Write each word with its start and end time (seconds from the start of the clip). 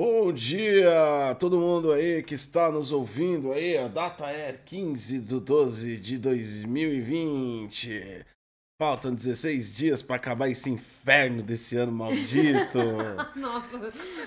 Bom 0.00 0.32
dia, 0.32 1.34
todo 1.40 1.58
mundo 1.58 1.90
aí 1.90 2.22
que 2.22 2.34
está 2.34 2.70
nos 2.70 2.92
ouvindo 2.92 3.50
aí. 3.50 3.76
A 3.76 3.88
data 3.88 4.30
é 4.30 4.52
15 4.52 5.18
de 5.18 5.40
12 5.40 5.96
de 5.96 6.18
2020. 6.18 8.24
Faltam 8.80 9.12
16 9.12 9.74
dias 9.74 10.00
para 10.00 10.14
acabar 10.14 10.48
esse 10.48 10.70
inferno 10.70 11.42
desse 11.42 11.76
ano 11.76 11.90
maldito. 11.90 12.78
Nossa, 13.34 13.76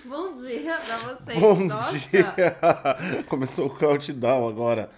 bom 0.04 0.36
dia 0.36 0.78
pra 0.78 0.98
vocês. 0.98 1.40
Bom 1.40 1.56
Nossa. 1.64 2.10
dia! 2.10 2.36
Começou 3.30 3.68
o 3.68 3.74
countdown 3.74 4.50
agora 4.50 4.92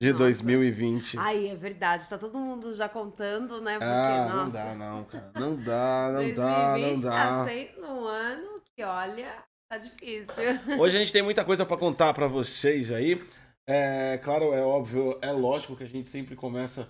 de 0.00 0.12
Nossa. 0.12 0.22
2020. 0.22 1.18
Ai, 1.18 1.48
é 1.48 1.56
verdade, 1.56 2.08
tá 2.08 2.16
todo 2.16 2.38
mundo 2.38 2.72
já 2.72 2.88
contando, 2.88 3.60
né? 3.60 3.72
Porque, 3.72 3.86
ah, 3.86 4.30
nossa, 4.32 4.44
não 4.44 4.50
dá, 4.52 4.74
não, 4.76 5.04
cara. 5.04 5.32
Não 5.34 5.56
dá, 5.56 6.10
não 6.12 6.34
dá, 6.34 6.72
2020 6.76 7.02
não 7.02 7.10
tá 7.10 7.10
dá. 7.10 7.44
sendo 7.44 7.86
um 7.88 8.06
ano 8.06 8.62
que, 8.76 8.84
olha, 8.84 9.34
tá 9.72 9.78
difícil. 9.78 10.44
Hoje 10.78 10.96
a 10.96 11.00
gente 11.00 11.12
tem 11.12 11.22
muita 11.22 11.44
coisa 11.44 11.64
pra 11.64 11.76
contar 11.78 12.12
pra 12.12 12.26
vocês 12.26 12.92
aí. 12.92 13.22
É 13.66 14.18
claro, 14.18 14.52
é 14.52 14.60
óbvio, 14.60 15.18
é 15.22 15.30
lógico 15.30 15.76
que 15.76 15.84
a 15.84 15.88
gente 15.88 16.08
sempre 16.08 16.34
começa 16.36 16.88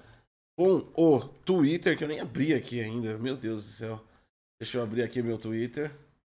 com 0.58 0.78
o 0.96 1.20
Twitter, 1.44 1.96
que 1.96 2.02
eu 2.02 2.08
nem 2.08 2.18
abri 2.20 2.54
aqui 2.54 2.80
ainda. 2.82 3.16
Meu 3.18 3.36
Deus 3.36 3.64
do 3.64 3.70
céu. 3.70 4.04
Deixa 4.60 4.78
eu 4.78 4.82
abrir 4.82 5.02
aqui 5.02 5.22
meu 5.22 5.38
Twitter. 5.38 5.92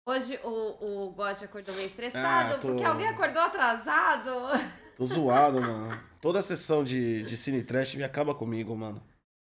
Hoje 0.07 0.37
o, 0.43 1.05
o 1.07 1.11
God 1.11 1.41
acordou 1.43 1.73
meio 1.75 1.87
estressado, 1.87 2.55
Ah, 2.55 2.59
tô- 2.59 2.67
porque 2.69 2.83
alguém 2.83 3.07
acordou 3.07 3.41
atrasado. 3.41 4.31
Tô 4.97 5.05
zoado, 5.07 5.59
mano. 5.59 5.99
Toda 6.21 6.39
a 6.39 6.43
sessão 6.43 6.83
de, 6.83 7.23
de 7.23 7.35
Cine 7.35 7.63
Trash 7.63 7.95
me 7.95 8.03
acaba 8.03 8.35
comigo, 8.35 8.75
mano. 8.75 9.01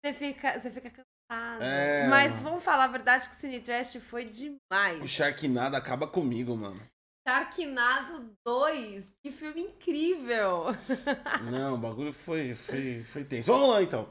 Você 0.03 0.11
fica, 0.13 0.59
você 0.59 0.71
fica 0.71 0.89
cansado. 0.89 1.61
É. 1.61 2.07
Mas 2.07 2.39
vamos 2.39 2.63
falar 2.63 2.85
a 2.85 2.87
verdade 2.87 3.27
que 3.29 3.35
o 3.35 3.37
Cine 3.37 3.59
Trash 3.59 3.97
foi 3.97 4.25
O 4.25 4.29
demais. 4.29 5.07
Sharknado 5.09 5.75
acaba 5.75 6.07
comigo, 6.07 6.55
mano. 6.55 6.81
Sharknado 7.27 8.37
2, 8.45 9.11
que 9.23 9.31
filme 9.31 9.61
incrível. 9.61 10.65
Não, 11.51 11.73
o 11.73 11.77
bagulho 11.77 12.13
foi, 12.13 12.53
foi, 12.53 13.03
foi 13.03 13.23
tenso. 13.23 13.51
Vamos 13.51 13.69
lá, 13.69 13.81
então. 13.81 14.07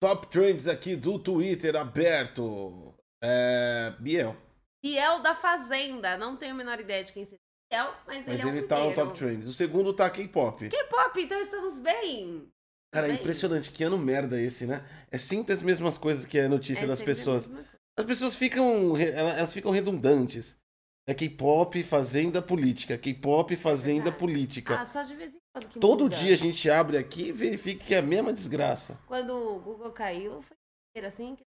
Top 0.00 0.26
Trends 0.28 0.66
aqui 0.66 0.96
do 0.96 1.18
Twitter 1.18 1.76
aberto. 1.76 2.94
É... 3.22 3.94
Biel. 4.00 4.36
Biel 4.82 5.20
da 5.20 5.34
Fazenda, 5.34 6.16
não 6.16 6.36
tenho 6.36 6.54
a 6.54 6.56
menor 6.56 6.80
ideia 6.80 7.04
de 7.04 7.12
quem 7.12 7.24
seja 7.24 7.38
Biel, 7.70 7.94
mas, 8.06 8.26
Mas 8.26 8.40
ele 8.40 8.48
é 8.48 8.52
ele 8.52 8.64
um 8.64 8.68
tá 8.68 8.84
no. 8.84 8.94
Top 8.94 9.16
Trends. 9.16 9.46
O 9.46 9.52
segundo 9.52 9.92
tá 9.92 10.10
K-pop. 10.10 10.68
K-pop, 10.68 11.22
então 11.22 11.40
estamos 11.40 11.78
bem. 11.78 12.48
Cara, 12.92 13.08
é 13.08 13.12
impressionante. 13.12 13.70
Que 13.70 13.84
ano 13.84 13.96
merda 13.96 14.40
esse, 14.40 14.66
né? 14.66 14.84
É 15.10 15.16
sempre 15.16 15.54
as 15.54 15.62
mesmas 15.62 15.96
coisas 15.96 16.26
que 16.26 16.38
é 16.38 16.48
notícia 16.48 16.84
É 16.84 16.88
das 16.88 17.00
pessoas. 17.00 17.50
As 17.96 18.04
pessoas 18.04 18.34
ficam. 18.34 18.96
elas 18.96 19.52
ficam 19.52 19.70
redundantes. 19.70 20.60
É 21.06 21.12
K-pop, 21.14 21.82
fazenda, 21.82 22.40
política. 22.40 22.96
K-pop, 22.96 23.56
fazenda, 23.56 24.04
Verdade. 24.04 24.18
política. 24.18 24.78
Ah, 24.80 24.86
só 24.86 25.02
de 25.02 25.14
vez 25.16 25.34
em 25.34 25.38
quando 25.52 25.68
que 25.68 25.80
Todo 25.80 26.04
muda. 26.04 26.16
dia 26.16 26.32
a 26.32 26.36
gente 26.36 26.70
abre 26.70 26.96
aqui 26.96 27.28
e 27.28 27.32
verifica 27.32 27.84
que 27.84 27.94
é 27.94 27.98
a 27.98 28.02
mesma 28.02 28.32
desgraça. 28.32 28.96
Quando 29.08 29.30
o 29.34 29.58
Google 29.58 29.90
caiu, 29.90 30.40
foi 30.42 31.04
assim. 31.04 31.34
que- 31.34 31.42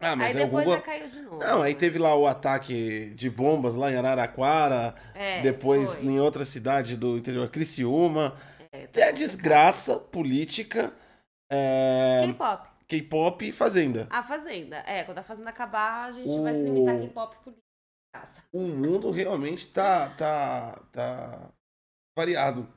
Ah, 0.00 0.14
mas 0.14 0.36
Aí 0.36 0.42
é 0.42 0.44
depois 0.44 0.64
Google. 0.64 0.78
já 0.78 0.84
caiu 0.84 1.08
de 1.08 1.20
novo. 1.22 1.38
Não, 1.38 1.62
aí 1.62 1.74
teve 1.74 1.98
lá 1.98 2.14
o 2.14 2.26
ataque 2.26 3.10
de 3.16 3.30
bombas 3.30 3.74
lá 3.74 3.90
em 3.90 3.96
Araraquara, 3.96 4.94
É, 5.14 5.40
depois 5.40 5.94
foi. 5.94 6.04
em 6.04 6.20
outra 6.20 6.44
cidade 6.44 6.96
do 6.96 7.16
interior, 7.16 7.48
Criciúma. 7.50 8.36
É, 8.60 8.68
Que 8.70 8.76
é 8.76 8.80
complicado. 8.86 9.14
desgraça 9.16 9.98
política, 9.98 10.92
é, 11.50 12.24
K-pop. 12.26 12.68
K-pop 12.86 13.48
e 13.48 13.52
fazenda. 13.52 14.06
A 14.10 14.22
Fazenda. 14.22 14.76
É, 14.86 15.02
quando 15.04 15.18
a 15.18 15.22
Fazenda 15.22 15.48
acabar, 15.50 16.04
a 16.08 16.12
gente 16.12 16.28
O- 16.28 16.42
vai 16.42 16.54
se 16.54 16.62
limitar 16.62 16.94
a 16.96 17.00
K-pop 17.00 17.34
política. 17.42 17.67
Casa. 18.20 18.42
O 18.52 18.60
mundo 18.60 19.10
realmente 19.10 19.66
tá, 19.68 20.10
tá, 20.10 20.80
tá 20.92 21.50
variado. 22.16 22.68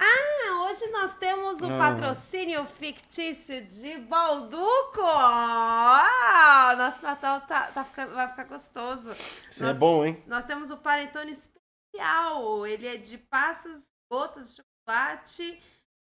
Ah, 0.00 0.66
hoje 0.68 0.86
nós 0.90 1.16
temos 1.18 1.60
o 1.60 1.68
Não. 1.68 1.78
patrocínio 1.78 2.64
fictício 2.64 3.64
de 3.66 3.98
Balduco. 3.98 5.02
Ah, 5.02 6.74
nosso 6.76 7.02
Natal 7.02 7.40
tá, 7.42 7.70
tá 7.72 7.84
ficando, 7.84 8.14
vai 8.14 8.28
ficar 8.28 8.44
gostoso. 8.44 9.12
Isso 9.50 9.62
é 9.62 9.66
Nossa. 9.66 9.78
bom, 9.78 10.04
hein? 10.04 10.22
Nós 10.26 10.44
temos 10.44 10.70
o 10.70 10.76
panetone 10.78 11.32
especial. 11.32 12.66
Ele 12.66 12.86
é 12.86 12.96
de 12.96 13.18
passas, 13.18 13.84
gotas 14.10 14.50
de 14.56 14.62
chocolate 14.62 15.62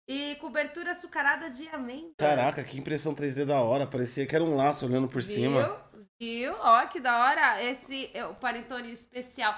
e 0.09 0.35
cobertura 0.35 0.91
açucarada 0.91 1.49
de 1.49 1.67
amêndoas. 1.69 2.15
Caraca, 2.17 2.63
que 2.63 2.77
impressão 2.77 3.13
3D 3.15 3.45
da 3.45 3.61
hora. 3.61 3.87
Parecia 3.87 4.25
que 4.25 4.35
era 4.35 4.43
um 4.43 4.55
laço 4.55 4.85
olhando 4.85 5.07
por 5.07 5.21
Viu? 5.21 5.35
cima. 5.35 5.82
Viu? 6.19 6.53
Ó, 6.59 6.85
que 6.87 6.99
da 6.99 7.25
hora. 7.25 7.63
Esse 7.63 8.09
é 8.13 8.25
o 8.25 8.35
panetone 8.35 8.91
especial. 8.91 9.53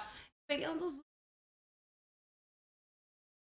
Peguei 0.47 0.68
um 0.68 0.78
dos 0.78 1.00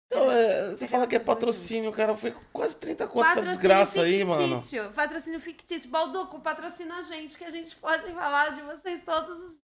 Então, 0.07 0.31
é, 0.31 0.71
você 0.71 0.89
fala 0.89 1.07
que 1.07 1.17
é 1.17 1.21
patrocínio, 1.21 1.93
cara. 1.93 2.17
Foi 2.17 2.35
quase 2.53 2.77
30 2.77 3.07
contas 3.07 3.33
essa 3.33 3.43
desgraça 3.43 4.03
aí, 4.03 4.25
mano. 4.25 4.57
fictício. 4.57 4.93
Patrocínio 4.93 5.41
fictício. 5.41 5.91
Balduco, 5.91 6.41
patrocina 6.41 6.97
a 6.99 7.03
gente, 7.03 7.39
que 7.39 7.45
a 7.45 7.51
gente 7.51 7.77
pode 7.77 8.13
falar 8.13 8.51
de 8.51 8.63
vocês 8.63 9.01
todos 9.05 9.39
os 9.39 9.59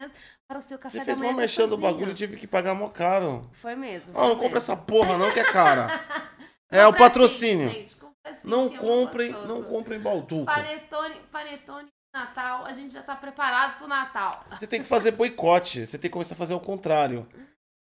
dias 0.00 0.12
para 0.48 0.58
o 0.58 0.62
seu 0.62 0.78
café 0.78 0.98
Você 0.98 1.04
fez 1.04 1.20
uma 1.20 1.32
mexendo 1.32 1.70
do 1.70 1.78
bagulho 1.78 2.12
e 2.12 2.14
tive 2.14 2.36
que 2.36 2.46
pagar 2.46 2.74
mó 2.74 2.88
caro. 2.88 3.48
Foi 3.52 3.74
mesmo. 3.76 4.14
Ah, 4.16 4.20
foi 4.20 4.28
não 4.28 4.36
compra 4.38 4.58
essa 4.58 4.76
porra 4.76 5.18
não, 5.18 5.30
que 5.32 5.40
é 5.40 5.52
cara. 5.52 5.88
É 6.72 6.86
o 6.86 6.92
Compra 6.92 7.08
patrocínio. 7.08 7.68
assim, 7.68 7.80
gente, 7.80 7.96
assim, 8.22 8.48
Não 8.48 8.66
é 8.66 8.78
comprem, 8.78 9.32
não 9.32 9.60
comprem 9.64 9.98
Balduco. 9.98 10.44
Panetone, 10.44 11.20
panetone 11.32 11.88
Natal, 12.12 12.66
a 12.66 12.72
gente 12.72 12.92
já 12.92 13.02
tá 13.02 13.14
preparado 13.14 13.78
pro 13.78 13.86
Natal. 13.86 14.44
Você 14.50 14.66
tem 14.66 14.80
que 14.80 14.86
fazer 14.86 15.12
boicote. 15.12 15.86
Você 15.86 15.96
tem 15.96 16.10
que 16.10 16.12
começar 16.12 16.34
a 16.34 16.38
fazer 16.38 16.54
o 16.54 16.60
contrário. 16.60 17.26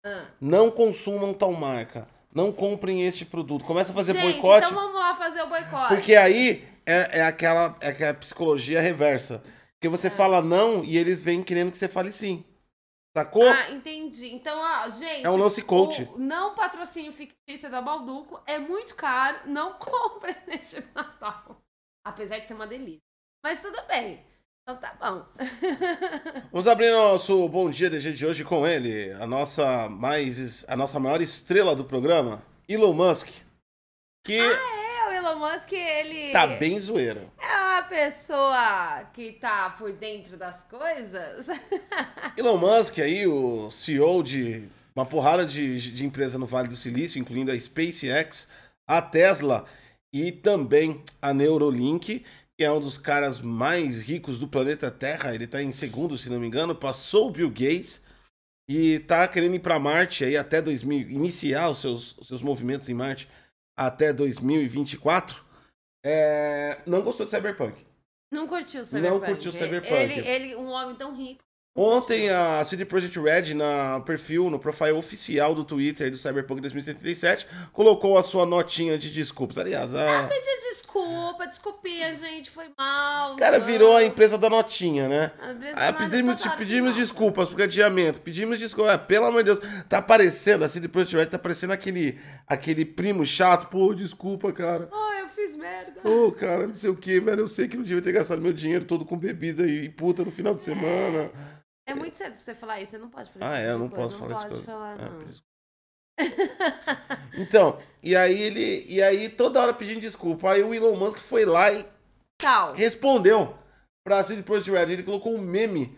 Ah. 0.04 0.26
Não 0.42 0.72
consumam 0.72 1.34
tal 1.34 1.54
marca. 1.54 2.08
Não 2.34 2.52
comprem 2.52 3.06
este 3.06 3.24
produto. 3.24 3.64
Começa 3.64 3.92
a 3.92 3.96
fazer 3.96 4.14
gente, 4.14 4.34
boicote. 4.34 4.68
então 4.68 4.76
vamos 4.76 5.00
lá 5.00 5.16
fazer 5.16 5.42
o 5.44 5.48
boicote. 5.48 5.88
Porque 5.94 6.16
aí 6.16 6.68
é, 6.86 7.20
é 7.20 7.24
aquela, 7.24 7.78
é 7.80 7.90
aquela 7.90 8.14
psicologia 8.16 8.82
reversa. 8.82 9.44
Porque 9.74 9.88
você 9.88 10.10
fala 10.10 10.42
não 10.42 10.84
e 10.84 10.98
eles 10.98 11.22
vêm 11.22 11.44
querendo 11.44 11.72
que 11.72 11.78
você 11.78 11.88
fale 11.88 12.12
sim. 12.12 12.44
Sacou? 13.16 13.48
Ah, 13.48 13.72
entendi. 13.72 14.34
Então, 14.34 14.60
ó, 14.60 14.90
gente. 14.90 15.26
É 15.26 15.30
um 15.30 15.38
lance 15.38 15.62
coach. 15.62 16.04
o 16.14 16.20
não 16.20 16.54
patrocínio 16.54 17.14
fictício 17.14 17.72
da 17.72 17.82
Balduco 17.82 18.42
é 18.46 18.58
muito 18.58 18.96
caro. 18.96 19.38
Não 19.46 19.74
compre 19.80 20.36
neste 20.48 20.84
Natal. 20.94 21.62
Apesar 22.04 22.40
de 22.40 22.48
ser 22.48 22.56
uma 22.56 22.68
delícia. 22.68 23.05
Mas 23.46 23.62
tudo 23.62 23.78
bem. 23.88 24.20
Então 24.64 24.76
tá 24.76 24.98
bom. 25.00 25.24
Vamos 26.52 26.68
abrir 26.68 26.92
nosso 26.92 27.48
Bom 27.48 27.70
Dia 27.70 27.92
DG 27.92 28.14
de 28.14 28.26
hoje 28.26 28.44
com 28.44 28.66
ele. 28.66 29.12
A 29.22 29.28
nossa, 29.28 29.88
mais, 29.88 30.66
a 30.68 30.76
nossa 30.76 31.00
maior 31.00 31.22
estrela 31.22 31.76
do 31.76 31.86
programa, 31.86 32.42
Elon 32.68 32.94
Musk. 32.94 33.28
Que 34.26 34.40
É, 34.40 35.08
o 35.08 35.12
Elon 35.12 35.36
Musk, 35.36 35.72
ele. 35.74 36.32
tá 36.32 36.48
bem 36.48 36.80
zoeira. 36.80 37.28
É 37.40 37.56
uma 37.56 37.84
pessoa 37.84 39.04
que 39.14 39.34
tá 39.34 39.70
por 39.78 39.94
dentro 39.94 40.38
das 40.38 40.64
coisas. 40.64 41.48
Elon 42.36 42.58
Musk 42.58 42.98
aí, 42.98 43.28
o 43.28 43.70
CEO 43.70 44.24
de 44.24 44.68
uma 44.96 45.06
porrada 45.06 45.46
de, 45.46 45.92
de 45.92 46.04
empresa 46.04 46.40
no 46.40 46.48
Vale 46.48 46.68
do 46.68 46.76
Silício, 46.76 47.20
incluindo 47.22 47.52
a 47.52 47.60
SpaceX, 47.60 48.48
a 48.90 49.04
Tesla 49.04 49.68
e 50.12 50.32
também 50.32 51.04
a 51.22 51.32
Neuralink, 51.32 52.26
que 52.58 52.64
é 52.64 52.72
um 52.72 52.80
dos 52.80 52.98
caras 52.98 53.42
mais 53.42 54.02
ricos 54.02 54.40
do 54.40 54.48
planeta 54.48 54.90
Terra. 54.90 55.34
Ele 55.36 55.48
tá 55.48 55.62
em 55.62 55.72
segundo, 55.72 56.18
se 56.18 56.30
não 56.30 56.40
me 56.40 56.48
engano, 56.48 56.76
passou 56.76 57.28
o 57.28 57.32
Bill 57.32 57.50
Gates 57.50 58.02
e 58.70 59.00
tá 59.00 59.28
querendo 59.28 59.56
ir 59.56 59.60
para 59.60 59.80
Marte 59.80 60.24
aí 60.26 60.38
até 60.38 60.62
2000, 60.62 61.10
iniciar 61.10 61.70
os 61.70 61.80
seus, 61.80 62.18
os 62.18 62.28
seus 62.28 62.42
movimentos 62.42 62.90
em 62.90 62.94
Marte 62.94 63.30
até 63.78 64.14
2024. 64.14 65.44
É, 66.06 66.80
não 66.86 67.02
gostou 67.02 67.26
de 67.26 67.32
Cyberpunk. 67.32 67.86
Não 68.32 68.48
curtiu 68.48 68.82
o 68.82 68.84
Não 68.84 68.86
Cyberpunk. 68.86 69.26
curtiu 69.26 69.52
o 69.52 69.54
Cyberpunk. 69.54 69.94
Ele, 69.94 70.28
ele, 70.28 70.56
um 70.56 70.70
homem 70.70 70.96
tão 70.96 71.16
rico. 71.16 71.44
Ontem 71.78 72.30
a 72.30 72.64
CD 72.64 72.86
Projekt 72.86 73.20
Red, 73.20 73.54
na 73.54 74.00
perfil, 74.00 74.50
no 74.50 74.58
profile 74.58 74.94
oficial 74.94 75.54
do 75.54 75.66
Twitter 75.66 76.10
do 76.10 76.18
Cyberpunk 76.18 76.62
2077, 76.62 77.46
colocou 77.74 78.18
a 78.18 78.24
sua 78.24 78.46
notinha 78.46 78.98
de 78.98 79.12
desculpas. 79.12 79.58
Aliás, 79.58 79.94
a 79.94 80.24
Pediu 80.24 80.62
desculpa, 81.04 81.48
desculpinha, 81.48 82.16
gente, 82.16 82.50
foi 82.52 82.66
mal. 82.78 83.36
cara 83.36 83.60
não. 83.60 83.66
virou 83.66 83.96
a 83.96 84.04
empresa 84.04 84.38
da 84.38 84.50
notinha, 84.50 85.08
né? 85.08 85.32
Aí 85.76 85.92
não 85.92 85.98
pedimos, 86.00 86.42
tá 86.42 86.50
pedimos 86.52 86.92
assim, 86.92 87.00
não. 87.00 87.06
desculpas 87.06 87.50
por 87.50 87.62
adiamento, 87.62 88.22
pedimos 88.22 88.58
desculpas. 88.60 88.94
É, 88.94 88.98
pelo 88.98 89.26
amor 89.26 89.44
de 89.44 89.54
Deus, 89.54 89.60
tá 89.90 90.02
parecendo, 90.02 90.64
a 90.64 90.70
CD 90.70 90.88
Projekt 90.88 91.16
Red 91.18 91.26
tá 91.28 91.40
parecendo 91.40 91.74
aquele, 91.74 92.20
aquele 92.48 92.86
primo 92.86 93.26
chato. 93.26 93.68
Pô, 93.70 93.94
desculpa, 93.94 94.52
cara. 94.54 94.90
Ai, 94.92 95.22
eu 95.24 95.28
fiz 95.30 95.56
merda. 95.56 96.02
Pô, 96.02 96.32
cara, 96.32 96.68
não 96.68 96.76
sei 96.76 96.90
o 96.90 96.96
que, 96.96 97.20
velho. 97.20 97.42
Eu 97.42 97.48
sei 97.48 97.68
que 97.68 97.76
não 97.78 97.84
devia 97.84 98.02
ter 98.02 98.12
gastado 98.12 98.42
meu 98.42 98.54
dinheiro 98.54 98.86
todo 98.86 99.06
com 99.06 99.18
bebida 99.18 99.66
e 99.66 99.90
puta 99.90 100.24
no 100.24 100.32
final 100.32 100.54
de 100.56 100.64
semana. 100.64 101.30
É 101.88 101.94
muito 101.94 102.18
cedo 102.18 102.32
pra 102.32 102.40
você 102.42 102.56
falar 102.56 102.82
isso, 102.82 102.92
você 102.92 102.98
não 102.98 103.10
pode 103.10 103.30
falar 103.30 103.52
Ah, 103.52 103.58
é, 103.58 103.62
tipo 103.62 103.72
eu 103.74 103.78
não 103.80 103.88
de 103.88 103.94
coisa, 103.96 104.10
posso 104.10 104.18
falar 104.20 104.36
isso. 104.36 104.48
pode 104.50 104.64
pra- 104.64 104.74
falar, 104.74 104.94
é, 105.00 105.10
não. 105.10 105.55
Então, 107.38 107.82
e 108.02 108.16
aí 108.16 108.40
ele. 108.42 108.86
E 108.88 109.02
aí 109.02 109.30
toda 109.30 109.62
hora 109.62 109.74
pedindo 109.74 110.00
desculpa. 110.02 110.52
Aí 110.52 110.64
o 110.64 110.74
Elon 110.74 110.96
Musk 110.96 111.18
foi 111.20 111.46
lá 111.46 111.72
e 111.72 111.86
Tal. 112.38 112.74
respondeu 112.74 113.58
pra 114.06 114.24
CD 114.24 114.42
Projekt 114.44 114.72
Red. 114.72 114.94
Ele 114.94 115.04
colocou 115.04 115.34
um 115.34 115.42
meme 115.42 115.98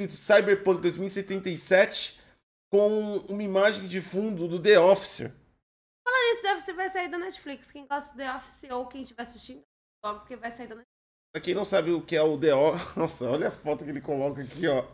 escrito 0.00 0.18
Cyberpunk 0.20 0.80
2077 0.80 2.20
com 2.72 3.18
uma 3.30 3.42
imagem 3.42 3.86
de 3.86 4.00
fundo 4.00 4.48
do 4.48 4.60
The 4.60 4.78
Office. 4.80 5.30
Falando 6.04 6.32
isso, 6.32 6.42
The 6.42 6.54
Office 6.54 6.74
vai 6.74 6.88
sair 6.88 7.08
da 7.08 7.18
Netflix. 7.18 7.70
Quem 7.70 7.86
gosta 7.86 8.10
do 8.12 8.16
The 8.16 8.34
Office 8.34 8.70
ou 8.70 8.86
quem 8.86 9.02
estiver 9.02 9.22
assistindo, 9.22 9.62
logo 10.04 10.24
que 10.24 10.36
vai 10.36 10.50
sair 10.50 10.66
da 10.66 10.74
Netflix. 10.76 10.88
Pra 11.32 11.40
quem 11.42 11.54
não 11.54 11.64
sabe 11.64 11.90
o 11.92 12.02
que 12.02 12.16
é 12.16 12.22
o 12.22 12.38
The 12.38 12.54
Office. 12.54 12.96
Nossa, 12.96 13.30
olha 13.30 13.48
a 13.48 13.52
foto 13.52 13.84
que 13.84 13.90
ele 13.90 14.00
coloca 14.00 14.42
aqui, 14.42 14.66
ó. 14.66 14.84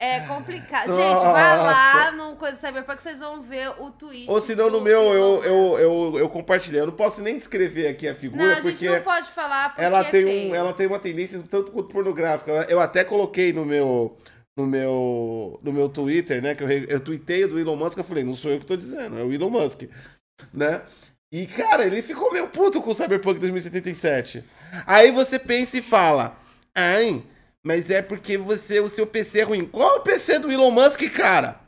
É 0.00 0.20
complicado. 0.20 0.94
Gente, 0.94 1.22
vai 1.22 1.56
lá 1.56 2.12
no 2.12 2.36
Coisa 2.36 2.56
Cyberpunk, 2.56 3.02
vocês 3.02 3.18
vão 3.18 3.42
ver 3.42 3.68
o 3.80 3.90
tweet. 3.90 4.30
Ou 4.30 4.40
senão 4.40 4.70
no 4.70 4.80
meu 4.80 5.12
eu, 5.12 5.42
eu, 5.42 5.78
eu, 5.78 6.18
eu 6.20 6.28
compartilhei. 6.28 6.80
Eu 6.80 6.86
não 6.86 6.92
posso 6.92 7.20
nem 7.20 7.36
descrever 7.36 7.88
aqui 7.88 8.06
a 8.06 8.14
figura, 8.14 8.44
Não, 8.44 8.52
a 8.52 8.60
gente 8.60 8.78
porque 8.78 8.90
não 8.90 9.02
pode 9.02 9.28
falar 9.28 9.70
porque 9.70 9.82
ela, 9.82 10.00
é 10.00 10.10
tem 10.10 10.24
um, 10.24 10.54
ela 10.54 10.72
tem 10.72 10.86
uma 10.86 11.00
tendência 11.00 11.42
tanto 11.50 11.72
quanto 11.72 11.88
pornográfica. 11.88 12.52
Eu 12.68 12.78
até 12.78 13.02
coloquei 13.02 13.52
no 13.52 13.64
meu. 13.64 14.16
No 14.56 14.66
meu, 14.66 15.60
no 15.62 15.72
meu 15.72 15.88
Twitter, 15.88 16.42
né? 16.42 16.52
Que 16.52 16.64
eu, 16.64 16.68
eu 16.68 16.98
tuitei 16.98 17.46
do 17.46 17.60
Elon 17.60 17.76
Musk, 17.76 17.96
eu 17.96 18.02
falei, 18.02 18.24
não 18.24 18.34
sou 18.34 18.50
eu 18.50 18.58
que 18.58 18.66
tô 18.66 18.76
dizendo, 18.76 19.16
é 19.16 19.22
o 19.22 19.32
Elon 19.32 19.50
Musk, 19.50 19.82
né? 20.52 20.82
E, 21.32 21.46
cara, 21.46 21.86
ele 21.86 22.02
ficou 22.02 22.32
meio 22.32 22.48
puto 22.48 22.82
com 22.82 22.90
o 22.90 22.94
Cyberpunk 22.94 23.38
2077. 23.38 24.42
Aí 24.84 25.12
você 25.12 25.38
pensa 25.38 25.78
e 25.78 25.82
fala, 25.82 26.36
ai, 26.74 27.22
mas 27.64 27.90
é 27.90 28.00
porque 28.02 28.36
você, 28.38 28.80
o 28.80 28.88
seu 28.88 29.06
PC 29.06 29.40
é 29.40 29.44
ruim. 29.44 29.66
Qual 29.66 29.96
é 29.96 29.98
o 29.98 30.02
PC 30.02 30.38
do 30.38 30.50
Elon 30.50 30.70
Musk, 30.70 31.02
cara? 31.14 31.60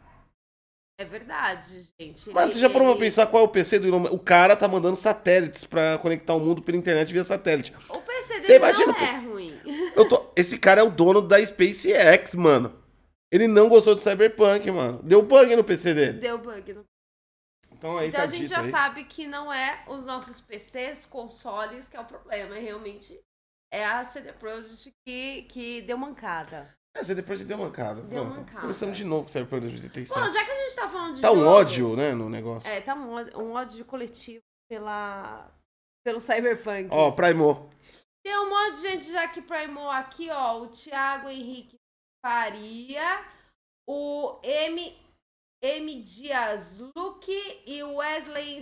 É 0.98 1.04
verdade, 1.04 1.88
gente. 1.98 2.30
Mas 2.30 2.52
você 2.52 2.58
já 2.58 2.68
parou 2.68 2.88
pra 2.92 3.00
pensar 3.00 3.26
qual 3.26 3.42
é 3.42 3.46
o 3.46 3.50
PC 3.50 3.78
do 3.78 3.88
Elon 3.88 4.00
Musk? 4.00 4.12
O 4.12 4.18
cara 4.18 4.54
tá 4.54 4.68
mandando 4.68 4.96
satélites 4.96 5.64
pra 5.64 5.96
conectar 5.98 6.34
o 6.34 6.40
mundo 6.40 6.60
pela 6.60 6.76
internet 6.76 7.10
via 7.10 7.24
satélite. 7.24 7.72
O 7.88 7.98
PC 8.02 8.34
dele 8.34 8.42
Você 8.42 8.56
imagina 8.56 8.92
não 8.92 9.00
é 9.00 9.16
ruim. 9.18 9.60
Eu 9.96 10.06
tô... 10.06 10.30
Esse 10.36 10.58
cara 10.58 10.82
é 10.82 10.84
o 10.84 10.90
dono 10.90 11.22
da 11.22 11.38
SpaceX, 11.44 12.34
mano. 12.34 12.78
Ele 13.32 13.46
não 13.48 13.68
gostou 13.68 13.94
do 13.94 14.00
Cyberpunk, 14.02 14.70
mano. 14.70 15.00
Deu 15.02 15.22
bug 15.22 15.56
no 15.56 15.64
PC 15.64 15.94
dele. 15.94 16.18
Deu 16.18 16.36
bug. 16.38 16.74
No... 16.74 16.84
Então 17.72 17.96
aí 17.96 18.08
Então 18.08 18.20
tá 18.20 18.24
a 18.24 18.26
gente 18.26 18.46
já 18.46 18.60
aí. 18.60 18.70
sabe 18.70 19.04
que 19.04 19.26
não 19.26 19.50
é 19.50 19.82
os 19.88 20.04
nossos 20.04 20.38
PCs, 20.40 21.06
consoles, 21.06 21.88
que 21.88 21.96
é 21.96 22.00
o 22.00 22.04
problema. 22.04 22.58
É 22.58 22.60
realmente 22.60 23.18
é 23.72 23.84
a 23.84 24.04
CD 24.04 24.32
Projekt 24.32 24.92
que, 25.06 25.42
que 25.42 25.82
deu 25.82 25.96
mancada. 25.96 26.74
É, 26.96 27.04
você 27.04 27.14
depois 27.14 27.44
deu 27.44 27.56
mancada. 27.56 28.02
Deu 28.02 28.24
Pronto. 28.24 28.40
mancada. 28.40 28.60
Começamos 28.62 28.98
de 28.98 29.04
novo 29.04 29.22
com 29.22 29.28
o 29.28 29.32
Cyberpunk 29.32 29.60
2077. 29.62 30.18
Bom, 30.18 30.30
já 30.30 30.44
que 30.44 30.50
a 30.50 30.56
gente 30.56 30.74
tá 30.74 30.88
falando 30.88 31.14
de 31.16 31.22
Tá 31.22 31.30
um 31.30 31.46
ódio, 31.46 31.96
né, 31.96 32.12
no 32.12 32.28
negócio. 32.28 32.68
É, 32.68 32.80
tá 32.80 32.94
um 32.94 33.12
ódio, 33.12 33.38
um 33.38 33.52
ódio 33.52 33.84
coletivo 33.84 34.42
pela, 34.68 35.48
pelo 36.04 36.20
Cyberpunk. 36.20 36.88
Ó, 36.90 37.12
Primo. 37.12 37.70
Tem 38.24 38.36
um 38.38 38.50
monte 38.50 38.76
de 38.76 38.82
gente 38.82 39.12
já 39.12 39.28
que 39.28 39.40
primou 39.40 39.88
aqui, 39.88 40.28
ó. 40.30 40.60
O 40.60 40.68
Thiago 40.68 41.28
Henrique 41.28 41.76
Faria, 42.24 43.24
o 43.88 44.38
M, 44.42 44.98
M 45.62 46.02
Dias 46.02 46.78
Luke 46.78 47.62
e 47.66 47.82
o 47.84 47.96
Wesley 47.96 48.60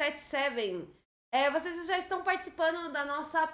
77. 0.00 0.88
É, 1.32 1.50
vocês 1.50 1.86
já 1.86 1.98
estão 1.98 2.22
participando 2.22 2.92
da 2.92 3.04
nossa 3.04 3.46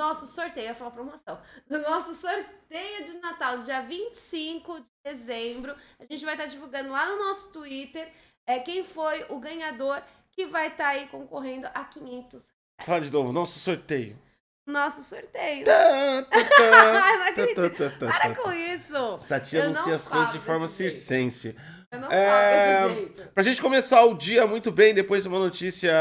nosso 0.00 0.26
sorteio, 0.26 0.64
eu 0.64 0.68
ia 0.68 0.74
falar 0.74 0.90
promoção, 0.92 1.38
do 1.68 1.78
nosso 1.80 2.14
sorteio 2.14 3.04
de 3.04 3.18
Natal, 3.20 3.58
dia 3.58 3.82
25 3.82 4.80
de 4.80 4.90
dezembro. 5.04 5.74
A 5.98 6.04
gente 6.04 6.24
vai 6.24 6.34
estar 6.34 6.46
divulgando 6.46 6.90
lá 6.90 7.06
no 7.06 7.18
nosso 7.24 7.52
Twitter 7.52 8.10
é, 8.46 8.58
quem 8.58 8.82
foi 8.84 9.24
o 9.28 9.38
ganhador 9.38 10.02
que 10.32 10.46
vai 10.46 10.68
estar 10.68 10.88
aí 10.88 11.06
concorrendo 11.08 11.66
a 11.74 11.84
500 11.84 12.48
Fala 12.82 13.00
de 13.00 13.10
novo. 13.10 13.30
Nosso 13.32 13.58
sorteio. 13.58 14.18
nosso 14.66 15.02
sorteio. 15.02 15.64
Tá, 15.66 16.22
tá, 16.22 16.38
Ai, 17.02 17.18
não 17.18 17.24
tá, 17.24 17.28
acredito. 17.28 17.70
tá, 17.70 17.90
tá, 17.90 17.90
tá, 17.98 18.06
Para 18.06 18.34
tá. 18.34 18.42
com 18.42 18.50
isso! 18.52 19.18
Essa 19.22 19.38
tia 19.40 19.60
Eu 19.60 19.64
anuncia 19.70 19.94
as 19.96 20.06
coisas 20.08 20.32
de 20.32 20.38
forma 20.38 20.66
desse 20.66 20.84
jeito. 20.84 20.94
circense. 20.96 21.56
Eu 21.92 22.00
não 22.00 22.08
É, 22.10 22.76
falo 22.80 22.88
desse 22.94 23.00
jeito. 23.00 23.28
Pra 23.34 23.42
gente 23.42 23.60
começar 23.60 24.02
o 24.04 24.14
dia 24.14 24.46
muito 24.46 24.70
bem, 24.72 24.94
depois 24.94 25.22
de 25.24 25.28
uma 25.28 25.38
notícia. 25.38 25.92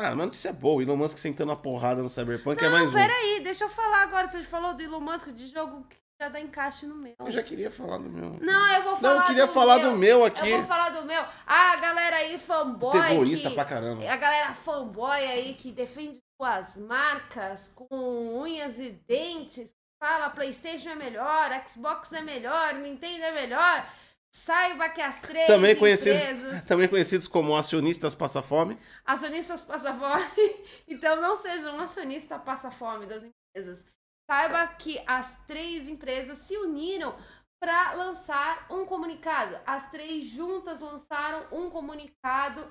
Ah, 0.00 0.12
uma 0.12 0.26
notícia 0.26 0.52
boa. 0.52 0.80
Elon 0.80 0.96
Musk 0.96 1.18
sentando 1.18 1.50
a 1.50 1.56
porrada 1.56 2.00
no 2.02 2.08
Cyberpunk 2.08 2.64
é 2.64 2.68
mais 2.68 2.84
Não, 2.84 2.90
um. 2.90 2.94
peraí, 2.94 3.40
deixa 3.42 3.64
eu 3.64 3.68
falar 3.68 4.02
agora. 4.02 4.28
Você 4.28 4.44
falou 4.44 4.72
do 4.74 4.80
Elon 4.82 5.00
Musk 5.00 5.28
de 5.32 5.48
jogo 5.48 5.84
que 5.90 5.96
já 6.20 6.28
dá 6.28 6.40
encaixe 6.40 6.86
no 6.86 6.94
meu. 6.94 7.14
Eu 7.18 7.30
já 7.32 7.42
queria 7.42 7.68
falar 7.70 7.98
do 7.98 8.08
meu. 8.08 8.38
Não, 8.40 8.74
eu 8.76 8.82
vou 8.82 8.96
falar. 8.96 9.14
Não, 9.14 9.20
eu 9.22 9.26
queria 9.26 9.46
do 9.46 9.52
falar 9.52 9.78
meu. 9.78 9.90
do 9.90 9.96
meu 9.98 10.24
aqui. 10.24 10.50
Eu 10.50 10.58
vou 10.58 10.66
falar 10.68 10.90
do 10.90 11.04
meu. 11.04 11.20
Ah, 11.44 11.72
a 11.72 11.76
galera 11.80 12.16
aí, 12.16 12.38
fanboy. 12.38 12.96
Egoísta 13.12 13.48
que- 13.48 13.54
pra 13.56 13.64
caramba. 13.64 14.08
A 14.08 14.16
galera 14.16 14.54
fanboy 14.54 15.10
aí 15.26 15.54
que 15.54 15.72
defende 15.72 16.20
suas 16.40 16.76
marcas 16.76 17.72
com 17.74 18.40
unhas 18.40 18.78
e 18.78 18.90
dentes. 19.08 19.72
Fala 20.00 20.30
PlayStation 20.30 20.90
é 20.90 20.94
melhor, 20.94 21.50
Xbox 21.66 22.12
é 22.12 22.20
melhor, 22.20 22.74
Nintendo 22.74 23.24
é 23.24 23.32
melhor. 23.32 23.84
Saiba 24.30 24.88
que 24.90 25.00
as 25.00 25.20
três 25.20 25.46
Também, 25.46 25.74
conhecido, 25.74 26.14
empresas 26.16 26.64
também 26.68 26.88
conhecidos 26.88 27.26
como 27.26 27.56
acionistas 27.56 28.14
passa-fome. 28.14 28.78
acionistas 29.04 29.64
passa 29.64 29.92
fome, 29.94 30.24
então 30.86 31.20
não 31.20 31.34
seja 31.34 31.72
um 31.72 31.80
acionista 31.80 32.38
passa 32.38 32.70
fome 32.70 33.06
das 33.06 33.24
empresas. 33.24 33.86
Saiba 34.30 34.66
que 34.66 35.02
as 35.06 35.38
três 35.46 35.88
empresas 35.88 36.38
se 36.38 36.56
uniram 36.56 37.16
para 37.58 37.94
lançar 37.94 38.66
um 38.70 38.84
comunicado. 38.84 39.58
As 39.66 39.90
três 39.90 40.26
juntas 40.26 40.80
lançaram 40.80 41.46
um 41.50 41.70
comunicado 41.70 42.70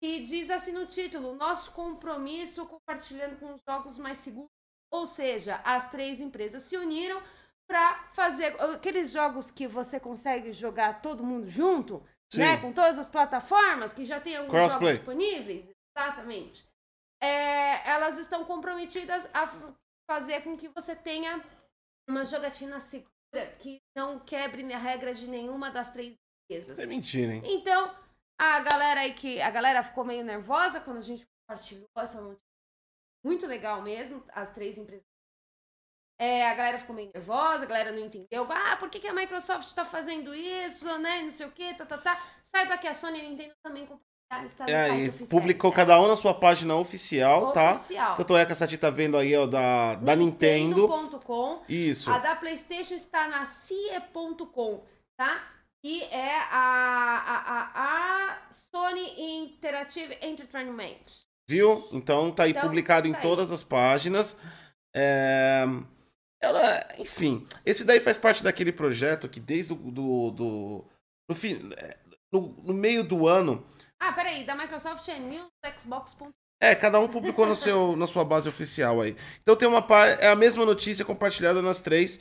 que 0.00 0.24
diz 0.24 0.50
assim 0.50 0.72
no 0.72 0.86
título: 0.86 1.34
Nosso 1.34 1.72
compromisso 1.72 2.66
compartilhando 2.66 3.38
com 3.38 3.54
os 3.54 3.60
jogos 3.68 3.98
mais 3.98 4.18
seguros. 4.18 4.50
Ou 4.90 5.06
seja, 5.06 5.60
as 5.64 5.90
três 5.90 6.20
empresas 6.20 6.62
se 6.62 6.76
uniram 6.76 7.22
para 7.68 8.10
fazer 8.14 8.56
aqueles 8.62 9.12
jogos 9.12 9.50
que 9.50 9.68
você 9.68 10.00
consegue 10.00 10.52
jogar 10.54 11.02
todo 11.02 11.22
mundo 11.22 11.46
junto, 11.46 12.02
Sim. 12.32 12.38
né? 12.40 12.56
Com 12.60 12.72
todas 12.72 12.98
as 12.98 13.10
plataformas 13.10 13.92
que 13.92 14.06
já 14.06 14.18
tem 14.18 14.36
alguns 14.36 14.50
Crossplay. 14.50 14.94
jogos 14.94 14.96
disponíveis. 14.96 15.70
Exatamente. 15.96 16.66
É, 17.22 17.88
elas 17.88 18.16
estão 18.16 18.44
comprometidas 18.44 19.28
a 19.34 19.46
fazer 20.08 20.42
com 20.42 20.56
que 20.56 20.68
você 20.68 20.96
tenha 20.96 21.44
uma 22.08 22.24
jogatina 22.24 22.80
segura 22.80 23.08
que 23.58 23.82
não 23.94 24.18
quebre 24.18 24.72
a 24.72 24.78
regra 24.78 25.12
de 25.12 25.26
nenhuma 25.28 25.70
das 25.70 25.90
três 25.90 26.14
empresas. 26.44 26.78
É 26.78 26.86
mentira, 26.86 27.34
hein? 27.34 27.42
Então, 27.44 27.94
a 28.38 28.60
galera 28.60 29.00
aí 29.00 29.12
que. 29.12 29.40
A 29.42 29.50
galera 29.50 29.82
ficou 29.82 30.04
meio 30.04 30.24
nervosa 30.24 30.80
quando 30.80 30.98
a 30.98 31.02
gente 31.02 31.26
compartilhou 31.46 31.88
essa 31.96 32.20
notícia. 32.20 32.42
Muito 33.22 33.46
legal 33.46 33.82
mesmo, 33.82 34.24
as 34.32 34.50
três 34.52 34.78
empresas. 34.78 35.04
É, 36.20 36.48
a 36.50 36.54
galera 36.54 36.78
ficou 36.78 36.96
meio 36.96 37.10
nervosa, 37.14 37.62
a 37.64 37.66
galera 37.68 37.92
não 37.92 38.00
entendeu. 38.00 38.46
Ah, 38.50 38.76
por 38.76 38.90
que, 38.90 38.98
que 38.98 39.06
a 39.06 39.12
Microsoft 39.14 39.66
está 39.68 39.84
fazendo 39.84 40.34
isso, 40.34 40.98
né? 40.98 41.22
Não 41.22 41.30
sei 41.30 41.46
o 41.46 41.50
que, 41.52 41.74
tá, 41.74 41.86
tá, 41.86 41.96
tá. 41.98 42.20
Saiba 42.42 42.76
que 42.76 42.88
a 42.88 42.94
Sony 42.94 43.18
e 43.18 43.20
a 43.20 43.28
Nintendo 43.28 43.54
também 43.62 43.86
compartilharam, 43.86 44.46
está 44.46 44.64
no 44.64 44.70
É, 44.70 44.86
site 44.88 45.08
oficial. 45.10 45.28
publicou 45.28 45.72
cada 45.72 46.00
um 46.00 46.08
na 46.08 46.16
sua 46.16 46.34
página 46.34 46.74
oficial, 46.74 47.52
tá? 47.52 47.74
Oficial. 47.74 48.14
Tanto 48.16 48.36
é 48.36 48.44
que 48.44 48.52
a 48.52 48.56
Sati 48.56 48.76
tá 48.76 48.90
vendo 48.90 49.16
aí, 49.16 49.36
ó, 49.36 49.46
da, 49.46 49.94
da 49.94 50.16
Nintendo. 50.16 50.88
Nintendo.com. 50.88 51.62
Isso. 51.68 52.10
A 52.10 52.18
da 52.18 52.34
PlayStation 52.34 52.94
está 52.94 53.28
na 53.28 53.44
CIE.com, 53.44 54.82
tá? 55.16 55.40
Que 55.80 56.02
é 56.04 56.34
a, 56.50 57.22
a, 57.26 57.38
a, 57.54 58.30
a 58.34 58.38
Sony 58.50 59.14
Interactive 59.44 60.18
Entertainment. 60.20 61.04
Viu? 61.48 61.88
Então 61.92 62.32
tá 62.32 62.42
aí 62.42 62.50
Então, 62.50 62.62
publicado 62.62 63.06
em 63.06 63.14
aí. 63.14 63.22
todas 63.22 63.52
as 63.52 63.62
páginas. 63.62 64.36
É, 64.94 65.64
Ela, 66.40 66.80
enfim, 66.98 67.46
esse 67.66 67.84
daí 67.84 67.98
faz 68.00 68.16
parte 68.16 68.42
daquele 68.44 68.70
projeto 68.72 69.28
que 69.28 69.40
desde 69.40 69.72
o 69.72 69.76
do, 69.76 70.30
do, 70.30 70.84
no, 71.28 71.34
fim, 71.34 71.58
no, 72.32 72.54
no 72.64 72.72
meio 72.74 73.02
do 73.02 73.26
ano, 73.26 73.64
Ah, 73.98 74.12
peraí, 74.12 74.44
da 74.44 74.54
Microsoft 74.54 75.06
é 75.08 75.18
newsxbox.com. 75.18 76.30
é, 76.62 76.74
cada 76.76 77.00
um 77.00 77.08
publicou 77.08 77.44
no 77.44 77.56
seu, 77.56 77.96
na 77.96 78.06
sua 78.06 78.24
base 78.24 78.48
oficial 78.48 79.00
aí. 79.00 79.16
Então 79.42 79.56
tem 79.56 79.66
uma 79.68 79.84
é 80.20 80.28
a 80.28 80.36
mesma 80.36 80.64
notícia 80.64 81.04
compartilhada 81.04 81.60
nas 81.60 81.80
três, 81.80 82.20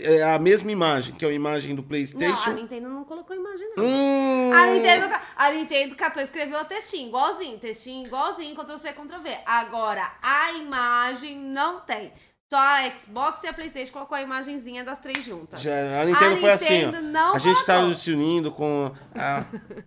é 0.00 0.22
a 0.22 0.38
mesma 0.38 0.70
imagem, 0.70 1.14
que 1.14 1.24
é 1.24 1.28
a 1.28 1.32
imagem 1.32 1.74
do 1.74 1.80
Não, 1.80 1.86
a 1.86 1.88
PlayStation. 1.88 2.52
Nintendo 2.52 2.88
não 2.90 3.04
colocou 3.04 3.34
imagem, 3.34 3.70
não. 3.76 3.84
Hum, 3.86 4.52
A 4.52 4.66
Nintendo, 4.66 5.14
a 5.36 5.50
Nintendo 5.52 5.94
catou 5.96 6.22
escreveu 6.22 6.60
o 6.60 6.64
textinho, 6.66 7.08
igualzinho, 7.08 7.58
textinho 7.58 8.06
igualzinho, 8.06 8.54
Ctrl-C, 8.54 8.92
Ctrl-V. 8.92 9.38
Agora, 9.46 10.10
a 10.22 10.52
imagem 10.52 11.38
não 11.38 11.80
tem. 11.80 12.12
Só 12.52 12.58
a 12.58 12.98
Xbox 12.98 13.44
e 13.44 13.46
a 13.46 13.52
Playstation 13.52 13.92
colocou 13.92 14.16
a 14.16 14.22
imagenzinha 14.22 14.82
das 14.82 14.98
três 14.98 15.24
juntas. 15.24 15.62
já, 15.62 16.02
a 16.02 16.04
Nintendo 16.04 16.36
foi 16.38 16.50
assim, 16.50 16.82
ó. 16.82 16.86
Nintendo 16.86 17.02
não 17.02 17.34
A 17.34 17.38
gente 17.38 17.64
tá 17.64 17.94
se 17.94 18.10
unindo 18.10 18.50
com 18.50 18.90
a. 19.14 19.44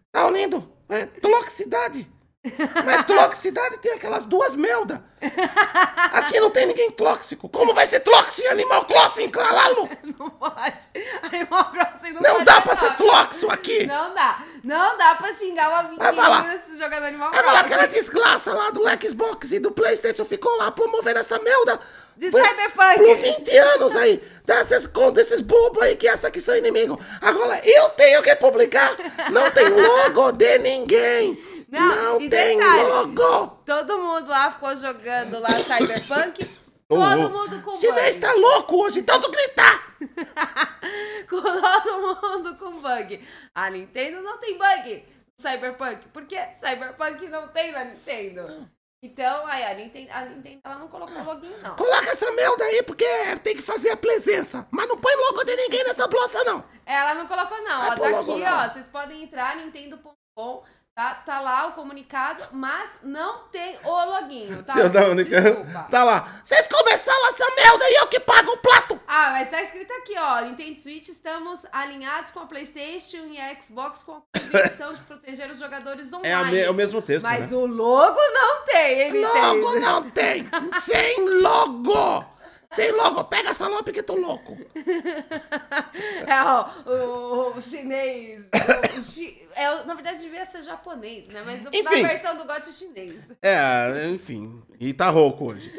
Tá 0.10 0.28
unindo? 0.28 0.72
É, 0.88 1.06
Tloxicidade. 1.06 2.10
Mas 2.86 3.06
Tloxicidade 3.06 3.78
tem 3.78 3.94
aquelas 3.94 4.26
duas 4.26 4.54
melda. 4.56 5.02
Aqui 6.12 6.40
não 6.42 6.50
tem 6.52 6.66
ninguém 6.66 6.92
tóxico. 6.92 7.48
Como 7.48 7.74
vai 7.74 7.86
ser 7.86 8.02
tóxico 8.02 8.50
animal 8.50 8.84
tóxico, 8.86 9.32
claro? 9.32 9.90
Não 10.20 10.30
pode. 10.30 10.84
Animal 11.24 11.72
Crossing 11.72 12.14
não, 12.14 12.22
Não 12.22 12.44
dá 12.44 12.56
ser 12.56 12.62
pra 12.62 12.76
ser 12.76 12.94
tóxico. 12.98 13.52
aqui. 13.52 13.86
Não 13.86 14.14
dá. 14.14 14.44
Não 14.64 14.98
dá 14.98 15.16
pra 15.16 15.32
xingar 15.34 15.70
uma 15.70 15.84
menina 15.84 16.04
Vai 16.04 16.14
falar. 16.14 16.60
jogando 16.78 17.04
Animal 17.06 17.30
Agora 17.34 17.60
aquela 17.62 17.84
Crossing. 17.88 18.00
desgraça 18.00 18.54
lá 18.54 18.70
do 18.70 18.82
Xbox 19.02 19.52
e 19.54 19.60
do 19.60 19.72
Playstation 19.72 20.24
ficou 20.26 20.56
lá 20.58 20.72
promovendo 20.72 21.20
essa 21.20 21.40
merda. 21.40 21.80
De 22.16 22.30
por- 22.30 22.46
Cyberpunk. 22.46 22.96
Por 22.98 23.16
20 23.16 23.58
anos 23.58 23.96
aí. 23.96 24.22
Dessas 24.46 24.86
contas, 24.86 25.26
esses 25.28 25.42
bobos 25.42 25.82
aí 25.82 25.96
que 25.96 26.08
essa 26.08 26.28
aqui 26.28 26.40
são 26.42 26.56
inimigo. 26.56 27.00
Agora 27.22 27.60
eu 27.64 27.90
tenho 27.92 28.22
que 28.22 28.36
publicar. 28.36 28.92
Não 29.32 29.50
tem 29.52 29.70
logo 29.70 30.32
de 30.34 30.60
ninguém. 30.60 31.53
Não, 31.80 31.96
Não, 32.14 32.20
tem 32.20 32.30
detalhe. 32.30 32.84
logo. 32.84 33.48
Todo 33.66 33.98
mundo 34.00 34.28
lá 34.28 34.52
ficou 34.52 34.76
jogando 34.76 35.40
lá 35.40 35.50
Cyberpunk. 35.64 36.46
Todo 36.88 37.02
ô. 37.26 37.30
mundo 37.30 37.62
com 37.64 37.76
Chinês 37.76 38.18
bug. 38.18 38.28
tá 38.28 38.34
louco 38.34 38.76
hoje, 38.84 39.02
tanto 39.02 39.32
gritar. 39.32 39.96
Com 41.30 41.42
todo 41.42 42.22
mundo 42.22 42.56
com 42.58 42.72
bug. 42.82 43.26
A 43.56 43.70
Nintendo 43.70 44.22
não 44.22 44.38
tem 44.38 44.58
bug 44.58 45.06
no 45.38 45.42
Cyberpunk. 45.50 46.08
Porque 46.10 46.38
Cyberpunk 46.54 47.28
não 47.30 47.48
tem 47.48 47.72
na 47.72 47.86
Nintendo. 47.86 48.70
Então, 49.02 49.48
aí 49.48 49.64
a 49.64 49.74
Nintendo, 49.74 50.10
a 50.14 50.26
Nintendo 50.26 50.60
ela 50.64 50.76
não 50.76 50.88
colocou 50.88 51.24
login, 51.24 51.52
não. 51.64 51.76
Coloca 51.76 52.10
essa 52.10 52.32
merda 52.34 52.64
aí, 52.66 52.84
porque 52.84 53.06
tem 53.42 53.56
que 53.56 53.62
fazer 53.62 53.90
a 53.90 53.98
presença. 53.98 54.68
Mas 54.70 54.88
não 54.88 54.98
põe 54.98 55.16
logo 55.16 55.44
de 55.44 55.56
ninguém 55.56 55.84
nessa 55.86 56.08
blofa, 56.08 56.44
não. 56.44 56.64
Ela 56.86 57.16
não 57.16 57.26
colocou, 57.28 57.62
não. 57.64 57.82
Ah, 57.82 57.90
Ó, 57.92 57.96
tá 57.96 58.20
aqui, 58.20 58.44
ó. 58.44 58.70
Vocês 58.70 58.88
podem 58.90 59.24
entrar, 59.24 59.56
nintendo.com. 59.56 60.64
Tá, 60.96 61.16
tá 61.26 61.40
lá 61.42 61.66
o 61.66 61.72
comunicado, 61.72 62.44
mas 62.52 63.00
não 63.02 63.48
tem 63.48 63.80
o 63.84 64.06
login, 64.06 64.62
tá? 64.62 64.74
Seu 64.74 64.90
da 64.90 65.08
Nintendo. 65.16 65.42
Desculpa. 65.56 65.88
Tá 65.90 66.04
lá. 66.04 66.28
Vocês 66.44 66.68
começaram 66.68 67.28
essa 67.30 67.46
merda 67.56 67.90
e 67.90 67.96
eu 67.96 68.08
que 68.08 68.20
pago 68.20 68.52
o 68.52 68.58
plato. 68.58 69.00
Ah, 69.08 69.32
mas 69.32 69.50
tá 69.50 69.60
escrito 69.60 69.92
aqui, 69.94 70.14
ó. 70.20 70.42
Nintendo 70.42 70.80
Switch, 70.80 71.08
estamos 71.10 71.66
alinhados 71.72 72.30
com 72.30 72.42
a 72.42 72.46
PlayStation 72.46 73.26
e 73.32 73.40
a 73.42 73.60
Xbox 73.60 74.04
com 74.04 74.18
a 74.18 74.40
convicção 74.40 74.94
de 74.94 75.02
proteger 75.02 75.50
os 75.50 75.58
jogadores 75.58 76.14
online. 76.14 76.30
É, 76.30 76.34
a 76.36 76.44
me- 76.46 76.60
é 76.60 76.70
o 76.70 76.74
mesmo 76.76 77.02
texto, 77.02 77.24
Mas 77.24 77.50
né? 77.50 77.58
o 77.58 77.66
logo 77.66 78.20
não 78.32 78.64
tem, 78.64 79.02
hein, 79.02 79.14
Logo 79.20 79.36
Nintendo? 79.74 79.80
não 79.80 80.12
tem. 80.12 80.48
Sem 80.80 81.42
logo. 81.42 82.24
Sem 82.76 82.92
logo. 82.92 83.24
Pega 83.26 83.50
essa 83.50 83.68
logo 83.68 83.84
que 83.84 84.00
eu 84.00 84.04
tô 84.04 84.16
louco. 84.16 84.58
É, 86.26 86.42
ó, 86.42 86.70
o, 86.90 87.58
o 87.58 87.62
chinês. 87.62 88.48
o- 88.98 89.04
chi- 89.04 89.46
é, 89.56 89.84
na 89.84 89.94
verdade, 89.94 90.20
devia 90.20 90.46
ser 90.46 90.64
japonês, 90.64 91.28
né? 91.28 91.44
Mas 91.46 91.62
no- 91.62 91.70
Enfim. 91.74 92.02
na 92.02 92.08
versão 92.08 92.38
do 92.38 92.46
GOT 92.46 92.68
é 92.70 92.72
chinês. 92.72 93.32
É, 93.42 94.08
enfim. 94.10 94.62
E 94.80 94.94
tá 94.94 95.10
rouco 95.10 95.46
hoje. 95.52 95.72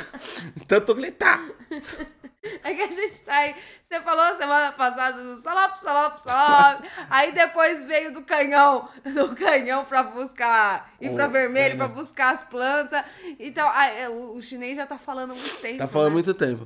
Tanto 0.68 0.94
gritar. 0.94 1.42
É 2.62 2.74
que 2.74 2.82
a 2.82 2.90
gente 2.90 3.20
tá 3.20 3.36
aí. 3.36 3.54
Você 3.82 4.00
falou 4.00 4.36
semana 4.36 4.72
passada 4.72 5.22
do 5.22 5.40
salop, 5.40 5.78
salop, 5.78 6.18
salop. 6.20 6.84
aí 7.08 7.32
depois 7.32 7.84
veio 7.84 8.12
do 8.12 8.22
canhão, 8.22 8.88
do 9.04 9.34
canhão 9.36 9.84
pra 9.84 10.02
buscar 10.02 10.92
infravermelho, 11.00 11.76
pra 11.76 11.86
buscar 11.86 12.32
as 12.32 12.42
plantas. 12.42 13.04
Então, 13.38 13.68
ah, 13.68 13.86
é, 13.86 14.08
o, 14.08 14.34
o 14.34 14.42
chinês 14.42 14.76
já 14.76 14.86
tá 14.86 14.98
falando 14.98 15.32
há 15.32 15.34
muito 15.34 15.60
tempo. 15.60 15.78
Tá 15.78 15.86
falando 15.86 16.08
né? 16.08 16.14
muito 16.14 16.34
tempo. 16.34 16.64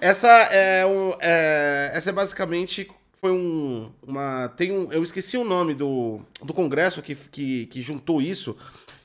Essa 0.00 0.28
é 0.28 0.86
um. 0.86 1.14
é, 1.20 1.90
essa 1.94 2.10
é 2.10 2.12
basicamente. 2.12 2.90
Foi 3.14 3.32
um. 3.32 3.92
Uma. 4.06 4.48
Tem 4.56 4.72
um. 4.72 4.90
Eu 4.92 5.02
esqueci 5.02 5.36
o 5.36 5.44
nome 5.44 5.74
do, 5.74 6.20
do 6.42 6.54
congresso 6.54 7.02
que, 7.02 7.14
que, 7.14 7.66
que 7.66 7.82
juntou 7.82 8.22
isso. 8.22 8.56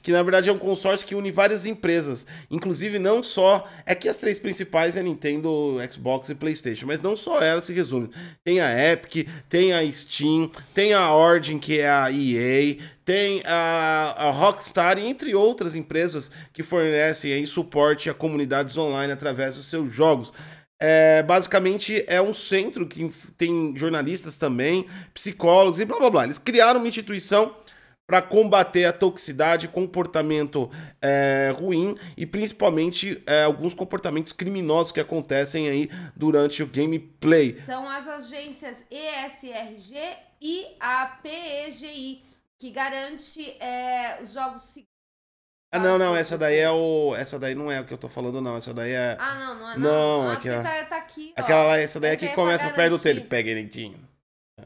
Que 0.04 0.12
na 0.12 0.22
verdade 0.22 0.50
é 0.50 0.54
um 0.54 0.58
consórcio 0.58 1.08
que 1.08 1.16
une 1.16 1.32
várias 1.32 1.66
empresas. 1.66 2.28
Inclusive, 2.52 3.00
não 3.00 3.24
só. 3.24 3.66
É 3.86 3.96
que 3.96 4.10
as 4.10 4.18
três 4.18 4.38
principais 4.38 4.98
é 4.98 5.02
Nintendo, 5.02 5.78
Xbox 5.90 6.30
e 6.30 6.36
PlayStation. 6.36 6.86
Mas 6.86 7.02
não 7.02 7.16
só 7.16 7.42
elas 7.42 7.64
se 7.64 7.74
resumem. 7.74 8.10
Tem 8.44 8.60
a 8.60 8.92
Epic, 8.92 9.28
tem 9.48 9.74
a 9.74 9.92
Steam, 9.92 10.52
tem 10.74 10.94
a 10.94 11.16
Origin, 11.16 11.58
que 11.58 11.80
é 11.80 11.90
a 11.90 12.12
EA, 12.12 12.78
tem 13.06 13.42
a, 13.46 14.16
a 14.18 14.32
Rockstar, 14.32 15.00
entre 15.00 15.34
outras 15.34 15.74
empresas 15.74 16.30
que 16.52 16.62
fornecem 16.62 17.32
aí 17.32 17.48
suporte 17.48 18.10
a 18.10 18.14
comunidades 18.14 18.78
online 18.78 19.14
através 19.14 19.56
dos 19.56 19.68
seus 19.68 19.92
jogos. 19.92 20.34
É, 20.86 21.24
basicamente 21.24 22.04
é 22.08 22.22
um 22.22 22.34
centro 22.34 22.86
que 22.86 23.10
tem 23.38 23.74
jornalistas 23.74 24.36
também, 24.36 24.86
psicólogos 25.14 25.80
e 25.80 25.86
blá 25.86 25.98
blá 25.98 26.10
blá. 26.10 26.24
Eles 26.26 26.38
criaram 26.38 26.82
uma 26.82 26.90
instituição 26.90 27.56
para 28.08 28.22
combater 28.22 28.86
a 28.86 28.94
toxicidade, 28.94 29.68
comportamento 29.68 30.70
é, 31.02 31.54
ruim 31.58 31.96
e 32.18 32.26
principalmente 32.26 33.24
é, 33.26 33.44
alguns 33.44 33.74
comportamentos 33.74 34.32
criminosos 34.34 34.92
que 34.92 35.00
acontecem 35.00 35.70
aí 35.70 35.90
durante 36.16 36.62
o 36.62 36.68
gameplay. 36.68 37.62
São 37.66 37.90
as 37.90 38.08
agências 38.08 38.84
ESRG 38.92 39.96
e 40.42 40.68
a 40.80 41.06
PEGI, 41.24 42.24
que 42.60 42.72
garante 42.72 43.42
é, 43.62 44.20
os 44.22 44.34
jogos 44.34 44.64
seguros. 44.64 44.92
Ah, 45.72 45.80
não, 45.80 45.98
não, 45.98 46.16
essa 46.16 46.38
daí 46.38 46.58
é 46.60 46.70
o. 46.70 47.16
Essa 47.16 47.40
daí 47.40 47.56
não 47.56 47.72
é 47.72 47.82
o 47.82 47.86
que 47.86 47.92
eu 47.92 47.98
tô 47.98 48.08
falando, 48.08 48.40
não. 48.40 48.58
Essa 48.58 48.72
daí 48.76 48.92
é. 48.92 49.18
Ah, 49.20 49.34
não, 49.34 49.56
não 49.56 49.72
é 49.72 49.78
Não, 49.80 50.24
não. 50.24 50.30
Ah, 50.30 50.34
aquela- 50.34 50.62
tá, 50.62 50.86
tá 50.86 50.98
aqui. 50.98 51.34
Aquela 51.36 51.64
lá, 51.64 51.80
essa 51.80 52.00
daí 52.00 52.12
é 52.12 52.14
Essa 52.14 52.20
que 52.20 52.26
aí 52.28 52.32
é 52.32 52.36
começa 52.36 52.70
perto 52.70 52.92
do 52.92 53.00
telho. 53.00 53.26
Pega, 53.26 53.56
Netinho. 53.56 54.13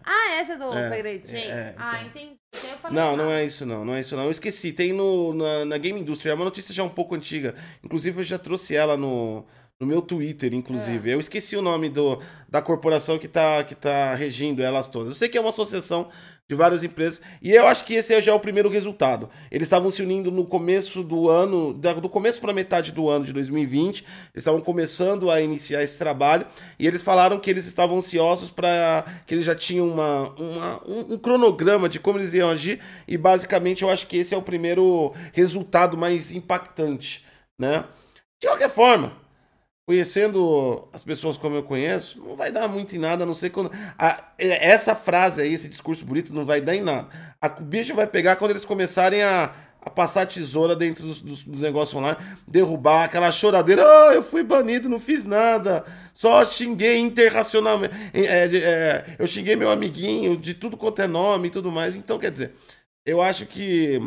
Ah, 0.03 0.34
essa 0.39 0.53
é 0.53 0.58
do 0.58 0.74
É, 0.74 0.89
Pegretinho? 0.89 1.50
é, 1.51 1.74
Ah, 1.77 2.01
então. 2.03 2.08
entendi. 2.22 2.39
Então 2.53 2.70
eu 2.70 2.77
falei 2.77 2.98
Não, 2.98 3.15
não 3.17 3.32
é 3.32 3.46
isso 3.46 3.65
não, 3.65 3.86
não 3.86 3.94
é 3.96 4.00
isso 4.01 4.15
não. 4.15 4.25
Eu 4.25 4.32
esqueci, 4.32 4.74
tem 4.74 4.91
no, 4.94 5.34
na, 5.34 5.65
na 5.65 5.77
Game 5.77 6.00
Industry, 6.00 6.29
é 6.29 6.34
uma 6.34 6.46
notícia 6.46 6.74
já 6.74 6.84
um 6.84 6.89
pouco 6.89 7.15
antiga. 7.15 7.56
Inclusive 7.84 8.20
eu 8.20 8.24
já 8.24 8.38
trouxe 8.38 8.75
ela 8.75 8.98
no, 8.98 9.46
no 9.79 9.88
meu 9.88 10.01
Twitter, 10.01 10.53
inclusive. 10.53 11.10
Eu 11.12 11.20
esqueci 11.20 11.56
o 11.56 11.62
nome 11.62 11.89
do, 11.89 12.22
da 12.50 12.62
corporação 12.62 13.17
que 13.17 13.27
tá, 13.27 13.63
que 13.63 13.75
tá 13.75 14.13
regindo 14.15 14.62
elas 14.62 14.88
todas. 14.88 15.10
Eu 15.10 15.15
sei 15.15 15.29
que 15.29 15.38
é 15.38 15.41
uma 15.41 15.51
associação 15.51 16.10
de 16.50 16.56
várias 16.56 16.82
empresas 16.82 17.20
e 17.42 17.51
eu 17.51 17.68
acho 17.68 17.84
que 17.84 17.94
esse 17.94 18.20
já 18.22 18.32
é 18.32 18.36
o 18.36 18.39
primeiro 18.39 18.70
resultado. 18.70 19.30
Eles 19.51 19.66
estavam 19.66 19.92
se 19.92 20.01
unindo 20.01 20.32
no 20.32 20.46
começo 20.46 21.04
do 21.04 21.30
ano, 21.30 21.74
do 21.74 22.08
começo 22.10 22.39
para 22.39 22.54
metade 22.54 22.94
do 22.94 23.10
ano 23.10 23.25
de 23.25 23.34
2020. 23.34 24.00
Eles 24.01 24.08
estavam 24.36 24.62
começando 24.62 25.30
a 25.30 25.42
iniciar 25.42 25.84
esse 25.84 25.98
trabalho 25.98 26.46
e 26.80 26.88
eles 26.88 27.01
falaram 27.01 27.38
que 27.38 27.50
eles 27.50 27.66
estavam 27.68 27.98
ansiosos 27.98 28.50
para 28.50 29.04
que 29.25 29.34
eles 29.36 29.44
já 29.44 29.54
tinham 29.54 29.89
uma, 29.89 30.30
uma- 30.39 30.82
um, 30.88 31.13
um 31.16 31.18
cronograma 31.18 31.89
de 31.89 32.00
como 32.00 32.18
eles 32.18 32.34
iam 32.34 32.50
agir 32.50 32.80
e 33.06 33.18
basicamente 33.18 33.84
eu 33.84 33.89
acho 33.89 34.08
que 34.08 34.16
esse 34.18 34.34
é 34.34 34.38
o 34.38 34.42
primeiro 34.42 35.13
resultado 35.34 35.98
mais 35.98 36.32
impactante, 36.32 37.25
né? 37.60 37.84
De 38.39 38.48
qualquer 38.48 38.70
forma, 38.70 39.12
conhecendo 39.88 40.89
as 40.94 41.01
pessoas 41.01 41.38
como 41.38 41.56
eu 41.56 41.63
conheço, 41.63 42.20
não 42.22 42.36
vai 42.36 42.51
dar 42.51 42.67
muito 42.67 42.96
em 42.96 43.00
nada, 43.00 43.24
a 43.24 43.27
não 43.27 43.34
sei 43.36 43.50
quando. 43.50 43.72
a- 43.98 44.34
é- 44.38 44.70
essa 44.72 44.94
frase 44.96 45.41
aí, 45.41 45.53
esse 45.53 45.70
discurso 45.70 46.06
bonito, 46.06 46.34
não 46.34 46.46
vai 46.46 46.62
dar 46.62 46.75
em 46.75 46.82
nada. 46.82 47.08
A 47.41 47.48
o 47.48 47.63
bicho 47.63 47.96
vai 47.96 48.06
pegar 48.08 48.36
quando 48.36 48.51
eles 48.51 48.65
começarem 48.65 49.24
a, 49.24 49.53
a 49.82 49.89
passar 49.89 50.25
tesoura 50.27 50.75
dentro 50.75 51.03
dos, 51.06 51.22
dos- 51.22 51.44
dos 51.46 51.62
negócios 51.62 51.96
online, 51.96 52.17
derrubar 52.48 53.06
aquela 53.06 53.32
choradeira. 53.32 53.84
Ah, 53.86 54.13
eu 54.13 54.22
fui 54.24 54.44
banido, 54.44 54.89
não 54.89 55.00
fiz 55.00 55.24
nada. 55.24 55.86
Só 56.13 56.46
xinguei 56.46 56.98
interracionalmente. 57.00 57.94
é, 58.13 58.46
é, 58.58 59.15
eu 59.20 59.25
xinguei 59.27 59.56
meu 59.56 59.72
amiguinho 59.72 60.36
de 60.38 60.53
tudo 60.53 60.75
quanto 60.77 61.01
é 61.01 61.08
nome 61.08 61.48
e 61.48 61.51
tudo 61.51 61.72
mais. 61.72 61.96
Então, 61.96 62.20
quer 62.20 62.32
dizer, 62.32 62.51
eu 63.06 63.22
acho 63.22 63.46
que. 63.46 64.00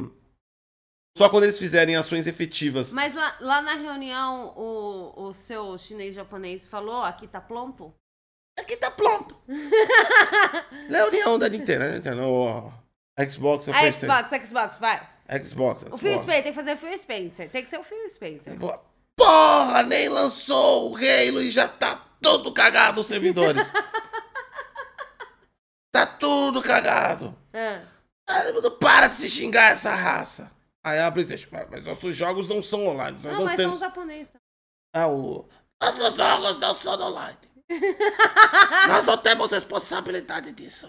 Só 1.16 1.28
quando 1.28 1.44
eles 1.44 1.58
fizerem 1.58 1.96
ações 1.96 2.26
efetivas 2.26 2.92
Mas 2.92 3.14
lá, 3.14 3.36
lá 3.40 3.60
na 3.60 3.74
reunião, 3.74 4.54
o, 4.56 5.28
o 5.28 5.32
seu 5.32 5.76
chinês 5.76 6.14
japonês 6.14 6.64
falou, 6.64 7.02
aqui 7.02 7.26
tá 7.26 7.40
pronto? 7.40 7.92
Aqui 8.58 8.76
tá 8.76 8.90
pronto. 8.90 9.36
Reunião 10.88 11.38
da 11.38 11.48
Nintendo, 11.48 11.80
né? 11.80 11.94
Nintendo, 11.94 12.72
Xbox, 13.28 13.66
o 13.66 13.70
A 13.70 13.78
PlayStation. 13.78 14.06
Xbox, 14.06 14.48
Xbox, 14.48 14.76
vai. 14.78 15.08
Xbox. 15.44 15.84
O 15.90 15.96
Phil 15.96 16.18
Xbox. 16.18 16.22
Spencer, 16.22 16.42
tem 16.42 16.52
que 16.52 16.58
fazer 16.58 16.72
o 16.72 16.76
Phil 16.76 16.98
Spencer. 16.98 17.50
Tem 17.50 17.62
que 17.62 17.70
ser 17.70 17.78
o 17.78 17.82
Phil 17.82 18.10
Spencer. 18.10 18.58
Porra, 19.16 19.82
nem 19.84 20.08
lançou 20.08 20.92
o 20.92 20.96
Halo 20.96 21.42
e 21.42 21.50
já 21.50 21.68
tá 21.68 21.96
todo 22.20 22.52
cagado 22.52 23.00
os 23.00 23.06
servidores. 23.06 23.70
tá 25.92 26.06
tudo 26.06 26.62
cagado. 26.62 27.36
Ah. 27.52 27.82
Ah, 28.26 28.44
Não 28.52 28.70
para 28.78 29.08
de 29.08 29.16
se 29.16 29.28
xingar 29.28 29.72
essa 29.72 29.94
raça. 29.94 30.50
Aí 30.84 30.98
a 30.98 31.10
Playstation, 31.12 31.48
mas, 31.50 31.84
nossos 31.84 32.16
jogos 32.16 32.48
não 32.48 32.62
são 32.62 32.86
online. 32.86 33.18
Nós 33.22 33.32
Não, 33.32 33.40
não, 33.40 33.44
mas 33.44 33.56
temos... 33.56 33.78
são 33.78 33.88
japonês. 33.88 34.26
também. 34.28 34.40
Ah, 34.94 35.08
o... 35.08 35.46
Nossos 35.82 36.16
jogos 36.16 36.58
não 36.58 36.74
são 36.74 37.00
online. 37.00 37.38
Nós 38.88 39.04
não 39.04 39.16
temos 39.18 39.52
responsabilidade 39.52 40.52
disso. 40.52 40.88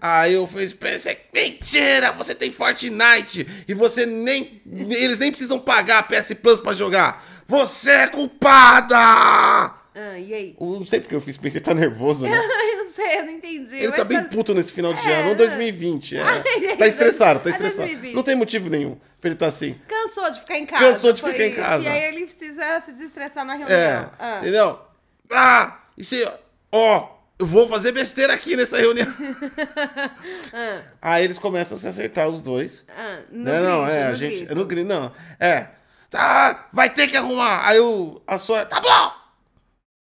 Aí 0.00 0.36
o 0.36 0.46
Phil 0.46 0.68
Spencer... 0.68 1.26
Mentira, 1.34 2.12
você 2.12 2.34
tem 2.34 2.50
Fortnite. 2.50 3.46
E 3.66 3.74
você 3.74 4.06
nem... 4.06 4.62
Eles 4.64 5.18
nem 5.18 5.30
precisam 5.30 5.58
pagar 5.58 5.98
a 5.98 6.02
PS 6.04 6.34
Plus 6.34 6.60
pra 6.60 6.72
jogar. 6.72 7.22
Você 7.46 7.90
é 7.90 8.06
culpada! 8.06 8.96
Ah, 8.96 10.18
e 10.18 10.32
aí? 10.32 10.56
Eu 10.60 10.66
não 10.78 10.86
sei 10.86 11.00
porque 11.00 11.16
o 11.16 11.20
Phil 11.20 11.34
Spencer 11.34 11.62
tá 11.62 11.74
nervoso, 11.74 12.26
né? 12.28 12.40
eu 12.98 13.06
não 13.06 13.10
sei, 13.10 13.18
eu 13.20 13.24
não 13.26 13.32
entendi. 13.32 13.76
Ele 13.76 13.92
tá 13.92 14.04
bem 14.04 14.24
puto 14.24 14.54
nesse 14.54 14.72
final 14.72 14.92
de 14.94 15.06
É, 15.08 15.16
ano, 15.20 15.28
né? 15.30 15.34
2020. 15.34 16.16
É. 16.16 16.22
Ai, 16.22 16.76
Tá 16.76 16.86
estressado, 16.86 17.40
tá 17.40 17.48
é 17.48 17.52
estressado. 17.52 17.82
2020. 17.88 18.14
Não 18.14 18.22
tem 18.22 18.34
motivo 18.36 18.68
nenhum 18.70 18.96
pra 19.20 19.28
ele 19.28 19.34
estar 19.34 19.46
assim. 19.46 19.80
Cansou 19.88 20.30
de 20.30 20.40
ficar 20.40 20.58
em 20.58 20.66
casa. 20.66 20.84
Cansou 20.84 21.12
de 21.12 21.22
ficar 21.22 21.38
em 21.44 21.48
isso. 21.50 21.60
casa. 21.60 21.82
E 21.84 21.88
aí 21.88 22.02
ele 22.04 22.26
precisa 22.26 22.80
se 22.80 22.92
desestressar 22.92 23.44
na 23.44 23.54
reunião. 23.54 23.78
É, 23.78 24.08
Ah. 24.18 24.38
entendeu? 24.40 24.80
Ah, 25.30 25.78
e 25.96 26.04
se... 26.04 26.26
Ó, 26.72 27.08
eu 27.38 27.46
vou 27.46 27.68
fazer 27.68 27.92
besteira 27.92 28.32
aqui 28.34 28.56
nessa 28.56 28.76
reunião. 28.78 29.06
Ah, 30.52 30.80
Aí 31.02 31.24
eles 31.24 31.38
começam 31.38 31.76
a 31.76 31.80
se 31.80 31.86
acertar 31.86 32.28
os 32.28 32.42
dois. 32.42 32.84
ah, 32.88 33.20
no 33.30 33.44
não, 33.44 33.62
não, 33.62 33.84
grito, 33.84 33.96
é, 33.96 34.02
a 34.04 34.08
no 34.08 34.14
gente. 34.14 34.36
grito. 34.38 34.54
Não 34.54 34.64
grito, 34.66 34.88
não. 34.88 35.12
É. 35.38 35.68
Tá, 36.10 36.68
vai 36.72 36.88
ter 36.90 37.06
que 37.08 37.16
arrumar. 37.16 37.66
Aí 37.68 37.78
o, 37.80 38.20
a 38.26 38.38
sua. 38.38 38.64
Tá 38.64 38.80
bom! 38.80 39.12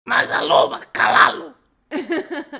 Mas 0.08 0.32
a 0.32 0.42
loba, 0.42 0.82
calá-lo. 0.94 1.55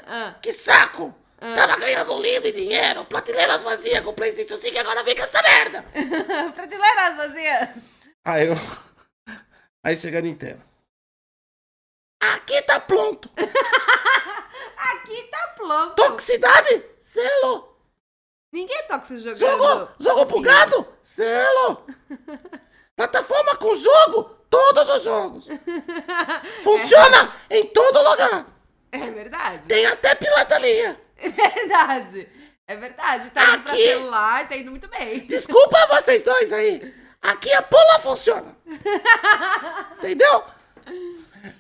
Ah. 0.08 0.36
Que 0.42 0.51
saco. 0.51 1.13
Tava 1.38 1.77
ganhando 1.77 2.20
lindo 2.22 2.48
e 2.48 2.51
dinheiro, 2.51 3.06
prateleiras 3.06 3.62
vazias 3.62 4.04
com 4.04 4.13
Playstation 4.13 4.58
5 4.58 4.74
e 4.74 4.80
agora 4.80 5.04
vem 5.04 5.15
com 5.15 5.22
essa 5.22 5.42
merda. 5.42 5.86
Prateleiras 6.54 7.18
vazias. 7.18 7.70
Aí 8.24 8.48
eu. 8.48 8.56
Aí 9.84 9.98
chega 9.98 10.20
a 10.20 10.22
Nintendo. 10.22 10.62
Aqui 12.20 12.62
tá 12.63 12.80
pronto. 12.80 13.30
Aqui 14.77 15.24
tá 15.24 15.54
pronto. 15.56 15.96
Toxicidade, 15.96 16.84
selo. 17.00 17.77
Ninguém 18.51 18.82
toca 18.88 19.06
se 19.06 19.20
jogando. 19.20 19.38
Jogo, 19.38 19.92
jogo 20.00 20.25
pro 20.25 20.38
Filho. 20.38 20.50
gado, 20.50 20.88
selo. 21.04 21.86
Plataforma 22.96 23.58
com 23.58 23.75
jogo, 23.75 24.24
todos 24.50 24.89
os 24.89 25.04
jogos. 25.04 25.48
Funciona 26.63 27.36
em 27.50 27.68
todo 27.68 28.01
lugar. 28.01 28.54
É 29.04 29.12
verdade. 29.12 29.68
Tem 29.68 29.86
até 29.86 30.16
pirataria. 30.16 31.00
É 31.18 31.30
verdade. 31.30 32.28
É 32.68 32.75
verdade. 32.75 33.30
Tá 33.32 33.44
indo 33.56 33.62
pra 33.64 33.74
Aqui. 33.74 33.86
celular, 33.86 34.48
tá 34.50 34.58
indo 34.58 34.72
muito 34.72 34.88
bem. 34.88 35.20
Desculpa 35.28 35.78
vocês 35.88 36.24
dois 36.24 36.52
aí. 36.54 36.94
Aqui 37.22 37.52
a 37.54 37.62
pula 37.62 38.00
funciona. 38.00 38.56
Entendeu? 39.98 40.44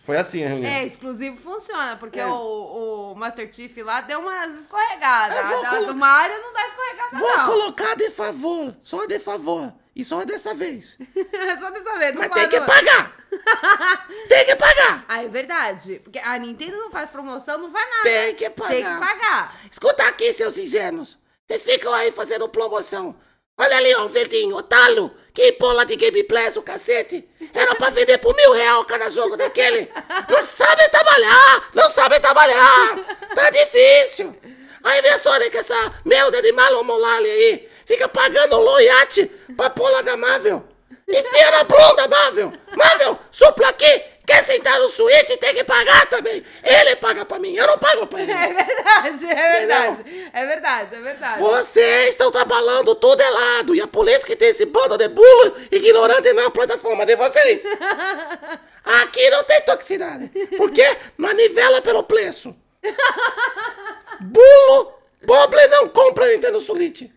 Foi 0.03 0.17
assim 0.17 0.43
a 0.43 0.47
reunião. 0.49 0.71
É, 0.71 0.85
exclusivo 0.85 1.37
funciona, 1.37 1.97
porque 1.97 2.19
É. 2.19 2.25
o, 2.27 3.11
o 3.11 3.15
Master 3.15 3.51
Chief 3.53 3.75
lá 3.77 4.01
deu 4.01 4.19
umas 4.19 4.53
escorregadas. 4.59 5.37
Eu 5.37 5.47
vou 5.47 5.57
A 5.57 5.61
da- 5.61 5.69
colocar- 5.69 5.85
do 5.93 5.95
Mario 5.95 6.41
não 6.41 6.53
dá 6.53 6.65
escorregada, 6.65 7.17
Vou 7.17 7.37
não. 7.37 7.45
colocar 7.45 7.95
de 7.95 8.09
favor, 8.09 8.75
só 8.81 9.05
de 9.05 9.19
favor. 9.19 9.73
E 9.95 10.03
só 10.03 10.25
dessa 10.25 10.53
vez. 10.53 10.97
Só 11.57 11.69
dessa 11.69 11.97
vez, 11.97 12.13
Mas 12.15 12.29
tem 12.29 12.49
que 12.49 12.59
pagar. 12.59 13.15
tem 14.27 14.45
que 14.45 14.55
pagar. 14.57 15.05
Ah, 15.07 15.23
é 15.23 15.27
verdade. 15.29 16.01
Porque 16.03 16.19
a 16.19 16.37
Nintendo 16.37 16.75
não 16.77 16.91
faz 16.91 17.07
promoção, 17.09 17.57
não 17.57 17.71
faz 17.71 17.89
nada. 17.89 18.03
Tem 18.03 18.35
que 18.35 18.49
pagar. 18.49 18.69
Tem 18.73 18.83
que 18.83 18.99
pagar. 18.99 19.55
Escuta 19.71 20.03
aqui, 20.05 20.33
seus 20.33 20.57
ingenuos. 20.57 21.17
Vocês 21.47 21.63
ficam 21.63 21.93
aí 21.93 22.11
fazendo 22.11 22.49
promoção. 22.49 23.15
Olha 23.57 23.77
ali, 23.77 23.95
ó, 23.95 24.05
o 24.05 24.09
verdinho, 24.09 24.57
o 24.57 24.63
talo. 24.63 25.11
Que 25.33 25.53
bola 25.53 25.85
de 25.85 25.95
gameplay, 25.95 26.49
o 26.55 26.61
cacete. 26.61 27.27
Era 27.53 27.75
pra 27.75 27.89
vender 27.89 28.17
por 28.19 28.35
mil 28.35 28.53
real 28.53 28.85
cada 28.85 29.09
jogo 29.09 29.35
daquele. 29.35 29.89
Não 30.29 30.41
sabe 30.43 30.87
trabalhar, 30.89 31.69
não 31.73 31.89
sabe 31.89 32.19
trabalhar. 32.19 32.97
Tá 33.33 33.49
difícil. 33.49 34.35
Aí 34.83 35.01
vem 35.01 35.11
a 35.11 35.19
Sonic, 35.19 35.57
essa 35.57 35.93
merda 36.05 36.41
de 36.41 36.51
Malon 36.51 36.83
Molali 36.83 37.29
aí. 37.29 37.69
Fica 37.85 38.07
pagando 38.07 38.59
loiate 38.59 39.25
pra 39.57 39.69
bola 39.69 40.01
da 40.03 40.15
Marvel. 40.15 40.63
Enfia 41.07 41.51
na 41.51 41.63
bunda, 41.63 42.07
Marvel. 42.07 42.53
Marvel, 42.75 43.19
supla 43.31 43.69
aqui. 43.69 44.03
Quer 44.25 44.43
sentar 44.43 44.79
no 44.79 44.89
suíte, 44.89 45.37
tem 45.37 45.53
que 45.53 45.63
pagar 45.63 46.07
também. 46.07 46.43
Ele 46.63 46.95
paga 46.95 47.23
pra 47.25 47.37
mim, 47.37 47.55
eu 47.55 47.67
não 47.67 47.77
pago 47.77 48.07
pra 48.07 48.21
ele. 48.21 48.31
É 48.35 49.11
verdade, 49.11 49.25
é 49.25 49.59
verdade. 49.59 50.31
É 50.33 50.45
verdade, 50.45 50.95
é 50.95 50.99
verdade. 50.99 51.39
Vocês 51.39 52.09
estão 52.09 52.31
trabalhando 52.31 52.95
todo 52.95 53.21
errado. 53.21 53.75
E 53.75 53.81
a 53.81 53.87
polícia 53.87 54.25
que 54.25 54.35
tem 54.35 54.49
esse 54.49 54.65
bando 54.65 54.97
de 54.97 55.07
bulo 55.07 55.53
ignorante 55.71 56.31
na 56.33 56.49
plataforma 56.49 57.05
de 57.05 57.15
vocês. 57.15 57.63
Aqui 58.83 59.29
não 59.29 59.43
tem 59.43 59.61
toxicidade. 59.61 60.29
Porque 60.57 60.97
manivela 61.17 61.81
pelo 61.81 62.03
preço. 62.03 62.55
Bulo, 64.21 64.99
pobre 65.25 65.67
não 65.67 65.89
compra 65.89 66.27
Nintendo 66.31 66.61
Switch. 66.61 67.09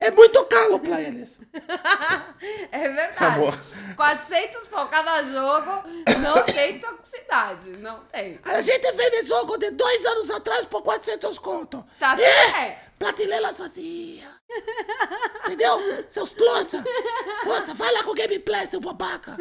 É 0.00 0.10
muito 0.10 0.42
caro 0.46 0.78
pra 0.78 1.00
eles. 1.00 1.38
É 2.72 2.88
verdade. 2.88 3.12
Acabou. 3.12 3.52
400 3.96 4.66
pau 4.68 4.88
cada 4.88 5.22
jogo, 5.24 5.82
não 6.22 6.42
tem 6.44 6.78
toxicidade. 6.78 7.76
Não 7.76 8.00
tem. 8.04 8.40
A 8.44 8.60
gente 8.62 8.90
vende 8.92 9.24
jogo 9.24 9.58
de 9.58 9.70
dois 9.72 10.06
anos 10.06 10.30
atrás 10.30 10.64
por 10.64 10.82
400 10.82 11.38
conto. 11.38 11.84
Tá 11.98 12.12
tudo 12.16 12.24
é, 12.24 12.78
prateleiras 12.98 13.58
vazias. 13.58 14.39
Entendeu? 15.44 16.04
Seus 16.08 16.32
trouxa. 16.32 16.84
Trouxa, 17.42 17.74
vai 17.74 17.92
lá 17.92 18.02
com 18.02 18.10
o 18.10 18.14
gameplay, 18.14 18.66
seu 18.66 18.80
babaca. 18.80 19.36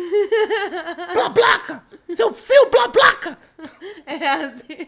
Blablaca. 1.14 1.84
Seu 2.16 2.34
fio 2.34 2.70
blablaca. 2.70 3.38
É 4.06 4.28
assim. 4.28 4.88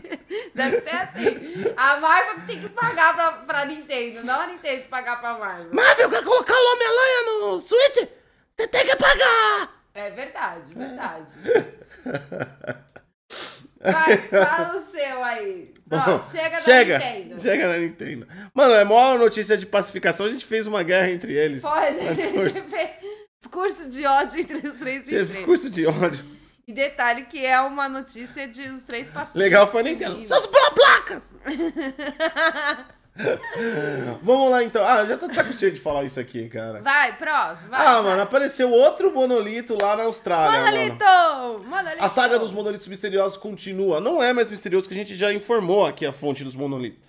Deve 0.55 0.81
ser 0.81 0.95
assim. 0.95 1.73
A 1.77 1.97
Marvel 1.97 2.45
tem 2.47 2.61
que 2.61 2.69
pagar 2.69 3.13
pra, 3.13 3.31
pra 3.31 3.65
Nintendo, 3.65 4.23
não 4.23 4.41
a 4.41 4.47
Nintendo 4.47 4.83
pagar 4.89 5.19
pra 5.19 5.37
Marvel. 5.37 5.73
Marvel 5.73 6.09
quer 6.09 6.23
colocar 6.23 6.53
o 6.53 6.73
Homem-Aranha 6.73 7.23
no 7.25 7.59
Switch? 7.59 8.09
Você 8.57 8.67
tem 8.67 8.85
que 8.85 8.95
pagar. 8.95 9.81
É 9.93 10.09
verdade, 10.09 10.73
verdade. 10.73 11.33
Vai, 13.83 14.17
fala 14.17 14.77
o 14.79 14.85
seu 14.91 15.23
aí. 15.23 15.73
Pronto, 15.89 16.25
chega 16.27 16.49
da 16.57 16.61
chega, 16.61 16.99
Nintendo. 16.99 17.41
chega 17.41 17.67
na 17.67 17.77
Nintendo. 17.77 18.27
Mano, 18.53 18.73
é 18.75 18.83
maior 18.83 19.17
notícia 19.19 19.57
de 19.57 19.65
pacificação. 19.65 20.25
A 20.25 20.29
gente 20.29 20.45
fez 20.45 20.67
uma 20.67 20.83
guerra 20.83 21.09
entre 21.11 21.33
eles. 21.33 21.63
Pode. 21.63 21.97
Um 21.99 22.13
discurso. 22.13 22.65
Discurso 23.41 23.89
de 23.89 24.05
ódio 24.05 24.39
entre 24.39 24.67
os 24.67 24.77
três 24.77 25.03
Teve 25.03 25.21
empresas. 25.23 25.45
curso 25.45 25.69
de 25.69 25.85
ódio. 25.87 26.25
E 26.67 26.71
detalhe 26.73 27.25
que 27.25 27.43
é 27.43 27.59
uma 27.59 27.89
notícia 27.89 28.47
de 28.47 28.61
os 28.69 28.83
três 28.83 29.09
pacíficos. 29.09 29.41
Legal 29.41 29.67
foi 29.67 29.81
a 29.81 29.83
Nintendo. 29.83 30.25
Seus 30.25 30.45
blablacas. 30.45 31.33
Vamos 34.23 34.49
lá 34.51 34.63
então. 34.63 34.83
Ah, 34.85 35.05
já 35.05 35.17
tô 35.17 35.27
de 35.27 35.35
saco 35.35 35.51
cheio 35.53 35.71
de 35.71 35.79
falar 35.79 36.03
isso 36.03 36.19
aqui, 36.19 36.47
cara. 36.49 36.81
Vai, 36.81 37.15
próximo. 37.17 37.69
Vai, 37.69 37.85
Ah, 37.85 37.93
vai. 37.95 38.03
mano, 38.03 38.21
apareceu 38.23 38.71
outro 38.71 39.13
monolito 39.13 39.77
lá 39.81 39.95
na 39.95 40.03
Austrália, 40.03 40.59
mano. 40.61 40.77
Monolito! 40.77 41.65
Monolito! 41.69 42.03
A 42.03 42.09
saga 42.09 42.39
dos 42.39 42.53
monolitos 42.53 42.87
misteriosos 42.87 43.37
continua. 43.37 43.99
Não 43.99 44.21
é 44.23 44.33
mais 44.33 44.49
misterioso 44.49 44.87
que 44.87 44.93
a 44.93 44.97
gente 44.97 45.15
já 45.15 45.31
informou 45.33 45.85
aqui 45.85 46.05
a 46.05 46.13
fonte 46.13 46.43
dos 46.43 46.55
monolitos. 46.55 46.99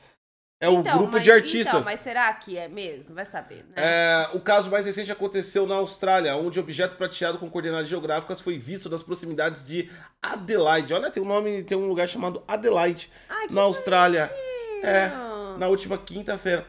É 0.61 0.69
o 0.69 0.75
Então, 0.79 0.97
grupo 0.99 1.15
mas- 1.15 1.25
de 1.25 1.33
artistas. 1.33 1.67
Então, 1.73 1.83
mas 1.83 2.01
será 2.01 2.33
que 2.35 2.57
é 2.57 2.69
mesmo? 2.69 3.15
Vai 3.17 3.25
saber, 3.25 3.65
né? 3.69 3.75
É, 3.77 4.29
o 4.33 4.39
caso 4.39 4.71
mais 4.71 4.87
recente 4.87 5.11
aconteceu 5.11 5.67
na 5.67 5.75
Austrália, 5.75 6.37
onde 6.37 6.61
objeto 6.61 6.95
prateado 6.97 7.37
com 7.39 7.51
coordenadas 7.51 7.89
geográficas 7.89 8.41
foi 8.41 8.59
visto 8.59 8.89
nas 8.89 9.03
proximidades 9.03 9.65
de 9.65 9.91
Adelaide. 10.23 10.95
Olha, 10.95 11.11
tem 11.11 11.21
um 11.21 11.27
nome, 11.27 11.65
tem 11.65 11.77
um 11.77 11.89
lugar 11.89 12.09
chamado 12.09 12.45
Adelaide 12.47 13.11
Ai, 13.29 13.49
na 13.51 13.63
Austrália. 13.63 14.27
bonitinho. 14.27 14.53
É, 14.85 15.13
na 15.59 15.69
última 15.69 15.97
quinta-feira. 15.99 16.67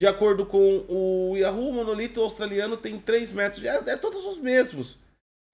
De 0.00 0.06
acordo 0.06 0.46
com 0.46 0.86
o 0.88 1.36
Yahoo, 1.36 1.68
o 1.70 1.72
monolito 1.74 2.20
australiano 2.22 2.76
tem 2.76 2.98
3 2.98 3.30
metros. 3.32 3.60
de- 3.60 3.68
É, 3.68 3.76
é 3.86 3.96
todos 3.96 4.24
os 4.24 4.38
mesmos. 4.38 4.98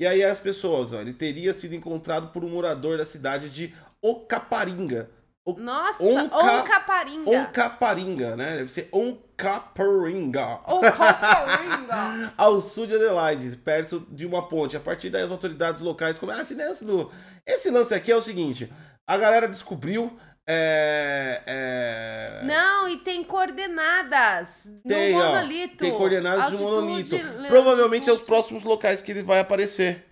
E 0.01 0.07
aí 0.07 0.23
as 0.23 0.39
pessoas, 0.39 0.93
ó, 0.93 1.01
ele 1.01 1.13
teria 1.15 1.53
sido 1.55 1.75
encontrado 1.75 2.29
por 2.29 2.45
um 2.45 2.49
morador 2.49 2.99
da 2.99 3.05
cidade 3.05 3.49
de 3.51 3.75
Ocaparinga. 4.01 5.11
O- 5.45 5.55
Nossa, 5.59 6.03
Onca- 6.03 6.37
Oncaparinga. 6.63 7.31
Oncaparinga, 7.31 8.37
né? 8.37 8.57
Deve 8.59 8.71
ser 8.71 8.89
Oncaparinga. 8.93 10.61
Oncaparinga. 10.67 12.33
ao 12.37 12.61
sul 12.61 12.87
de 12.87 12.95
Adelaide, 12.95 13.57
perto 13.57 14.01
de 14.11 14.27
uma 14.27 14.47
ponte. 14.49 14.77
A 14.77 14.81
partir 14.81 15.11
daí 15.11 15.23
as 15.23 15.31
autoridades 15.31 15.81
locais 15.81 16.19
começam. 16.19 16.41
Ah, 16.41 16.43
esse 16.43 16.55
lance, 16.55 16.85
do... 16.85 17.11
esse 17.47 17.71
lance 17.71 17.95
aqui 17.95 18.11
é 18.13 18.17
o 18.17 18.23
seguinte: 18.23 18.73
a 19.09 19.17
galera 19.17 19.49
descobriu. 19.49 20.17
É, 20.49 21.43
é, 21.45 22.41
Não, 22.45 22.89
e 22.89 22.99
tem 22.99 23.25
coordenadas 23.25 24.71
tem, 24.87 25.13
no 25.13 25.21
ó, 25.21 25.35
monolito. 25.35 25.77
tem 25.79 25.93
coordenadas 25.93 26.57
de 26.57 26.63
monolito. 26.63 27.17
Provavelmente 27.49 28.09
é 28.09 28.13
os 28.13 28.21
próximos 28.21 28.63
locais 28.63 29.03
que 29.03 29.11
ele 29.11 29.25
vai 29.25 29.41
aparecer. 29.41 30.05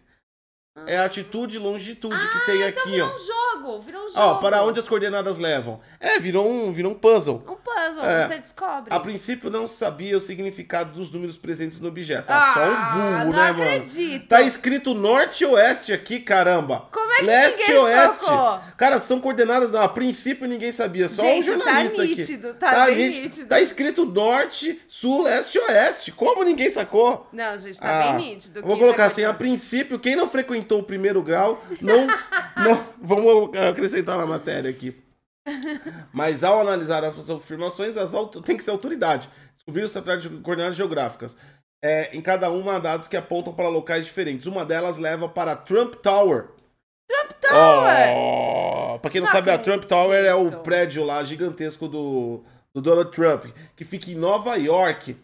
É 0.86 0.98
a 0.98 1.04
atitude 1.04 1.54
e 1.54 1.58
longitude 1.60 2.16
que 2.18 2.46
tem 2.46 2.64
aqui, 2.64 2.90
Virou 2.90 3.08
ó. 3.08 3.14
um 3.14 3.18
jogo, 3.60 3.80
virou 3.82 4.04
um 4.06 4.08
jogo. 4.08 4.20
Ó, 4.20 4.34
para 4.38 4.60
onde 4.64 4.80
as 4.80 4.88
coordenadas 4.88 5.38
levam? 5.38 5.80
É, 6.00 6.18
virou 6.18 6.50
um, 6.50 6.72
virou 6.72 6.90
um 6.90 6.94
puzzle. 6.96 7.44
Um 7.48 7.54
puzzle, 7.54 8.04
É. 8.04 8.26
você 8.26 8.38
descobre. 8.40 8.92
A 8.92 8.98
princípio 8.98 9.48
não 9.50 9.68
sabia 9.68 10.18
o 10.18 10.20
significado 10.20 10.90
dos 10.92 11.12
números 11.12 11.36
presentes 11.36 11.78
no 11.78 11.86
objeto. 11.86 12.24
Ah, 12.28 12.54
só 12.54 12.60
um 12.60 12.72
Ah, 12.72 12.90
burro, 13.24 13.36
né, 13.36 13.52
mano? 13.52 13.62
acredito. 13.62 14.26
Tá 14.26 14.42
escrito 14.42 14.94
norte 14.94 15.44
e 15.44 15.46
oeste 15.46 15.92
aqui, 15.92 16.18
caramba. 16.18 16.88
Como 16.90 17.12
é 17.12 17.16
que 17.18 17.24
Leste 17.24 17.60
ninguém 17.60 17.74
e 17.76 17.78
oeste. 17.78 18.24
sacou? 18.24 18.60
Cara, 18.76 19.00
são 19.00 19.20
coordenadas. 19.20 19.72
A 19.76 19.88
princípio 19.88 20.48
ninguém 20.48 20.72
sabia, 20.72 21.08
só 21.08 21.22
Gente, 21.22 21.52
um 21.52 21.58
tá 21.60 21.64
jornalista 21.66 22.02
aqui. 22.02 22.16
nítido, 22.16 22.54
tá 22.54 22.86
bem 22.86 23.10
nítido. 23.22 23.48
Tá 23.48 23.60
escrito 23.60 24.04
norte, 24.04 24.82
sul, 24.88 25.22
leste 25.22 25.56
e 25.56 25.60
oeste. 25.60 26.10
Como 26.10 26.42
ninguém 26.42 26.68
sacou? 26.68 27.28
Não, 27.32 27.56
gente, 27.56 27.78
tá 27.80 28.00
Ah, 28.00 28.12
bem 28.14 28.26
nítido. 28.34 28.60
Vou 28.62 28.76
colocar 28.76 29.04
assim, 29.06 29.22
a 29.22 29.32
princípio, 29.32 30.00
quem 30.00 30.16
não 30.16 30.28
frequentou 30.28 30.63
o 30.72 30.82
primeiro 30.82 31.22
grau, 31.22 31.62
não, 31.80 32.06
não, 32.56 32.86
vamos 33.00 33.56
acrescentar 33.56 34.16
na 34.18 34.26
matéria 34.26 34.70
aqui. 34.70 34.96
Mas 36.12 36.42
ao 36.42 36.60
analisar 36.60 37.04
as 37.04 37.28
afirmações, 37.30 37.96
as 37.96 38.12
tem 38.44 38.56
que 38.56 38.64
ser 38.64 38.70
autoridade. 38.70 39.28
Descobriram 39.54 39.88
se 39.88 40.00
trata 40.00 40.20
de 40.22 40.28
coordenadas 40.40 40.76
geográficas. 40.76 41.36
É, 41.82 42.16
em 42.16 42.20
cada 42.22 42.50
uma 42.50 42.76
há 42.76 42.78
dados 42.78 43.06
que 43.06 43.16
apontam 43.16 43.52
para 43.52 43.68
locais 43.68 44.06
diferentes. 44.06 44.46
Uma 44.46 44.64
delas 44.64 44.96
leva 44.96 45.28
para 45.28 45.54
Trump 45.54 45.96
Tower. 45.96 46.48
Trump 47.06 47.32
Tower! 47.40 48.16
Oh, 48.16 48.98
pra 48.98 49.10
quem 49.10 49.20
não, 49.20 49.26
Não 49.26 49.34
sabe, 49.34 49.50
a 49.50 49.58
Trump 49.58 49.84
Tower 49.84 50.24
é 50.24 50.34
o 50.34 50.50
prédio 50.60 51.04
lá 51.04 51.22
gigantesco 51.22 51.86
do, 51.86 52.42
do 52.74 52.80
Donald 52.80 53.10
Trump, 53.10 53.44
que 53.76 53.84
fica 53.84 54.10
em 54.10 54.14
Nova 54.14 54.56
York. 54.56 55.14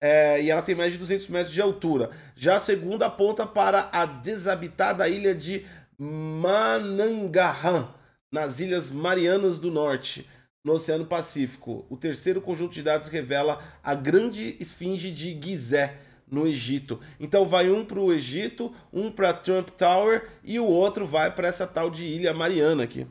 É, 0.00 0.42
e 0.42 0.50
ela 0.50 0.62
tem 0.62 0.74
mais 0.74 0.92
de 0.92 0.98
200 0.98 1.28
metros 1.28 1.54
de 1.54 1.60
altura. 1.60 2.10
Já 2.34 2.56
a 2.56 2.60
segunda 2.60 3.06
aponta 3.06 3.46
para 3.46 3.88
a 3.92 4.04
desabitada 4.04 5.08
ilha 5.08 5.34
de 5.34 5.64
Manangarham, 5.98 7.94
nas 8.32 8.60
Ilhas 8.60 8.90
Marianas 8.90 9.58
do 9.58 9.70
Norte, 9.70 10.28
no 10.64 10.74
Oceano 10.74 11.06
Pacífico. 11.06 11.86
O 11.88 11.96
terceiro 11.96 12.40
conjunto 12.40 12.74
de 12.74 12.82
dados 12.82 13.08
revela 13.08 13.62
a 13.82 13.94
grande 13.94 14.56
esfinge 14.60 15.10
de 15.10 15.40
Gizé, 15.40 15.98
no 16.30 16.46
Egito. 16.46 17.00
Então 17.20 17.48
vai 17.48 17.70
um 17.70 17.84
para 17.84 18.00
o 18.00 18.12
Egito, 18.12 18.74
um 18.92 19.10
para 19.10 19.32
Trump 19.32 19.70
Tower 19.70 20.28
e 20.42 20.58
o 20.58 20.66
outro 20.66 21.06
vai 21.06 21.30
para 21.30 21.48
essa 21.48 21.66
tal 21.66 21.88
de 21.88 22.02
Ilha 22.02 22.34
Mariana 22.34 22.82
aqui. 22.82 23.06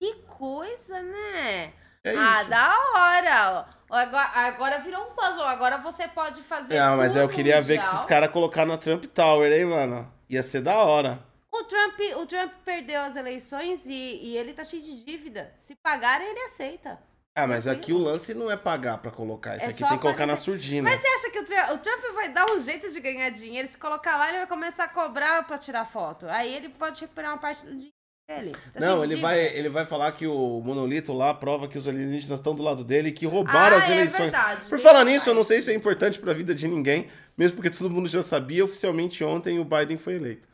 Que 0.00 0.14
coisa, 0.28 1.02
né? 1.02 1.72
É 2.04 2.16
ah, 2.16 2.40
isso. 2.40 2.50
da 2.50 2.78
hora. 2.94 3.75
Agora, 3.90 4.30
agora 4.34 4.78
virou 4.78 5.02
um 5.02 5.14
puzzle. 5.14 5.44
Agora 5.44 5.78
você 5.78 6.08
pode 6.08 6.42
fazer. 6.42 6.76
Ah, 6.78 6.96
mas 6.96 7.14
eu 7.14 7.28
queria 7.28 7.60
ver 7.60 7.74
que 7.74 7.78
mundial. 7.80 7.94
esses 7.94 8.06
caras 8.06 8.30
colocaram 8.30 8.68
na 8.68 8.78
Trump 8.78 9.04
Tower, 9.06 9.52
hein, 9.52 9.64
mano? 9.66 10.12
Ia 10.28 10.42
ser 10.42 10.60
da 10.60 10.76
hora. 10.78 11.18
O 11.52 11.64
Trump, 11.64 11.98
o 12.18 12.26
Trump 12.26 12.52
perdeu 12.64 13.00
as 13.00 13.16
eleições 13.16 13.86
e, 13.86 13.92
e 13.94 14.36
ele 14.36 14.52
tá 14.52 14.62
cheio 14.64 14.82
de 14.82 15.04
dívida. 15.04 15.52
Se 15.56 15.74
pagarem, 15.76 16.28
ele 16.28 16.40
aceita. 16.40 16.98
Ah, 17.38 17.46
mas 17.46 17.66
aqui 17.66 17.92
o 17.92 17.98
lance 17.98 18.32
não 18.34 18.50
é 18.50 18.56
pagar 18.56 18.96
pra 18.98 19.10
colocar. 19.10 19.56
Isso 19.56 19.66
É 19.66 19.68
aqui 19.68 19.78
tem 19.78 19.88
que 19.88 19.98
colocar 19.98 20.26
na 20.26 20.36
surdina. 20.38 20.88
Mas 20.90 21.00
você 21.00 21.06
acha 21.06 21.30
que 21.30 21.38
o, 21.38 21.44
Tra- 21.44 21.74
o 21.74 21.78
Trump 21.78 22.00
vai 22.14 22.30
dar 22.30 22.46
um 22.50 22.60
jeito 22.60 22.90
de 22.90 22.98
ganhar 22.98 23.28
dinheiro? 23.30 23.68
Se 23.68 23.76
colocar 23.76 24.16
lá, 24.16 24.28
ele 24.30 24.38
vai 24.38 24.46
começar 24.46 24.84
a 24.84 24.88
cobrar 24.88 25.46
pra 25.46 25.58
tirar 25.58 25.84
foto. 25.84 26.26
Aí 26.28 26.54
ele 26.54 26.70
pode 26.70 26.98
recuperar 27.00 27.32
uma 27.32 27.38
parte 27.38 27.64
do 27.66 27.72
dinheiro 27.72 27.92
dele. 28.26 28.52
Tá 28.72 28.80
Não, 28.80 29.04
ele 29.04 29.16
vai, 29.16 29.38
ele 29.56 29.68
vai 29.68 29.84
falar 29.84 30.12
que 30.12 30.26
o 30.26 30.60
monolito 30.60 31.12
lá 31.12 31.32
prova 31.32 31.68
que 31.68 31.78
os 31.78 31.86
alienígenas 31.86 32.38
estão 32.40 32.54
do 32.54 32.62
lado 32.62 32.82
dele 32.84 33.08
e 33.08 33.12
que 33.12 33.26
roubaram 33.26 33.76
Ah, 33.76 33.80
as 33.80 33.88
é 33.88 33.92
eleições. 33.92 34.30
verdade, 34.30 34.66
Por 34.68 34.78
falar 34.80 35.04
nisso, 35.04 35.30
eu 35.30 35.34
não 35.34 35.44
sei 35.44 35.62
se 35.62 35.70
é 35.70 35.74
importante 35.74 36.18
pra 36.18 36.32
vida 36.32 36.54
de 36.54 36.66
ninguém, 36.66 37.08
mesmo 37.36 37.56
porque 37.56 37.70
todo 37.70 37.90
mundo 37.90 38.08
já 38.08 38.22
sabia. 38.22 38.64
Oficialmente 38.64 39.22
ontem 39.22 39.58
o 39.58 39.64
Biden 39.64 39.96
foi 39.96 40.14
eleito. 40.16 40.48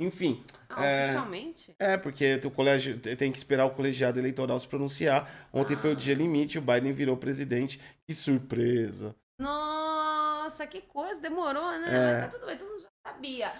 Enfim, 0.00 0.42
Ah, 0.70 0.86
é, 0.86 1.02
oficialmente? 1.04 1.74
É, 1.78 1.96
porque 1.96 2.40
o 2.44 2.50
colégio 2.52 2.98
tem 2.98 3.32
que 3.32 3.38
esperar 3.38 3.64
o 3.66 3.70
colegiado 3.70 4.18
eleitoral 4.18 4.58
se 4.58 4.68
pronunciar. 4.68 5.28
Ontem 5.52 5.74
foi 5.76 5.92
o 5.92 5.96
dia 5.96 6.14
limite, 6.14 6.56
o 6.58 6.62
Biden 6.62 6.92
virou 6.92 7.16
presidente. 7.16 7.80
Que 8.06 8.14
surpresa. 8.14 9.14
Nossa, 9.40 10.66
que 10.66 10.80
coisa, 10.82 11.20
demorou, 11.20 11.70
né? 11.80 11.86
É. 11.88 12.20
Mas 12.22 12.32
tá 12.32 12.38
tudo 12.38 12.46
bem, 12.46 12.56
todo 12.56 12.68
mundo 12.70 12.80
já 12.82 12.88
sabia. 13.06 13.52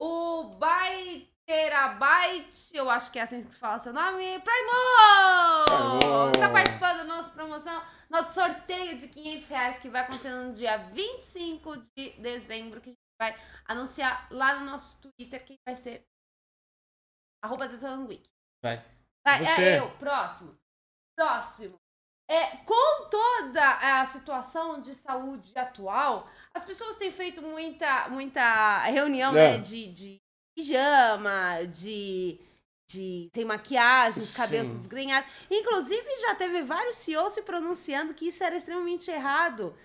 O 0.00 0.44
Baiterabyte, 1.50 2.70
eu 2.76 2.88
acho 2.88 3.10
que 3.10 3.18
é 3.18 3.22
assim 3.22 3.42
que 3.44 3.52
se 3.52 3.58
fala 3.58 3.78
seu 3.80 3.92
nome, 3.92 4.38
Primo! 4.38 5.98
Primo! 5.98 6.32
Tá 6.38 6.48
participando 6.48 6.98
da 6.98 7.04
nossa 7.04 7.30
promoção, 7.30 7.82
nosso 8.08 8.34
sorteio 8.34 8.96
de 8.96 9.08
500 9.08 9.48
reais 9.48 9.78
que 9.80 9.88
vai 9.88 10.02
acontecer 10.02 10.30
no 10.30 10.52
dia 10.52 10.76
25 10.76 11.76
de 11.96 12.10
dezembro, 12.20 12.80
que 12.80 12.90
a 12.90 12.92
gente 12.92 13.00
vai 13.20 13.36
anunciar 13.66 14.28
lá 14.30 14.60
no 14.60 14.66
nosso 14.66 15.02
Twitter 15.02 15.44
quem 15.44 15.58
vai 15.66 15.74
ser. 15.74 16.06
Arroba 17.42 17.66
Week. 18.08 18.30
Vai. 18.62 18.84
Vai, 19.26 19.44
Você. 19.44 19.62
é 19.62 19.78
eu, 19.80 19.90
próximo. 19.96 20.56
Próximo. 21.18 21.76
É, 22.28 22.58
com 22.58 23.08
toda 23.10 24.00
a 24.00 24.04
situação 24.04 24.80
de 24.80 24.94
saúde 24.94 25.52
atual, 25.58 26.30
as 26.54 26.64
pessoas 26.64 26.96
têm 26.96 27.10
feito 27.10 27.42
muita, 27.42 28.08
muita 28.08 28.78
reunião 28.84 29.32
É. 29.36 29.56
né, 29.56 29.58
de, 29.58 29.92
de 29.92 30.22
pijama, 30.54 31.64
de, 31.66 32.38
de 32.90 33.30
sem 33.34 33.44
maquiagem, 33.44 34.22
os 34.22 34.30
Sim. 34.30 34.36
cabelos 34.36 34.72
desgrenhados. 34.72 35.30
Inclusive, 35.50 36.20
já 36.20 36.34
teve 36.34 36.62
vários 36.62 36.96
CEOs 36.96 37.32
se 37.32 37.42
pronunciando 37.42 38.14
que 38.14 38.28
isso 38.28 38.42
era 38.42 38.56
extremamente 38.56 39.10
errado 39.10 39.76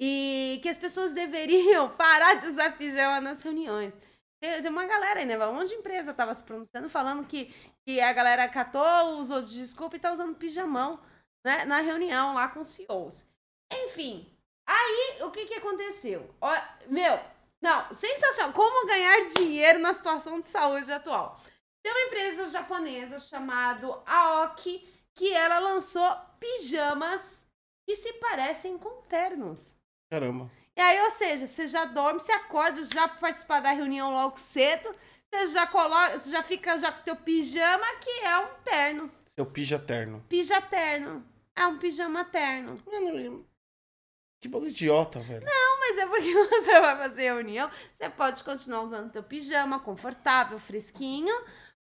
e 0.00 0.58
que 0.62 0.68
as 0.68 0.78
pessoas 0.78 1.12
deveriam 1.14 1.88
parar 1.90 2.34
de 2.34 2.46
usar 2.46 2.76
pijama 2.76 3.20
nas 3.20 3.42
reuniões. 3.42 3.96
Tem 4.40 4.62
tem 4.62 4.70
uma 4.70 4.86
galera 4.86 5.20
aí, 5.20 5.26
né? 5.26 5.38
Um 5.46 5.54
monte 5.54 5.68
de 5.68 5.74
empresa 5.74 6.14
tava 6.14 6.32
se 6.32 6.42
pronunciando, 6.42 6.88
falando 6.88 7.26
que, 7.26 7.54
que 7.84 8.00
a 8.00 8.12
galera 8.12 8.48
catou, 8.48 9.18
usou 9.18 9.42
de 9.42 9.54
desculpa 9.54 9.96
e 9.96 10.00
tá 10.00 10.10
usando 10.10 10.34
pijamão 10.34 10.98
né, 11.44 11.64
na 11.66 11.80
reunião 11.80 12.34
lá 12.34 12.48
com 12.48 12.60
os 12.60 12.68
CEOs. 12.68 13.30
Enfim, 13.70 14.26
aí 14.66 15.18
o 15.22 15.30
que 15.30 15.46
que 15.46 15.54
aconteceu? 15.54 16.34
Ó, 16.40 16.50
meu, 16.88 17.18
não, 17.60 17.94
sensacional. 17.94 18.52
Como 18.52 18.86
ganhar 18.86 19.26
dinheiro 19.26 19.78
na 19.78 19.92
situação 19.92 20.40
de 20.40 20.46
saúde 20.46 20.90
atual? 20.90 21.38
Tem 21.82 21.92
uma 21.92 22.02
empresa 22.02 22.46
japonesa 22.46 23.18
chamada 23.18 23.86
Aoki 24.06 24.86
que 25.14 25.32
ela 25.32 25.58
lançou 25.58 26.08
pijamas 26.38 27.44
que 27.86 27.96
se 27.96 28.14
parecem 28.14 28.78
com 28.78 29.02
ternos. 29.02 29.76
Caramba. 30.10 30.50
E 30.76 30.80
aí, 30.80 31.00
ou 31.02 31.10
seja, 31.10 31.46
você 31.46 31.66
já 31.66 31.84
dorme, 31.84 32.20
você 32.20 32.32
acorda 32.32 32.82
já 32.84 33.06
pra 33.08 33.18
participar 33.18 33.60
da 33.60 33.70
reunião 33.70 34.12
logo 34.12 34.38
cedo, 34.38 34.94
você 35.30 35.48
já 35.48 35.66
coloca, 35.66 36.18
você 36.18 36.30
já 36.30 36.42
fica 36.42 36.78
já 36.78 36.90
com 36.90 37.02
teu 37.02 37.16
pijama, 37.16 37.86
que 38.00 38.24
é 38.24 38.38
um 38.38 38.54
terno. 38.64 39.10
Seu 39.34 39.44
pija 39.44 39.78
terno. 39.78 40.24
Pija 40.28 40.60
terno. 40.62 41.24
É 41.54 41.66
um 41.66 41.78
pijama 41.78 42.24
terno. 42.24 42.82
Mano, 42.86 43.46
que 44.40 44.48
bagulho 44.48 44.70
idiota, 44.70 45.20
velho. 45.20 45.44
Não, 45.44 45.80
mas 45.80 45.98
é 45.98 46.06
porque 46.06 46.32
você 46.48 46.80
vai 46.80 46.96
fazer 46.96 47.24
reunião, 47.24 47.70
você 47.92 48.08
pode 48.08 48.42
continuar 48.42 48.82
usando 48.82 49.12
teu 49.12 49.22
pijama 49.22 49.78
confortável, 49.80 50.58
fresquinho, 50.58 51.34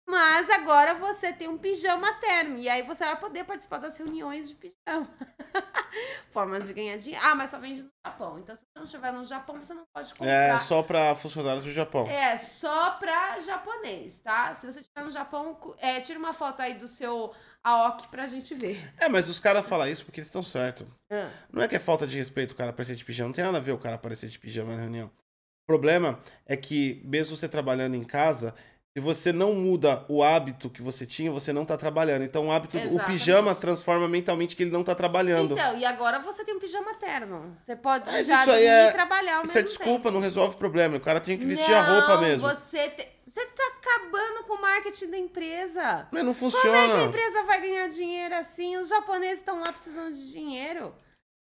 mas 0.08 0.50
agora 0.52 0.94
você 0.94 1.34
tem 1.34 1.48
um 1.48 1.58
pijama 1.58 2.14
terno. 2.14 2.58
E 2.58 2.70
aí 2.70 2.84
você 2.84 3.04
vai 3.04 3.20
poder 3.20 3.44
participar 3.44 3.80
das 3.80 3.98
reuniões 3.98 4.48
de 4.48 4.56
pijama. 4.56 5.10
Formas 6.30 6.68
de 6.68 6.74
ganhar 6.74 6.98
dinheiro. 6.98 7.26
Ah, 7.26 7.34
mas 7.34 7.50
só 7.50 7.58
vende 7.58 7.82
no 7.82 7.92
Japão. 8.06 8.38
Então, 8.40 8.56
se 8.56 8.62
você 8.62 8.68
não 8.76 8.86
estiver 8.86 9.12
no 9.12 9.24
Japão, 9.24 9.56
você 9.58 9.74
não 9.74 9.84
pode 9.94 10.14
comprar. 10.14 10.30
É 10.30 10.60
só 10.60 10.84
pra 10.84 11.16
funcionários 11.16 11.64
do 11.64 11.72
Japão. 11.72 12.08
É, 12.08 12.38
só 12.38 12.92
pra 12.92 13.40
japonês, 13.40 14.20
tá? 14.20 14.54
Se 14.54 14.72
você 14.72 14.82
estiver 14.82 15.04
no 15.04 15.12
Japão, 15.12 15.58
é, 15.80 16.00
tira 16.02 16.20
uma 16.20 16.34
foto 16.34 16.62
aí 16.62 16.76
do 16.76 16.88
seu 16.88 17.34
Aoki 17.66 18.08
pra 18.10 18.28
gente 18.28 18.54
ver. 18.54 18.80
É, 19.00 19.10
mas 19.10 19.28
os 19.28 19.40
caras 19.40 19.68
falam 19.68 19.88
isso 19.88 20.06
porque 20.06 20.20
eles 20.20 20.28
estão 20.28 20.44
certos. 20.44 20.86
Ah, 21.12 21.30
Não 21.52 21.64
é 21.64 21.68
que 21.68 21.76
é 21.76 21.80
falta 21.80 22.06
de 22.06 22.16
respeito 22.18 22.52
o 22.52 22.56
cara 22.56 22.70
aparecer 22.70 22.96
de 22.96 23.04
pijama. 23.04 23.30
Não 23.30 23.34
tem 23.34 23.44
nada 23.44 23.58
a 23.58 23.62
ver 23.62 23.72
o 23.72 23.78
cara 23.80 23.96
aparecer 23.96 24.30
de 24.30 24.38
pijama 24.38 24.74
na 24.76 24.82
reunião. 24.82 25.08
O 25.08 25.66
problema 25.68 26.20
é 26.46 26.56
que, 26.56 27.02
mesmo 27.04 27.36
você 27.36 27.50
trabalhando 27.50 27.96
em 27.96 28.04
casa, 28.04 28.54
se 28.96 29.02
você 29.02 29.34
não 29.34 29.54
muda 29.56 30.06
o 30.08 30.24
hábito 30.24 30.70
que 30.70 30.82
você 30.82 31.08
tinha, 31.08 31.32
você 31.32 31.52
não 31.52 31.66
tá 31.66 31.76
trabalhando. 31.76 32.24
Então 32.24 32.48
o 32.48 32.52
hábito, 32.52 32.78
o 32.78 32.80
Exatamente. 32.80 33.06
pijama 33.08 33.56
transforma 33.56 34.08
mentalmente 34.08 34.56
que 34.56 34.62
ele 34.62 34.72
não 34.72 34.84
tá 34.84 34.94
trabalhando. 34.94 35.54
Então, 35.56 35.76
e 35.78 35.84
agora 35.84 36.20
você 36.20 36.46
tem 36.46 36.56
um 36.56 36.60
pijama 36.60 36.94
terno. 36.94 37.56
Você 37.58 37.76
pode 37.76 38.10
Mas 38.12 38.28
já 38.28 38.42
isso 38.42 38.52
aí 38.52 38.64
é- 38.66 38.92
trabalhar 38.92 39.38
ao 39.38 39.42
Isso 39.44 39.52
é 39.58 39.62
mesmo 39.64 39.70
desculpa, 39.70 40.04
tempo. 40.04 40.12
não 40.12 40.20
resolve 40.22 40.54
o 40.56 40.58
problema. 40.60 40.98
O 40.98 41.02
cara 41.02 41.20
tem 41.20 41.36
que 41.38 41.44
vestir 41.46 41.74
a 41.74 41.82
roupa 41.94 42.14
Não, 42.14 42.22
mesmo. 42.22 42.48
Você, 42.48 42.90
te- 42.92 43.08
você 43.36 43.46
tá 43.48 43.68
acabando 43.78 44.44
com 44.46 44.54
o 44.54 44.62
marketing 44.62 45.10
da 45.12 45.18
empresa. 45.18 46.08
Mas 46.12 46.24
não 46.24 46.34
Como 46.34 46.48
é 46.48 46.52
que 46.52 46.58
a 46.58 46.62
funciona. 46.62 47.04
empresa 47.04 47.44
vai 47.44 47.60
ganhar 47.62 47.88
dinheiro 47.90 48.34
assim? 48.36 48.78
Os 48.78 48.88
japoneses 48.88 49.40
estão 49.40 49.60
lá 49.60 49.74
precisando 49.74 50.14
de 50.16 50.32
dinheiro. 50.32 50.96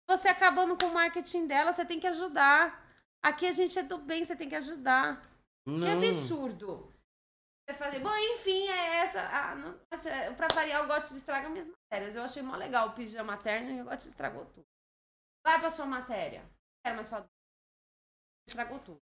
Você 0.08 0.28
acabando 0.28 0.78
com 0.78 0.86
o 0.86 0.94
marketing 0.94 1.48
dela, 1.48 1.74
você 1.74 1.84
tem 1.86 2.00
que 2.00 2.08
ajudar. 2.08 2.88
Aqui 3.24 3.48
a 3.48 3.52
gente 3.52 3.78
é 3.78 3.84
do 3.84 3.98
bem, 3.98 4.24
você 4.24 4.36
tem 4.36 4.48
que 4.48 4.56
ajudar. 4.56 5.22
Que 5.66 5.72
Não. 5.72 5.98
absurdo. 5.98 6.94
Você 7.68 7.76
fazer, 7.76 8.00
bom, 8.00 8.16
enfim, 8.16 8.68
é 8.68 8.98
essa. 9.02 9.22
Ah, 9.22 9.56
não, 9.56 9.80
pra 10.36 10.48
variar, 10.54 10.84
o 10.84 10.88
Gotti 10.88 11.14
estraga 11.16 11.50
minhas 11.50 11.68
matérias. 11.68 12.16
Eu 12.16 12.24
achei 12.24 12.42
mó 12.42 12.56
legal 12.56 12.90
o 12.90 12.94
pijama 12.94 13.38
terno 13.38 13.72
e 13.72 13.82
o 13.82 13.86
Gotti 13.86 14.08
estragou 14.08 14.46
tudo. 14.46 14.66
Vai 15.46 15.60
pra 15.60 15.70
sua 15.70 15.86
matéria. 15.86 16.42
Não 16.42 16.50
Quero 16.84 16.96
mais 16.96 17.08
falar. 17.08 17.22
do- 17.24 17.30
Estragou 18.48 18.80
tudo. 18.80 19.00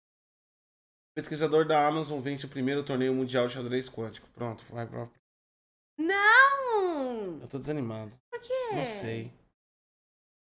Pesquisador 1.16 1.66
da 1.66 1.88
Amazon 1.88 2.20
vence 2.20 2.46
o 2.46 2.50
primeiro 2.50 2.84
torneio 2.84 3.14
mundial 3.14 3.48
de 3.48 3.54
xadrez 3.54 3.90
quântico. 3.90 4.28
Pronto, 4.34 4.66
vai 4.70 4.86
pra. 4.86 5.08
Não! 5.98 7.40
Eu 7.42 7.48
tô 7.48 7.58
desanimado. 7.58 8.12
Por 8.30 8.42
quê? 8.42 8.70
Não 8.74 8.86
sei. 8.86 9.34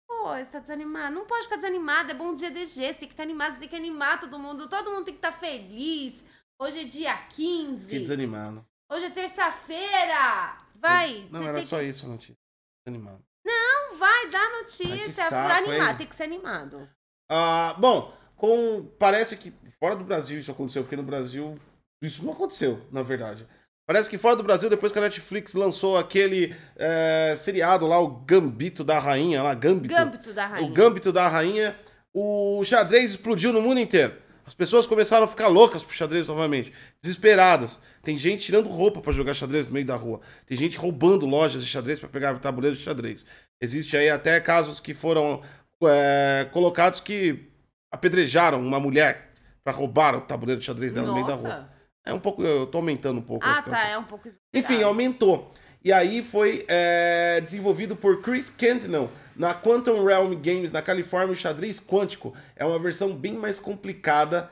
Pô, 0.07 0.29
você 0.29 0.45
tá 0.45 0.59
desanimado. 0.59 1.13
Não 1.13 1.27
pode 1.27 1.43
ficar 1.43 1.57
desanimado. 1.57 2.09
É 2.09 2.15
bom 2.15 2.33
dia 2.33 2.49
DG. 2.49 2.65
Você 2.65 2.93
tem 2.95 3.07
que 3.07 3.13
estar 3.13 3.21
animado. 3.21 3.53
Você 3.53 3.59
tem 3.59 3.69
que 3.69 3.75
animar 3.75 4.19
todo 4.19 4.39
mundo. 4.39 4.67
Todo 4.67 4.89
mundo 4.89 5.05
tem 5.05 5.13
que 5.13 5.19
estar 5.19 5.31
feliz. 5.31 6.23
Hoje 6.59 6.79
é 6.81 6.83
dia 6.85 7.15
15. 7.27 7.83
Fiquei 7.83 7.99
desanimado. 7.99 8.65
Hoje 8.91 9.05
é 9.05 9.09
terça-feira. 9.11 10.57
Vai. 10.79 11.27
Não, 11.31 11.41
você 11.43 11.49
era 11.49 11.65
só 11.65 11.81
isso 11.83 12.07
a 12.07 12.09
notícia. 12.09 12.35
Desanimado. 12.83 13.23
Não 13.45 13.97
vai, 13.97 14.27
dá 14.29 14.39
Ai, 14.39 14.51
que 14.51 14.57
notícia. 14.57 15.29
saco, 15.29 15.35
animado. 15.35 15.97
Tem 15.99 16.07
que 16.07 16.15
ser 16.15 16.23
animado. 16.23 16.89
Ah, 17.29 17.75
bom, 17.77 18.17
com 18.35 18.85
parece 18.97 19.37
que 19.37 19.51
fora 19.85 19.95
do 19.95 20.03
Brasil 20.03 20.39
isso 20.39 20.49
aconteceu, 20.49 20.81
porque 20.81 20.95
no 20.95 21.03
Brasil 21.03 21.59
isso 22.01 22.25
não 22.25 22.33
aconteceu, 22.33 22.81
na 22.91 23.03
verdade. 23.03 23.45
Parece 23.85 24.09
que 24.09 24.17
fora 24.17 24.35
do 24.35 24.41
Brasil, 24.41 24.67
depois 24.67 24.91
que 24.91 24.97
a 24.97 25.01
Netflix 25.01 25.53
lançou 25.53 25.95
aquele 25.95 26.55
é, 26.75 27.35
seriado 27.37 27.85
lá, 27.85 27.99
o 27.99 28.07
Gambito 28.07 28.83
da 28.83 28.97
Rainha, 28.97 29.43
lá, 29.43 29.53
Gambito. 29.53 29.93
Gâmbito 29.93 30.33
da 30.33 30.47
rainha. 30.47 30.67
O 30.67 30.73
Gambito 30.73 31.11
da 31.11 31.27
Rainha, 31.27 31.75
o 32.11 32.63
xadrez 32.65 33.11
explodiu 33.11 33.53
no 33.53 33.61
mundo 33.61 33.79
inteiro. 33.79 34.15
As 34.43 34.55
pessoas 34.55 34.87
começaram 34.87 35.25
a 35.25 35.27
ficar 35.27 35.49
loucas 35.49 35.83
pro 35.83 35.95
xadrez 35.95 36.27
novamente, 36.27 36.73
desesperadas. 36.99 37.79
Tem 38.01 38.17
gente 38.17 38.43
tirando 38.43 38.67
roupa 38.67 39.01
para 39.01 39.13
jogar 39.13 39.35
xadrez 39.35 39.67
no 39.67 39.73
meio 39.73 39.85
da 39.85 39.95
rua. 39.95 40.19
Tem 40.47 40.57
gente 40.57 40.79
roubando 40.79 41.27
lojas 41.27 41.63
de 41.63 41.69
xadrez 41.69 41.99
para 41.99 42.09
pegar 42.09 42.39
tabuleiros 42.39 42.79
de 42.79 42.85
xadrez. 42.85 43.23
Existe 43.61 43.95
aí 43.95 44.09
até 44.09 44.39
casos 44.39 44.79
que 44.79 44.95
foram 44.95 45.43
é, 45.83 46.47
colocados 46.51 46.99
que 46.99 47.51
apedrejaram 47.91 48.59
uma 48.59 48.79
mulher 48.79 49.34
para 49.65 49.73
roubar 49.73 50.15
o 50.15 50.21
tabuleiro 50.21 50.59
de 50.59 50.67
xadrez 50.67 50.93
dela 50.93 51.07
no 51.07 51.13
meio 51.15 51.25
da 51.25 51.33
rua. 51.33 51.69
É 52.05 52.13
um 52.13 52.19
pouco, 52.19 52.43
eu 52.43 52.67
tô 52.67 52.77
aumentando 52.77 53.19
um 53.19 53.23
pouco 53.23 53.43
ah, 53.43 53.63
tá, 53.63 53.87
é 53.87 53.97
um 53.97 54.03
pouco 54.03 54.27
exagerado. 54.27 54.53
Enfim, 54.53 54.83
aumentou. 54.83 55.51
E 55.83 55.91
aí 55.91 56.21
foi 56.21 56.63
é, 56.67 57.41
desenvolvido 57.41 57.95
por 57.95 58.21
Chris 58.21 58.47
Cantnell 58.47 59.09
na 59.35 59.55
Quantum 59.55 60.05
Realm 60.05 60.35
Games, 60.35 60.71
na 60.71 60.83
Califórnia, 60.83 61.33
o 61.33 61.35
xadrez 61.35 61.79
quântico. 61.79 62.31
É 62.55 62.63
uma 62.63 62.77
versão 62.77 63.15
bem 63.15 63.33
mais 63.33 63.57
complicada 63.57 64.51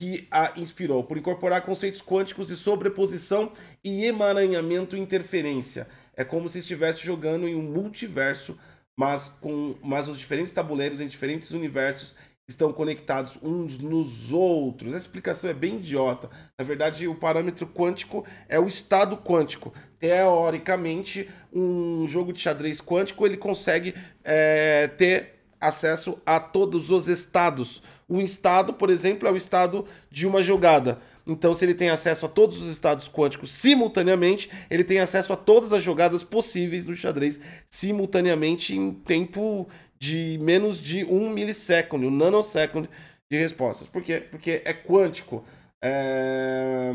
que 0.00 0.26
a 0.30 0.52
inspirou, 0.56 1.04
por 1.04 1.18
incorporar 1.18 1.60
conceitos 1.62 2.00
quânticos 2.00 2.48
de 2.48 2.56
sobreposição 2.56 3.52
e 3.84 4.06
emaranhamento 4.06 4.96
e 4.96 5.00
interferência. 5.00 5.86
É 6.16 6.24
como 6.24 6.48
se 6.48 6.60
estivesse 6.60 7.04
jogando 7.04 7.46
em 7.46 7.54
um 7.54 7.62
multiverso, 7.62 8.58
mas 8.98 9.28
com 9.28 9.76
mas 9.82 10.08
os 10.08 10.18
diferentes 10.18 10.52
tabuleiros 10.52 11.00
em 11.00 11.06
diferentes 11.06 11.50
universos 11.50 12.14
estão 12.48 12.72
conectados 12.72 13.38
uns 13.42 13.78
nos 13.78 14.30
outros. 14.30 14.92
Essa 14.92 15.02
explicação 15.02 15.48
é 15.48 15.54
bem 15.54 15.76
idiota. 15.76 16.28
Na 16.58 16.64
verdade, 16.64 17.08
o 17.08 17.14
parâmetro 17.14 17.66
quântico 17.66 18.24
é 18.48 18.60
o 18.60 18.66
estado 18.66 19.16
quântico. 19.16 19.72
Teoricamente, 19.98 21.28
um 21.52 22.06
jogo 22.06 22.32
de 22.32 22.40
xadrez 22.40 22.80
quântico 22.80 23.26
ele 23.26 23.36
consegue 23.36 23.94
é, 24.22 24.88
ter 24.88 25.34
acesso 25.60 26.18
a 26.26 26.38
todos 26.38 26.90
os 26.90 27.08
estados. 27.08 27.82
Um 28.08 28.20
estado, 28.20 28.74
por 28.74 28.90
exemplo, 28.90 29.26
é 29.26 29.32
o 29.32 29.36
estado 29.36 29.86
de 30.10 30.26
uma 30.26 30.42
jogada. 30.42 31.00
Então, 31.26 31.54
se 31.54 31.64
ele 31.64 31.74
tem 31.74 31.88
acesso 31.88 32.26
a 32.26 32.28
todos 32.28 32.60
os 32.60 32.68
estados 32.68 33.08
quânticos 33.08 33.50
simultaneamente, 33.50 34.50
ele 34.70 34.84
tem 34.84 35.00
acesso 35.00 35.32
a 35.32 35.36
todas 35.36 35.72
as 35.72 35.82
jogadas 35.82 36.22
possíveis 36.22 36.84
do 36.84 36.94
xadrez 36.94 37.40
simultaneamente 37.70 38.76
em 38.76 38.92
tempo 38.92 39.66
de 40.04 40.38
menos 40.38 40.80
de 40.80 41.04
um 41.04 41.30
milissegundo, 41.30 42.08
um 42.08 42.10
nanosecond 42.10 42.88
de 43.30 43.38
respostas. 43.38 43.88
Por 43.88 44.02
quê? 44.02 44.20
Porque 44.20 44.62
é 44.64 44.74
quântico. 44.74 45.44
É... 45.82 46.92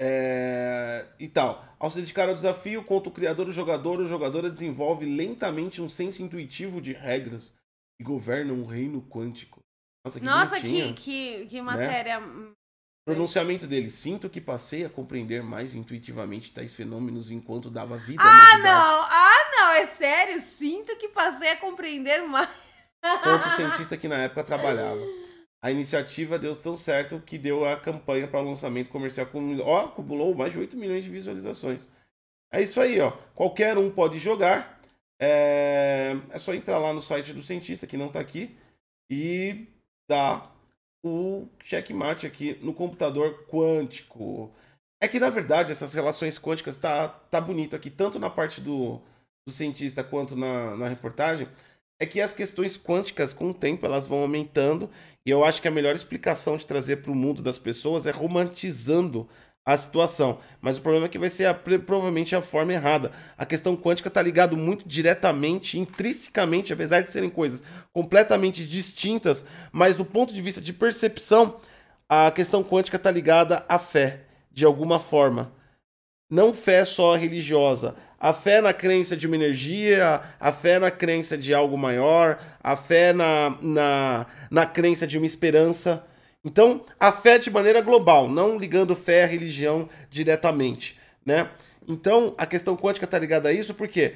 É... 0.00 1.06
E 1.18 1.28
tal. 1.28 1.64
Ao 1.78 1.90
se 1.90 2.00
dedicar 2.00 2.28
ao 2.28 2.34
desafio, 2.34 2.84
contra 2.84 3.08
o 3.08 3.12
criador, 3.12 3.48
o 3.48 3.52
jogador, 3.52 4.00
o 4.00 4.06
jogadora 4.06 4.48
desenvolve 4.48 5.04
lentamente 5.04 5.82
um 5.82 5.88
senso 5.88 6.22
intuitivo 6.22 6.80
de 6.80 6.92
regras 6.92 7.52
que 7.98 8.04
governam 8.04 8.54
um 8.54 8.66
reino 8.66 9.02
quântico. 9.02 9.60
Nossa, 10.04 10.20
que, 10.20 10.26
Nossa, 10.26 10.60
que, 10.60 10.92
que, 10.94 11.46
que, 11.46 11.56
né? 11.56 11.62
matéria. 11.62 12.20
Né? 12.20 12.52
Pronunciamento 13.04 13.66
dele. 13.66 13.90
Sinto 13.90 14.30
que 14.30 14.40
passei 14.40 14.84
a 14.84 14.88
compreender 14.88 15.42
mais 15.42 15.74
intuitivamente 15.74 16.52
tais 16.52 16.74
fenômenos 16.74 17.30
enquanto 17.30 17.70
dava 17.70 17.96
vida. 17.96 18.22
Ah, 18.22 18.58
não! 18.58 19.04
Ah, 19.04 19.39
É 19.80 19.86
sério? 19.86 20.40
Sinto 20.42 20.94
que 20.98 21.08
passei 21.08 21.52
a 21.52 21.56
compreender 21.56 22.22
mais. 22.22 22.48
Outro 23.02 23.50
cientista 23.56 23.96
que 23.96 24.08
na 24.08 24.24
época 24.24 24.44
trabalhava. 24.44 25.00
A 25.62 25.70
iniciativa 25.70 26.38
deu 26.38 26.54
tão 26.54 26.76
certo 26.76 27.20
que 27.20 27.38
deu 27.38 27.66
a 27.66 27.76
campanha 27.76 28.28
para 28.28 28.40
o 28.40 28.44
lançamento 28.44 28.90
comercial. 28.90 29.26
Ó, 29.64 29.86
acumulou 29.86 30.34
mais 30.34 30.52
de 30.52 30.58
8 30.58 30.76
milhões 30.76 31.04
de 31.04 31.10
visualizações. 31.10 31.88
É 32.52 32.60
isso 32.60 32.78
aí, 32.78 33.00
ó. 33.00 33.10
Qualquer 33.34 33.78
um 33.78 33.90
pode 33.90 34.18
jogar. 34.18 34.78
É, 35.18 36.12
é 36.30 36.38
só 36.38 36.52
entrar 36.52 36.78
lá 36.78 36.92
no 36.92 37.00
site 37.00 37.32
do 37.32 37.42
cientista, 37.42 37.86
que 37.86 37.96
não 37.96 38.06
está 38.06 38.20
aqui, 38.20 38.56
e 39.10 39.66
dar 40.10 40.54
o 41.04 41.46
checkmate 41.62 42.26
aqui 42.26 42.58
no 42.62 42.74
computador 42.74 43.46
quântico. 43.46 44.50
É 45.02 45.08
que, 45.08 45.20
na 45.20 45.30
verdade, 45.30 45.72
essas 45.72 45.94
relações 45.94 46.38
quânticas 46.38 46.76
tá, 46.76 47.08
tá 47.08 47.40
bonito 47.40 47.76
aqui, 47.76 47.88
tanto 47.90 48.18
na 48.18 48.28
parte 48.28 48.60
do, 48.60 49.00
do 49.50 49.54
cientista 49.54 50.02
quanto 50.02 50.36
na, 50.36 50.76
na 50.76 50.88
reportagem, 50.88 51.48
é 51.98 52.06
que 52.06 52.20
as 52.20 52.32
questões 52.32 52.78
quânticas, 52.78 53.32
com 53.32 53.50
o 53.50 53.54
tempo, 53.54 53.84
elas 53.84 54.06
vão 54.06 54.20
aumentando, 54.20 54.88
e 55.26 55.30
eu 55.30 55.44
acho 55.44 55.60
que 55.60 55.68
a 55.68 55.70
melhor 55.70 55.94
explicação 55.94 56.56
de 56.56 56.64
trazer 56.64 56.96
para 56.96 57.12
o 57.12 57.14
mundo 57.14 57.42
das 57.42 57.58
pessoas 57.58 58.06
é 58.06 58.10
romantizando 58.10 59.28
a 59.66 59.76
situação. 59.76 60.38
Mas 60.62 60.78
o 60.78 60.80
problema 60.80 61.06
é 61.06 61.08
que 61.08 61.18
vai 61.18 61.28
ser 61.28 61.44
a, 61.44 61.52
provavelmente 61.54 62.34
a 62.34 62.40
forma 62.40 62.72
errada. 62.72 63.12
A 63.36 63.44
questão 63.44 63.76
quântica 63.76 64.08
está 64.08 64.22
ligado 64.22 64.56
muito 64.56 64.88
diretamente, 64.88 65.78
intrinsecamente, 65.78 66.72
apesar 66.72 67.02
de 67.02 67.12
serem 67.12 67.28
coisas 67.28 67.62
completamente 67.92 68.64
distintas, 68.64 69.44
mas 69.70 69.94
do 69.94 70.04
ponto 70.04 70.32
de 70.32 70.40
vista 70.40 70.60
de 70.60 70.72
percepção, 70.72 71.56
a 72.08 72.30
questão 72.30 72.64
quântica 72.64 72.96
está 72.96 73.10
ligada 73.10 73.64
à 73.68 73.78
fé, 73.78 74.22
de 74.50 74.64
alguma 74.64 74.98
forma. 74.98 75.52
Não 76.30 76.54
fé 76.54 76.84
só 76.84 77.16
religiosa, 77.16 77.96
a 78.20 78.32
fé 78.32 78.60
na 78.60 78.72
crença 78.72 79.16
de 79.16 79.26
uma 79.26 79.34
energia, 79.34 80.20
a 80.38 80.52
fé 80.52 80.78
na 80.78 80.90
crença 80.90 81.36
de 81.36 81.52
algo 81.52 81.76
maior, 81.76 82.38
a 82.62 82.76
fé 82.76 83.12
na, 83.12 83.58
na, 83.60 84.26
na 84.50 84.66
crença 84.66 85.06
de 85.06 85.16
uma 85.16 85.26
esperança. 85.26 86.04
Então, 86.44 86.84
a 87.00 87.10
fé 87.10 87.38
de 87.38 87.50
maneira 87.50 87.80
global, 87.80 88.28
não 88.28 88.58
ligando 88.58 88.94
fé 88.94 89.24
à 89.24 89.26
religião 89.26 89.88
diretamente, 90.10 90.98
né? 91.24 91.50
Então, 91.88 92.34
a 92.38 92.46
questão 92.46 92.76
quântica 92.76 93.06
está 93.06 93.18
ligada 93.18 93.48
a 93.48 93.52
isso 93.52 93.74
porque 93.74 94.14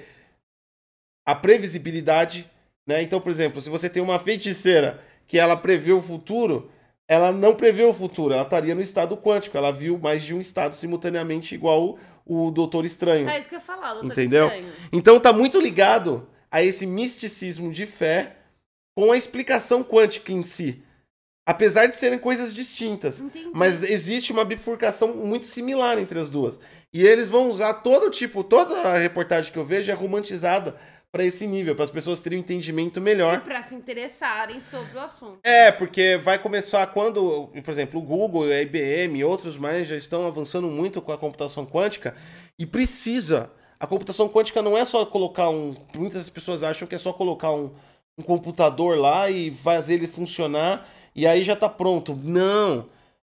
a 1.27 1.35
previsibilidade, 1.35 2.49
né? 2.87 3.03
Então, 3.03 3.21
por 3.21 3.31
exemplo, 3.31 3.61
se 3.61 3.71
você 3.71 3.89
tem 3.89 4.03
uma 4.03 4.19
feiticeira 4.19 5.03
que 5.27 5.39
ela 5.39 5.57
prevê 5.57 5.93
o 5.93 6.01
futuro, 6.01 6.71
ela 7.09 7.31
não 7.31 7.55
prevê 7.55 7.85
o 7.85 7.93
futuro, 7.93 8.33
ela 8.33 8.43
estaria 8.43 8.75
no 8.75 8.81
estado 8.81 9.17
quântico, 9.17 9.57
ela 9.57 9.73
viu 9.73 9.99
mais 9.99 10.23
de 10.23 10.35
um 10.35 10.41
estado 10.41 10.75
simultaneamente 10.75 11.55
igual 11.55 11.99
o, 12.25 12.47
o 12.47 12.51
Doutor 12.51 12.85
Estranho. 12.85 13.29
É 13.29 13.39
isso 13.39 13.49
que 13.49 13.55
eu 13.55 13.59
ia 13.59 13.65
falar, 13.65 13.93
o 13.93 13.95
Doutor 14.01 14.13
Entendeu? 14.13 14.47
Estranho. 14.47 14.73
Então 14.93 15.21
tá 15.21 15.33
muito 15.33 15.61
ligado 15.61 16.27
a 16.51 16.63
esse 16.63 16.87
misticismo 16.87 17.71
de 17.73 17.85
fé 17.85 18.37
com 18.97 19.13
a 19.13 19.17
explicação 19.17 19.83
quântica 19.83 20.33
em 20.33 20.43
si. 20.43 20.83
Apesar 21.47 21.87
de 21.87 21.97
serem 21.97 22.19
coisas 22.19 22.55
distintas. 22.55 23.21
Entendi. 23.21 23.51
Mas 23.53 23.83
existe 23.83 24.33
uma 24.33 24.47
bifurcação 24.47 25.15
muito 25.15 25.45
similar 25.45 25.99
entre 25.99 26.19
as 26.19 26.31
duas. 26.31 26.59
E 26.91 27.03
eles 27.03 27.29
vão 27.29 27.49
usar 27.49 27.75
todo 27.75 28.11
tipo, 28.11 28.43
toda 28.43 28.75
a 28.81 28.97
reportagem 28.97 29.53
que 29.53 29.59
eu 29.59 29.67
vejo 29.67 29.91
é 29.91 29.95
romantizada 29.95 30.75
para 31.15 31.25
esse 31.25 31.47
nível, 31.47 31.77
para 31.77 31.85
as 31.85 31.91
pessoas 31.91 32.19
terem 32.19 32.41
um 32.41 32.43
entendimento 32.43 33.01
melhor. 33.01 33.37
E 33.37 33.41
para 33.41 33.63
se 33.63 33.73
interessarem 33.73 34.59
sobre 34.59 34.97
o 34.97 35.01
assunto. 35.01 35.39
É, 35.45 35.71
porque 35.71 36.17
vai 36.17 36.41
começar 36.41 36.85
quando, 36.89 37.53
por 37.65 37.71
exemplo, 37.71 38.01
o 38.01 38.03
Google, 38.03 38.51
a 38.51 38.61
IBM 38.61 39.21
e 39.21 39.23
outros 39.23 39.57
mais 39.57 39.87
já 39.87 39.95
estão 39.95 40.27
avançando 40.27 40.67
muito 40.67 41.01
com 41.01 41.13
a 41.13 41.17
computação 41.17 41.65
quântica 41.65 42.17
e 42.59 42.67
precisa. 42.67 43.53
A 43.79 43.87
computação 43.87 44.29
quântica 44.29 44.61
não 44.61 44.77
é 44.77 44.85
só 44.85 45.07
colocar 45.07 45.51
um. 45.51 45.77
Muitas 45.95 46.29
pessoas 46.29 46.65
acham 46.65 46.89
que 46.89 46.97
é 46.97 46.99
só 46.99 47.13
colocar 47.13 47.53
um, 47.53 47.71
um 48.19 48.23
computador 48.25 48.99
lá 48.99 49.31
e 49.31 49.53
fazer 49.53 49.95
ele 49.95 50.09
funcionar 50.09 50.85
e 51.15 51.29
aí 51.29 51.45
já 51.45 51.53
está 51.53 51.69
pronto. 51.69 52.19
Não! 52.25 52.89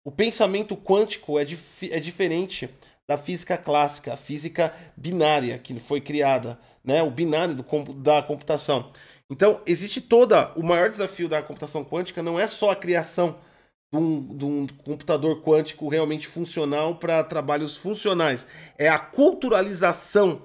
O 0.03 0.11
pensamento 0.11 0.75
quântico 0.75 1.39
é, 1.39 1.45
dif 1.45 1.89
é 1.93 1.99
diferente 2.01 2.69
da 3.07 3.17
física 3.17 3.57
clássica, 3.57 4.13
a 4.13 4.17
física 4.17 4.73
binária 4.97 5.57
que 5.57 5.79
foi 5.79 6.01
criada, 6.01 6.59
né? 6.83 7.01
o 7.03 7.11
binário 7.11 7.55
do, 7.55 7.93
da 7.93 8.21
computação. 8.21 8.91
Então, 9.29 9.61
existe 9.65 10.01
toda. 10.01 10.51
O 10.55 10.63
maior 10.63 10.89
desafio 10.89 11.29
da 11.29 11.41
computação 11.41 11.83
quântica 11.83 12.23
não 12.23 12.39
é 12.39 12.47
só 12.47 12.71
a 12.71 12.75
criação 12.75 13.37
de 13.91 13.97
um, 13.97 14.37
de 14.37 14.45
um 14.45 14.67
computador 14.67 15.41
quântico 15.41 15.89
realmente 15.89 16.27
funcional 16.27 16.95
para 16.95 17.23
trabalhos 17.23 17.75
funcionais, 17.75 18.45
é 18.77 18.87
a 18.87 18.99
culturalização 18.99 20.43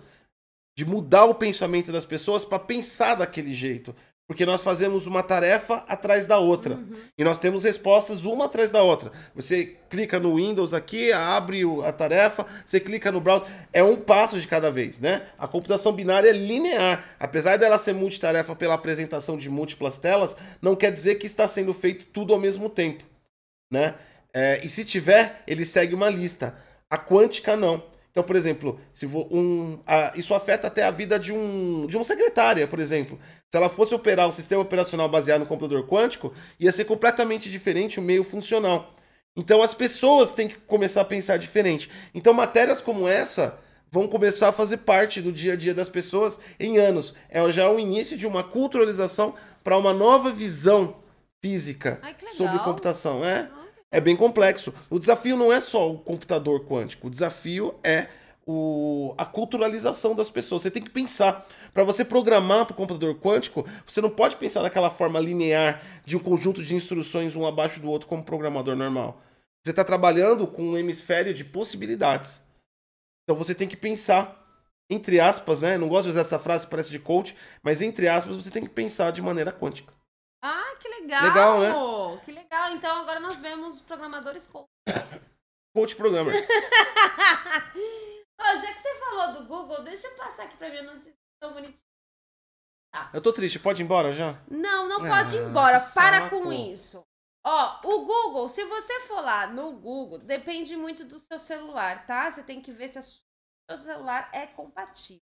de 0.77 0.85
mudar 0.85 1.27
o 1.27 1.35
pensamento 1.35 1.93
das 1.93 2.05
pessoas 2.05 2.45
para 2.45 2.59
pensar 2.59 3.15
daquele 3.15 3.55
jeito. 3.55 3.95
Porque 4.27 4.47
nós 4.47 4.63
fazemos 4.63 5.07
uma 5.07 5.23
tarefa 5.23 5.85
atrás 5.87 6.25
da 6.25 6.39
outra. 6.39 6.77
Uhum. 6.77 6.93
E 7.19 7.23
nós 7.23 7.37
temos 7.37 7.65
respostas 7.65 8.25
uma 8.25 8.47
atrás 8.47 8.71
da 8.71 8.83
outra. 8.83 9.13
Você 9.35 9.77
clica 9.91 10.19
no 10.19 10.37
Windows 10.37 10.73
aqui, 10.73 11.13
abre 11.13 11.63
a 11.85 11.93
tarefa, 11.93 12.47
você 12.65 12.81
clica 12.81 13.13
no 13.13 13.21
browser. 13.21 13.47
É 13.71 13.85
um 13.85 13.97
passo 13.97 14.41
de 14.41 14.49
cada 14.49 14.71
vez, 14.71 14.99
né? 14.99 15.27
A 15.39 15.47
computação 15.47 15.93
binária 15.93 16.31
é 16.31 16.33
linear. 16.33 17.05
Apesar 17.21 17.59
dela 17.59 17.77
ser 17.77 17.93
multitarefa 17.93 18.57
pela 18.57 18.75
apresentação 18.75 19.37
de 19.37 19.51
múltiplas 19.51 19.99
telas, 19.99 20.35
não 20.61 20.75
quer 20.75 20.91
dizer 20.91 21.17
que 21.17 21.27
está 21.27 21.47
sendo 21.47 21.75
feito 21.75 22.07
tudo 22.07 22.33
ao 22.33 22.41
mesmo 22.41 22.71
tempo, 22.71 23.05
né? 23.71 23.95
É, 24.33 24.61
e 24.65 24.71
se 24.71 24.85
tiver, 24.85 25.43
ele 25.47 25.67
segue 25.67 25.95
uma 25.95 26.09
lista. 26.09 26.57
A 26.91 26.97
quântica 26.97 27.57
não. 27.57 27.94
Então, 28.15 28.23
por 28.23 28.37
exemplo, 28.37 28.79
se 28.93 29.07
um, 29.07 29.81
a, 29.85 30.13
isso 30.15 30.33
afeta 30.35 30.69
até 30.69 30.85
a 30.85 30.91
vida 30.93 31.19
de, 31.19 31.33
um, 31.33 31.85
de 31.89 31.97
uma 31.97 32.05
secretária, 32.05 32.65
por 32.65 32.79
exemplo. 32.79 33.19
Se 33.51 33.57
ela 33.57 33.69
fosse 33.69 33.93
operar 33.93 34.29
um 34.29 34.33
sistema 34.33 34.63
operacional 34.63 35.09
baseado 35.09 35.41
no 35.41 35.47
computador 35.47 35.85
quântico, 35.85 36.33
ia 36.61 36.71
ser 36.71 36.85
completamente 36.85 37.51
diferente 37.51 37.99
o 37.99 38.03
meio 38.03 38.23
funcional. 38.23 38.95
Então, 39.37 39.61
as 39.61 39.75
pessoas 39.75 40.31
têm 40.31 40.47
que 40.47 40.55
começar 40.55 41.01
a 41.01 41.05
pensar 41.05 41.39
diferente. 41.39 41.91
Então, 42.15 42.33
matérias 42.33 42.81
como 42.81 43.09
essa 43.09 43.59
vão 43.91 44.07
começar 44.07 44.51
a 44.51 44.53
fazer 44.53 44.77
parte 44.77 45.21
do 45.21 45.33
dia 45.33 45.55
a 45.55 45.57
dia 45.57 45.75
das 45.75 45.89
pessoas 45.89 46.39
em 46.61 46.79
anos. 46.79 47.15
É 47.29 47.51
já 47.51 47.69
o 47.69 47.81
início 47.81 48.17
de 48.17 48.29
uma 48.29 48.45
culturalização 48.45 49.35
para 49.65 49.77
uma 49.77 49.93
nova 49.93 50.31
visão 50.31 51.03
física 51.43 51.99
Ai, 52.01 52.15
sobre 52.33 52.61
computação. 52.61 53.25
É, 53.25 53.51
é 53.95 54.01
bem 54.01 54.17
complexo. 54.17 54.75
O 54.91 54.99
desafio 54.99 55.37
não 55.37 55.53
é 55.53 55.61
só 55.61 55.89
o 55.89 55.99
computador 55.99 56.67
quântico, 56.67 57.07
o 57.07 57.11
desafio 57.11 57.77
é 57.85 58.09
o, 58.45 59.15
a 59.17 59.25
culturalização 59.25 60.17
das 60.17 60.29
pessoas. 60.29 60.63
Você 60.63 60.71
tem 60.71 60.83
que 60.83 60.91
pensar. 60.91 61.47
Para 61.73 61.85
você 61.85 62.05
programar 62.05 62.67
para 62.67 62.75
o 62.75 62.77
computador 62.77 63.15
quântico, 63.21 63.65
você 63.87 64.01
não 64.01 64.11
pode 64.11 64.35
pensar 64.37 64.63
daquela 64.63 64.91
forma 64.91 65.21
linear 65.21 65.81
de 66.05 66.17
um 66.17 66.19
conjunto 66.19 66.61
de 66.61 66.75
instruções 66.75 67.37
um 67.37 67.47
abaixo 67.47 67.79
do 67.79 67.89
outro 67.89 68.09
como 68.09 68.25
programador 68.25 68.75
normal. 68.75 69.23
Você 69.65 69.71
está 69.71 69.85
trabalhando 69.85 70.45
com 70.49 70.63
um 70.63 70.77
hemisfério 70.77 71.33
de 71.33 71.45
possibilidades. 71.45 72.41
Então 73.23 73.37
você 73.37 73.55
tem 73.55 73.69
que 73.69 73.77
pensar, 73.77 74.45
entre 74.91 75.21
aspas, 75.21 75.61
né? 75.61 75.79
Não 75.79 75.89
gosto 75.89 76.07
de 76.07 76.11
usar 76.11 76.23
essa 76.23 76.39
frase, 76.39 76.67
parece 76.67 76.91
de 76.91 76.99
coach, 76.99 77.37
mas 77.63 77.81
entre 77.81 78.09
aspas, 78.09 78.35
você 78.35 78.51
tem 78.51 78.65
que 78.65 78.69
pensar 78.69 79.13
de 79.13 79.23
maneira 79.23 79.53
quântica. 79.53 79.94
Ah, 80.47 80.77
que 80.79 80.89
legal! 80.89 81.23
Legal, 81.25 81.61
né? 81.61 82.21
Que 82.25 82.33
legal. 82.33 82.73
Então 82.73 83.01
agora 83.01 83.19
nós 83.19 83.39
vemos 83.39 83.77
os 83.77 83.81
programadores 83.81 84.47
coach. 84.47 84.69
Coach 85.75 85.97
programmer. 85.97 86.35
Ó, 88.39 88.45
já 88.59 88.75
que 88.75 88.79
você 88.81 88.95
falou 89.01 89.33
do 89.35 89.47
Google, 89.47 89.83
deixa 89.85 90.07
eu 90.07 90.17
passar 90.17 90.45
aqui 90.45 90.57
pra 90.57 90.69
minha 90.69 90.83
notícia 90.83 91.15
tão 91.41 91.53
bonitinha. 91.55 91.83
Eu 93.13 93.21
tô 93.23 93.33
triste, 93.33 93.59
pode 93.59 93.81
ir 93.83 93.85
embora 93.85 94.13
já? 94.13 94.39
Não, 94.49 94.87
não 94.89 95.05
Ah, 95.07 95.09
pode 95.17 95.37
ir 95.37 95.41
embora. 95.43 95.81
que 95.81 95.95
Para 95.95 96.21
saco. 96.29 96.43
com 96.43 96.53
isso. 96.53 97.03
Ó, 97.47 97.81
o 97.85 98.05
Google, 98.05 98.49
se 98.49 98.65
você 98.65 99.01
for 99.01 99.21
lá 99.21 99.47
no 99.47 99.73
Google, 99.73 100.19
depende 100.19 100.77
muito 100.77 101.05
do 101.05 101.19
seu 101.19 101.39
celular, 101.39 102.07
tá? 102.07 102.31
Você 102.31 102.43
tem 102.43 102.61
que 102.61 102.71
ver 102.73 102.89
se 102.89 102.99
o 102.99 103.03
seu 103.03 103.79
celular 103.79 104.29
é 104.33 104.47
compatível. 104.47 105.21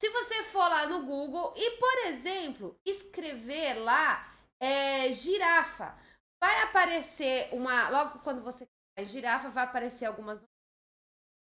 Se 0.00 0.10
você 0.10 0.42
for 0.44 0.68
lá 0.68 0.86
no 0.86 1.04
Google 1.04 1.54
e, 1.56 1.70
por 1.78 1.98
exemplo, 2.06 2.78
escrever 2.84 3.74
lá 3.74 4.31
é, 4.62 5.12
girafa, 5.12 5.98
vai 6.40 6.62
aparecer 6.62 7.48
uma. 7.52 7.88
Logo 7.88 8.20
quando 8.20 8.40
você 8.42 8.64
clicar 8.64 9.12
girafa, 9.12 9.48
vai 9.48 9.64
aparecer 9.64 10.06
algumas 10.06 10.40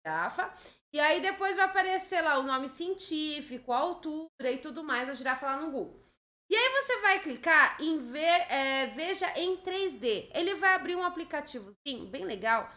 girafa. 0.05 0.53
E 0.93 0.99
aí 0.99 1.21
depois 1.21 1.57
vai 1.57 1.65
aparecer 1.65 2.21
lá 2.23 2.39
o 2.39 2.43
nome 2.43 2.69
científico, 2.69 3.73
a 3.73 3.79
altura 3.79 4.51
e 4.51 4.59
tudo 4.59 4.83
mais, 4.83 5.09
a 5.09 5.15
girafa 5.15 5.47
lá 5.47 5.57
no 5.57 5.71
Google. 5.71 6.05
E 6.51 6.55
aí 6.55 6.83
você 6.83 7.01
vai 7.01 7.21
clicar 7.21 7.81
em 7.81 7.99
ver, 7.99 8.53
é, 8.53 8.87
veja 8.89 9.27
em 9.39 9.57
3D. 9.57 10.31
Ele 10.35 10.55
vai 10.57 10.75
abrir 10.75 10.95
um 10.95 11.05
aplicativozinho 11.05 12.07
bem 12.07 12.25
legal, 12.25 12.71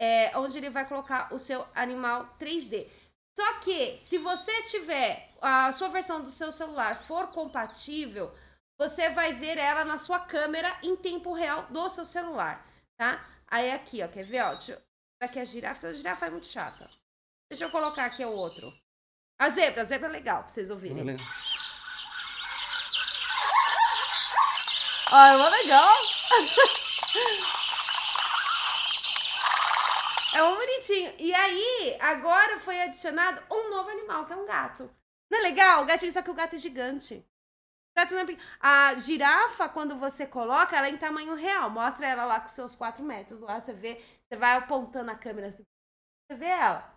é, 0.00 0.36
onde 0.36 0.58
ele 0.58 0.68
vai 0.68 0.86
colocar 0.86 1.32
o 1.32 1.38
seu 1.38 1.64
animal 1.74 2.36
3D. 2.38 2.88
Só 3.38 3.60
que 3.60 3.98
se 3.98 4.18
você 4.18 4.62
tiver 4.64 5.28
a 5.40 5.72
sua 5.72 5.88
versão 5.88 6.22
do 6.22 6.30
seu 6.30 6.52
celular 6.52 6.96
for 7.02 7.28
compatível, 7.32 8.32
você 8.78 9.08
vai 9.10 9.32
ver 9.34 9.58
ela 9.58 9.84
na 9.84 9.98
sua 9.98 10.20
câmera 10.20 10.76
em 10.82 10.96
tempo 10.96 11.32
real 11.32 11.66
do 11.70 11.88
seu 11.88 12.04
celular, 12.04 12.66
tá? 12.96 13.24
Aí 13.46 13.72
aqui, 13.72 14.02
ó, 14.02 14.08
quer 14.08 14.24
ver, 14.24 14.42
ó? 14.42 14.54
Deixa. 14.54 14.78
Aqui 15.20 15.38
a 15.38 15.44
girafa, 15.44 15.86
essa 15.86 15.94
girafa 15.94 16.26
é 16.26 16.30
muito 16.30 16.46
chata. 16.46 16.90
Deixa 17.48 17.64
eu 17.64 17.70
colocar 17.70 18.04
aqui 18.04 18.24
o 18.24 18.32
outro. 18.32 18.72
A 19.38 19.48
zebra, 19.48 19.82
a 19.82 19.84
zebra 19.84 20.08
é 20.08 20.12
legal 20.12 20.42
pra 20.42 20.48
vocês 20.50 20.70
ouvirem. 20.70 21.16
Ó, 25.10 25.26
é 25.26 25.36
mó 25.36 25.48
legal. 25.48 25.94
É 30.34 30.42
um 30.42 30.56
bonitinho. 30.56 31.14
E 31.18 31.32
aí, 31.32 31.96
agora 32.00 32.58
foi 32.58 32.80
adicionado 32.82 33.40
um 33.50 33.70
novo 33.70 33.88
animal, 33.88 34.26
que 34.26 34.32
é 34.32 34.36
um 34.36 34.46
gato. 34.46 34.90
Não 35.30 35.38
é 35.38 35.42
legal? 35.42 35.82
O 35.82 35.86
gatinho, 35.86 36.12
só 36.12 36.22
que 36.22 36.30
o 36.30 36.34
gato 36.34 36.56
é 36.56 36.58
gigante. 36.58 37.24
A 38.60 38.94
girafa, 38.96 39.68
quando 39.68 39.96
você 39.96 40.26
coloca, 40.26 40.76
ela 40.76 40.88
é 40.88 40.90
em 40.90 40.96
tamanho 40.96 41.34
real. 41.34 41.70
Mostra 41.70 42.06
ela 42.06 42.24
lá 42.24 42.40
com 42.40 42.48
seus 42.48 42.74
4 42.74 43.02
metros. 43.04 43.40
Lá 43.40 43.60
você 43.60 43.72
vê, 43.72 44.00
você 44.28 44.38
vai 44.38 44.56
apontando 44.56 45.10
a 45.10 45.14
câmera 45.14 45.48
assim. 45.48 45.62
Você 46.28 46.36
vê 46.36 46.46
ela. 46.46 46.92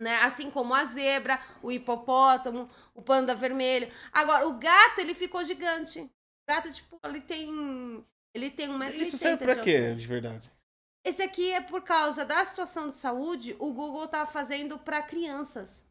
Né? 0.00 0.16
Assim 0.18 0.50
como 0.50 0.74
a 0.74 0.84
zebra, 0.84 1.40
o 1.62 1.72
hipopótamo, 1.72 2.70
o 2.94 3.02
panda 3.02 3.34
vermelho. 3.34 3.92
Agora, 4.12 4.46
o 4.46 4.58
gato, 4.58 5.00
ele 5.00 5.14
ficou 5.14 5.42
gigante. 5.42 6.00
O 6.00 6.10
gato, 6.48 6.72
tipo, 6.72 6.98
ele 7.04 7.20
tem. 7.20 8.06
Ele 8.34 8.50
tem 8.50 8.68
um 8.68 8.76
metro 8.76 9.00
Isso 9.00 9.16
serve 9.16 9.42
pra 9.42 9.56
quê, 9.56 9.94
de 9.94 10.06
verdade? 10.06 10.52
Esse 11.02 11.22
aqui 11.22 11.52
é 11.52 11.60
por 11.60 11.82
causa 11.82 12.24
da 12.24 12.44
situação 12.44 12.90
de 12.90 12.96
saúde, 12.96 13.56
o 13.58 13.72
Google 13.72 14.06
tá 14.08 14.26
fazendo 14.26 14.78
para 14.78 15.00
crianças, 15.02 15.82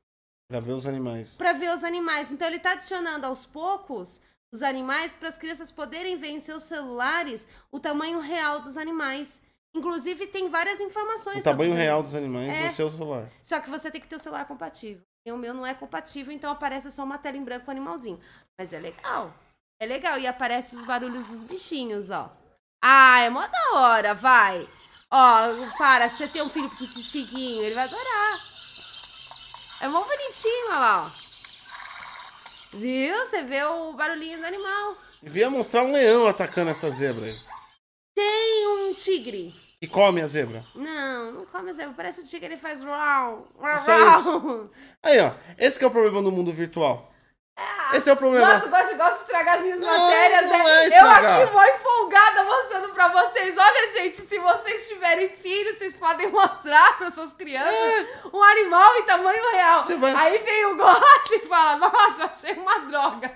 Pra 0.47 0.59
ver 0.59 0.73
os 0.73 0.85
animais. 0.85 1.33
para 1.35 1.53
ver 1.53 1.73
os 1.73 1.83
animais. 1.83 2.31
Então 2.31 2.47
ele 2.47 2.59
tá 2.59 2.73
adicionando 2.73 3.25
aos 3.25 3.45
poucos 3.45 4.21
os 4.55 4.63
animais 4.63 5.13
para 5.13 5.27
as 5.27 5.37
crianças 5.37 5.69
poderem 5.69 6.15
ver 6.15 6.29
em 6.29 6.39
seus 6.39 6.63
celulares 6.63 7.45
o 7.71 7.79
tamanho 7.79 8.19
real 8.19 8.61
dos 8.61 8.77
animais. 8.77 9.41
Inclusive 9.75 10.27
tem 10.27 10.47
várias 10.47 10.79
informações 10.79 11.39
O 11.41 11.43
tamanho 11.43 11.73
real 11.73 12.01
dos 12.01 12.15
animais 12.15 12.49
É. 12.49 12.67
no 12.67 12.73
seu 12.73 12.89
celular. 12.89 13.29
Só 13.41 13.59
que 13.59 13.69
você 13.69 13.91
tem 13.91 13.99
que 13.99 14.07
ter 14.07 14.15
o 14.15 14.19
celular 14.19 14.45
compatível. 14.47 15.01
E 15.27 15.31
o 15.31 15.37
meu 15.37 15.53
não 15.53 15.65
é 15.65 15.73
compatível, 15.73 16.33
então 16.33 16.49
aparece 16.51 16.89
só 16.89 17.03
uma 17.03 17.17
tela 17.17 17.35
em 17.35 17.43
branco 17.43 17.65
com 17.65 17.71
o 17.71 17.75
animalzinho. 17.75 18.19
Mas 18.57 18.71
é 18.71 18.79
legal. 18.79 19.33
É 19.81 19.85
legal. 19.85 20.17
E 20.17 20.25
aparece 20.25 20.75
os 20.77 20.85
barulhos 20.85 21.27
dos 21.27 21.43
bichinhos, 21.43 22.09
ó. 22.09 22.31
Ah, 22.81 23.19
é 23.21 23.29
mó 23.29 23.45
da 23.45 23.71
hora, 23.79 24.13
vai. 24.13 24.65
Ó, 25.11 25.37
para, 25.77 26.07
se 26.09 26.17
você 26.17 26.27
tem 26.29 26.41
um 26.43 26.49
filho 26.49 26.69
chiquinho, 26.69 27.63
ele 27.63 27.75
vai 27.75 27.83
adorar. 27.83 28.39
É 29.81 29.87
mó 29.89 30.01
bonitinho, 30.01 30.67
olha 30.69 30.79
lá, 30.79 31.05
ó. 31.07 31.24
Viu? 32.75 33.17
Você 33.25 33.43
vê 33.43 33.63
o 33.63 33.93
barulhinho 33.93 34.37
do 34.39 34.45
animal. 34.45 34.97
Devia 35.21 35.49
mostrar 35.49 35.83
um 35.83 35.93
leão 35.93 36.27
atacando 36.27 36.71
essa 36.71 36.89
zebra 36.91 37.25
aí. 37.25 37.33
Tem 38.13 38.67
um 38.67 38.93
tigre. 38.93 39.53
E 39.81 39.87
come 39.87 40.21
a 40.21 40.27
zebra. 40.27 40.63
Não, 40.75 41.31
não 41.31 41.45
come 41.45 41.71
zebra. 41.73 41.93
Parece 41.95 42.21
o 42.21 42.27
tigre, 42.27 42.47
ele 42.47 42.57
faz 42.57 42.81
rau, 42.81 43.47
rau. 43.59 44.69
Aí, 45.01 45.19
ó. 45.19 45.31
Esse 45.57 45.77
que 45.79 45.85
é 45.85 45.87
o 45.87 45.91
problema 45.91 46.21
do 46.21 46.31
mundo 46.31 46.51
virtual. 46.51 47.11
Ah, 47.57 47.91
Esse 47.95 48.09
é 48.09 48.13
o 48.13 48.17
problema. 48.17 48.45
Nossa, 48.53 48.67
gosto, 48.67 48.97
gosto 48.97 49.15
de 49.15 49.21
estragar 49.21 49.55
as 49.55 49.61
minhas 49.61 49.79
Não, 49.79 49.87
matérias, 49.87 50.49
não 50.49 50.63
né? 50.63 50.85
é 50.87 50.99
Eu 51.01 51.05
aqui 51.09 51.51
vou 51.53 51.63
empolgada 51.63 52.43
mostrando 52.43 52.89
pra 52.89 53.07
vocês. 53.07 53.55
Olha, 53.57 53.91
gente, 53.93 54.17
se 54.17 54.37
vocês 54.39 54.89
tiverem 54.89 55.29
filhos, 55.29 55.77
vocês 55.77 55.95
podem 55.95 56.29
mostrar 56.31 56.97
para 56.97 57.11
suas 57.11 57.31
crianças 57.31 58.07
um 58.33 58.43
animal 58.43 58.95
em 58.97 59.03
tamanho 59.03 59.51
real. 59.53 59.85
É. 59.89 59.95
Vai- 59.95 60.15
Aí 60.15 60.37
vem 60.39 60.65
o 60.65 60.75
goste 60.75 61.35
e 61.35 61.47
fala: 61.47 61.77
Nossa, 61.77 62.25
achei 62.25 62.53
uma 62.55 62.79
droga. 62.79 63.31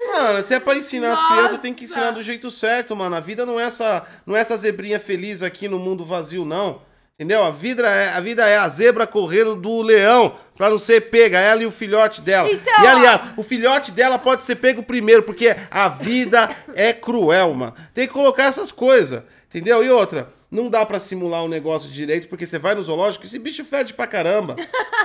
Mano, 0.00 0.42
se 0.42 0.54
é 0.54 0.60
pra 0.60 0.74
ensinar 0.76 1.12
as 1.12 1.20
Nossa. 1.20 1.34
crianças, 1.34 1.58
tem 1.60 1.74
que 1.74 1.84
ensinar 1.84 2.12
do 2.12 2.22
jeito 2.22 2.50
certo, 2.50 2.94
mano. 2.96 3.16
A 3.16 3.20
vida 3.20 3.44
não 3.44 3.58
é 3.60 3.64
essa, 3.64 4.06
não 4.24 4.34
é 4.36 4.40
essa 4.40 4.56
zebrinha 4.56 4.98
feliz 5.00 5.42
aqui 5.42 5.68
no 5.68 5.78
mundo 5.78 6.04
vazio, 6.06 6.44
não. 6.44 6.82
Entendeu? 7.18 7.44
A 7.44 7.50
vida 7.50 7.86
é 7.86 8.14
a, 8.14 8.20
vida 8.20 8.48
é 8.48 8.56
a 8.56 8.66
zebra 8.68 9.06
correndo 9.06 9.54
do 9.54 9.82
leão 9.82 10.34
pra 10.60 10.68
não 10.68 10.78
ser 10.78 11.00
pega. 11.08 11.38
Ela 11.38 11.62
e 11.62 11.66
o 11.66 11.70
filhote 11.70 12.20
dela. 12.20 12.46
Então, 12.52 12.84
e 12.84 12.86
aliás, 12.86 13.22
o 13.34 13.42
filhote 13.42 13.90
dela 13.92 14.18
pode 14.18 14.44
ser 14.44 14.56
pego 14.56 14.82
primeiro, 14.82 15.22
porque 15.22 15.56
a 15.70 15.88
vida 15.88 16.54
é 16.74 16.92
cruel, 16.92 17.54
mano. 17.54 17.74
Tem 17.94 18.06
que 18.06 18.12
colocar 18.12 18.44
essas 18.44 18.70
coisas. 18.70 19.22
Entendeu? 19.48 19.82
E 19.82 19.88
outra, 19.88 20.30
não 20.50 20.68
dá 20.68 20.84
pra 20.84 20.98
simular 20.98 21.42
um 21.42 21.48
negócio 21.48 21.88
direito, 21.88 22.28
porque 22.28 22.44
você 22.44 22.58
vai 22.58 22.74
no 22.74 22.82
zoológico 22.82 23.24
e 23.24 23.26
esse 23.26 23.38
bicho 23.38 23.64
fede 23.64 23.94
pra 23.94 24.06
caramba. 24.06 24.54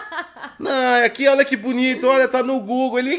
Não, 0.59 1.05
aqui 1.05 1.27
olha 1.27 1.43
que 1.43 1.57
bonito, 1.57 2.07
olha, 2.07 2.27
tá 2.27 2.41
no 2.41 2.59
Google, 2.59 2.99
ele 2.99 3.15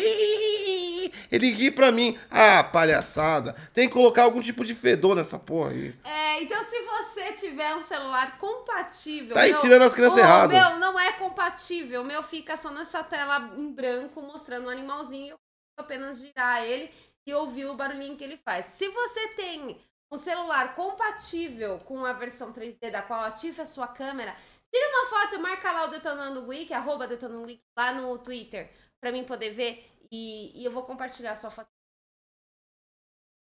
ele 1.36 1.50
ri 1.50 1.70
pra 1.70 1.92
mim. 1.92 2.18
Ah, 2.30 2.64
palhaçada. 2.64 3.54
Tem 3.72 3.88
que 3.88 3.94
colocar 3.94 4.24
algum 4.24 4.40
tipo 4.40 4.64
de 4.64 4.74
fedor 4.74 5.14
nessa 5.16 5.38
porra 5.38 5.70
aí. 5.70 5.94
É, 6.04 6.42
então 6.42 6.62
se 6.64 6.80
você 6.82 7.32
tiver 7.32 7.74
um 7.76 7.82
celular 7.82 8.38
compatível. 8.38 9.34
Tá 9.34 9.42
meu- 9.42 9.50
ensinando 9.50 9.84
as 9.84 9.94
crianças 9.94 10.18
o 10.18 10.20
errado. 10.20 10.50
meu 10.50 10.78
não 10.78 10.98
é 10.98 11.12
compatível. 11.12 12.02
O 12.02 12.04
meu 12.04 12.22
fica 12.22 12.56
só 12.56 12.70
nessa 12.70 13.02
tela 13.04 13.50
em 13.56 13.72
branco 13.72 14.20
mostrando 14.22 14.66
o 14.66 14.70
animalzinho. 14.70 15.34
Eu 15.78 15.84
apenas 15.84 16.20
girar 16.20 16.64
ele 16.64 16.90
e 17.28 17.34
ouvir 17.34 17.66
o 17.66 17.74
barulhinho 17.74 18.16
que 18.16 18.24
ele 18.24 18.38
faz. 18.44 18.66
Se 18.66 18.88
você 18.88 19.28
tem 19.34 19.80
um 20.12 20.16
celular 20.16 20.74
compatível 20.74 21.78
com 21.84 22.04
a 22.04 22.12
versão 22.12 22.52
3D 22.52 22.90
da 22.90 23.02
qual 23.02 23.24
ative 23.24 23.60
a 23.60 23.66
sua 23.66 23.88
câmera, 23.88 24.34
tira 24.72 24.88
uma 24.88 25.08
foto 25.10 25.34
e 25.34 25.38
marca 25.38 25.70
lá 25.72 25.84
o 25.84 25.88
Detonando 25.88 26.46
Week, 26.46 26.72
arroba 26.72 27.06
Detonando 27.06 27.46
Week, 27.46 27.60
lá 27.78 27.92
no 27.92 28.16
Twitter, 28.18 28.70
pra 29.00 29.10
mim 29.12 29.24
poder 29.24 29.50
ver. 29.50 29.90
E, 30.18 30.62
e 30.62 30.64
eu 30.64 30.72
vou 30.72 30.82
compartilhar 30.82 31.32
a 31.32 31.36
sua 31.36 31.50
foto. 31.50 31.66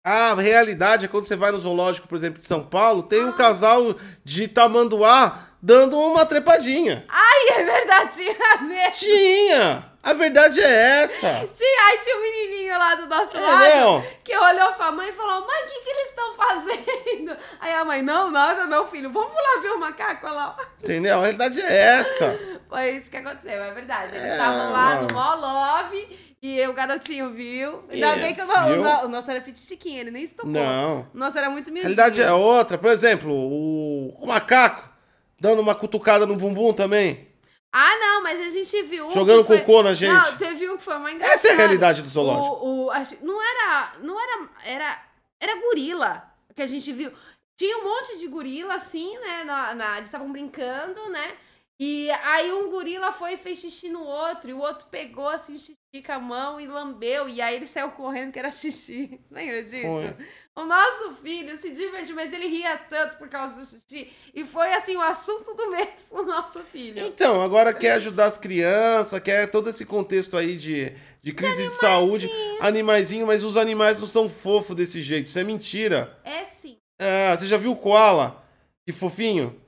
A 0.06 0.34
realidade 0.34 1.04
é 1.04 1.08
quando 1.08 1.24
você 1.26 1.36
vai 1.36 1.50
no 1.52 1.58
zoológico, 1.58 2.08
por 2.08 2.16
exemplo, 2.16 2.38
de 2.40 2.46
São 2.46 2.62
Paulo, 2.62 3.02
tem 3.04 3.24
um 3.24 3.32
casal 3.32 3.80
de 4.24 4.48
tamanduá 4.48 5.48
dando 5.62 5.98
uma 5.98 6.26
trepadinha. 6.26 7.06
Ai, 7.08 7.48
é 7.60 7.64
verdade, 7.64 8.16
tinha 8.16 8.56
mesmo. 8.62 8.92
Tinha! 8.92 9.94
A 10.02 10.12
verdade 10.12 10.60
é 10.60 11.02
essa. 11.02 11.48
Tinha, 11.54 11.86
aí 11.86 11.98
tinha 12.00 12.18
um 12.18 12.20
menininho 12.20 12.78
lá 12.78 12.94
do 12.94 13.06
nosso 13.06 13.34
É, 13.38 13.40
lado 13.40 13.60
Léo. 13.62 14.04
que 14.22 14.36
olhou 14.36 14.72
pra 14.74 14.92
mãe 14.92 15.08
e 15.08 15.12
falou: 15.12 15.46
Mãe, 15.46 15.62
o 15.62 15.66
que, 15.66 15.80
que 15.80 15.88
eles 15.88 16.08
estão 16.10 16.34
fazendo? 16.36 17.36
Aí 17.58 17.72
a 17.72 17.86
mãe: 17.86 18.02
Não, 18.02 18.30
nada, 18.30 18.66
não, 18.66 18.86
filho. 18.86 19.10
Vamos 19.10 19.32
lá 19.32 19.60
ver 19.62 19.70
o 19.70 19.80
macaco 19.80 20.26
lá. 20.26 20.54
Entendeu? 20.78 21.16
A 21.18 21.22
realidade 21.22 21.58
é 21.58 21.74
essa. 22.00 22.38
Foi 22.68 22.90
isso 22.90 23.10
que 23.10 23.16
aconteceu, 23.16 23.52
é 23.64 23.72
verdade. 23.72 24.14
Eles 24.14 24.28
É, 24.28 24.32
estavam 24.32 24.72
lá 24.72 24.94
mano. 24.96 25.06
no 25.08 25.14
Mall 25.14 25.40
Love 25.40 26.23
E 26.46 26.66
o 26.68 26.74
garotinho 26.74 27.30
viu. 27.30 27.82
Ainda 27.88 28.06
É, 28.08 28.16
bem 28.16 28.34
que 28.34 28.42
o, 28.42 28.44
o 28.44 29.04
o 29.06 29.08
nosso 29.08 29.30
era 29.30 29.40
pititiquinho, 29.40 29.98
ele 30.00 30.10
nem 30.10 30.22
estocou. 30.24 30.50
Não. 30.52 31.08
O 31.14 31.16
nosso 31.18 31.38
era 31.38 31.48
muito 31.48 31.70
A 31.70 31.72
miudinho. 31.72 31.94
realidade 31.94 32.20
é 32.20 32.30
outra. 32.32 32.76
Por 32.76 32.90
exemplo, 32.90 33.32
o, 33.32 34.10
o 34.22 34.26
macaco 34.26 34.86
dando 35.40 35.62
uma 35.62 35.74
cutucada 35.74 36.26
no 36.26 36.36
bumbum 36.36 36.74
também. 36.74 37.26
Ah, 37.72 37.96
não, 37.98 38.22
mas 38.22 38.38
a 38.40 38.50
gente 38.50 38.82
viu. 38.82 39.06
um 39.06 39.10
Jogando 39.10 39.42
foi- 39.42 39.60
cocô 39.60 39.82
na 39.82 39.94
gente. 39.94 40.12
Não, 40.12 40.36
teve 40.36 40.68
um 40.68 40.76
que 40.76 40.84
foi 40.84 40.96
uma 40.96 41.10
engraçada. 41.10 41.34
Essa 41.34 41.48
é 41.48 41.52
a 41.52 41.56
realidade 41.56 42.02
do 42.02 42.08
zoológico. 42.10 42.90
A 42.90 43.24
não 43.24 43.42
era. 43.42 43.92
Não 44.02 44.20
era. 44.20 44.48
Era. 44.66 45.02
Era 45.40 45.60
gorila 45.62 46.30
que 46.54 46.60
a 46.60 46.66
gente 46.66 46.92
viu. 46.92 47.10
Tinha 47.56 47.78
um 47.78 47.84
monte 47.84 48.18
de 48.18 48.26
gorila, 48.28 48.74
assim, 48.74 49.16
né? 49.18 49.44
Na, 49.44 49.74
na- 49.74 49.96
eles 49.96 50.08
estavam 50.08 50.30
brincando, 50.30 51.08
né? 51.08 51.32
E 51.80 52.10
aí 52.10 52.52
um 52.52 52.70
gorila 52.70 53.12
foi 53.12 53.32
e 53.32 53.36
fez 53.38 53.58
xixi 53.60 53.88
no 53.88 54.04
outro, 54.04 54.50
e 54.50 54.52
o 54.54 54.58
outro 54.58 54.86
pegou 54.90 55.26
assim 55.28 55.56
o 55.56 55.58
xixi 55.58 55.74
com 56.02 56.12
a 56.12 56.18
mão 56.18 56.60
e 56.60 56.66
lambeu, 56.66 57.28
e 57.28 57.40
aí 57.40 57.56
ele 57.56 57.66
saiu 57.66 57.90
correndo 57.92 58.32
que 58.32 58.38
era 58.38 58.50
xixi. 58.50 59.20
Lembra 59.30 59.62
disso? 59.62 59.86
Foi. 59.86 60.14
O 60.56 60.64
nosso 60.64 61.14
filho 61.20 61.56
se 61.58 61.70
divertiu, 61.70 62.14
mas 62.14 62.32
ele 62.32 62.46
ria 62.46 62.76
tanto 62.76 63.16
por 63.16 63.28
causa 63.28 63.56
do 63.56 63.66
xixi. 63.66 64.12
E 64.32 64.44
foi 64.44 64.72
assim 64.72 64.96
o 64.96 65.00
assunto 65.00 65.52
do 65.54 65.70
mês 65.70 66.06
pro 66.08 66.24
nosso 66.24 66.60
filho. 66.70 67.04
Então, 67.04 67.40
agora 67.40 67.74
quer 67.74 67.92
ajudar 67.92 68.26
as 68.26 68.38
crianças, 68.38 69.20
quer 69.20 69.50
todo 69.50 69.68
esse 69.68 69.84
contexto 69.84 70.36
aí 70.36 70.56
de, 70.56 70.92
de 71.22 71.32
crise 71.32 71.68
de, 71.68 71.74
saúde, 71.74 72.30
animaizinho, 72.60 73.26
mas 73.26 73.42
os 73.42 73.56
animais 73.56 74.00
não 74.00 74.06
são 74.06 74.28
fofos 74.28 74.76
desse 74.76 75.02
jeito, 75.02 75.26
isso 75.26 75.38
é 75.38 75.44
mentira. 75.44 76.16
É 76.22 76.44
sim. 76.44 76.78
Ah, 77.00 77.36
você 77.36 77.46
já 77.46 77.56
viu 77.56 77.72
o 77.72 77.76
koala? 77.76 78.44
Que 78.86 78.92
fofinho? 78.92 79.60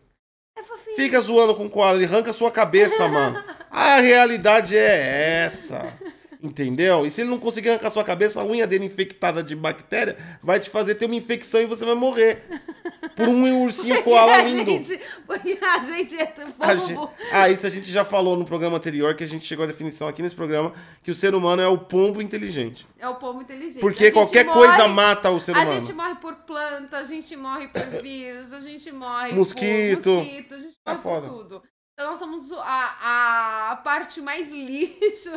É 0.57 0.63
fofinho. 0.63 0.97
Fica 0.97 1.21
zoando 1.21 1.57
com 1.57 1.67
o 1.67 1.71
koala, 1.71 1.97
ele 1.97 2.07
arranca 2.07 2.31
a 2.31 2.35
sua 2.35 2.51
cabeça, 2.51 3.09
mano. 3.09 3.43
A 3.71 4.01
realidade 4.01 4.75
é 4.75 5.45
essa. 5.45 5.93
Entendeu? 6.47 7.05
E 7.07 7.11
se 7.11 7.21
ele 7.23 7.31
não 7.31 7.39
conseguir 7.39 7.71
arrancar 7.71 7.89
a 7.89 7.91
sua 7.91 8.05
cabeça, 8.05 8.41
a 8.41 8.45
unha 8.45 8.67
dele 8.67 8.85
infectada 8.87 9.43
de 9.43 9.55
bactéria 9.57 10.17
vai 10.43 10.61
te 10.61 10.71
fazer 10.71 10.95
ter 10.95 11.07
uma 11.07 11.15
infecção 11.15 11.61
e 11.61 11.67
você 11.67 11.85
vai 11.85 11.95
morrer. 11.95 12.45
Por 13.17 13.29
um 13.29 13.63
ursinho 13.63 14.03
koala 14.05 14.35
a 14.37 14.43
lindo. 14.43 14.71
gente, 14.71 15.01
porque 15.27 15.59
a 15.61 15.79
gente 15.81 16.17
é 16.17 16.27
tão 16.27 16.47
A 16.61 16.75
bobo. 16.75 16.87
gente- 16.87 17.11
Ah, 17.33 17.49
isso 17.49 17.67
a 17.67 17.71
gente 17.71 17.91
já 17.91 18.05
falou 18.05 18.37
no 18.37 18.45
programa 18.45 18.77
anterior, 18.77 19.15
que 19.17 19.25
a 19.25 19.27
gente 19.27 19.45
chegou 19.45 19.65
à 19.65 19.67
definição 19.67 20.07
aqui 20.07 20.23
nesse 20.23 20.35
programa, 20.35 20.73
que 21.03 21.11
o 21.11 21.15
ser 21.15 21.35
humano 21.35 21.61
é 21.63 21.67
o 21.69 21.79
pombo 21.79 22.21
inteligente. 22.23 22.87
É 22.99 23.09
o 23.09 23.15
pombo 23.17 23.43
inteligente. 23.43 23.79
A 23.79 23.81
Porque 23.81 24.11
qualquer 24.13 24.45
morre- 24.45 24.59
coisa 24.69 24.87
mata 24.89 25.31
o 25.31 25.41
ser 25.41 25.57
A 25.57 25.63
humano. 25.63 25.81
gente 25.81 25.93
morre 25.95 26.15
por 26.17 26.35
planta, 26.47 26.99
a 26.99 27.03
gente 27.03 27.37
morre 27.37 27.69
por 27.69 28.03
vírus, 28.03 28.53
a 28.53 28.59
gente 28.61 28.93
morre 28.93 29.33
Mosquito. 29.33 30.03
por 30.03 30.11
mosquito, 30.25 30.55
a 30.55 30.59
gente 30.59 30.75
Tá 30.85 30.93
morre 30.93 31.03
foda. 31.03 31.29
por 31.29 31.39
tudo. 31.45 31.63
Então 31.99 32.11
nós 32.11 32.19
somos 32.19 32.53
a, 32.53 33.71
a 33.71 33.77
parte 33.77 34.21
mais 34.21 34.51
lixo 34.53 35.31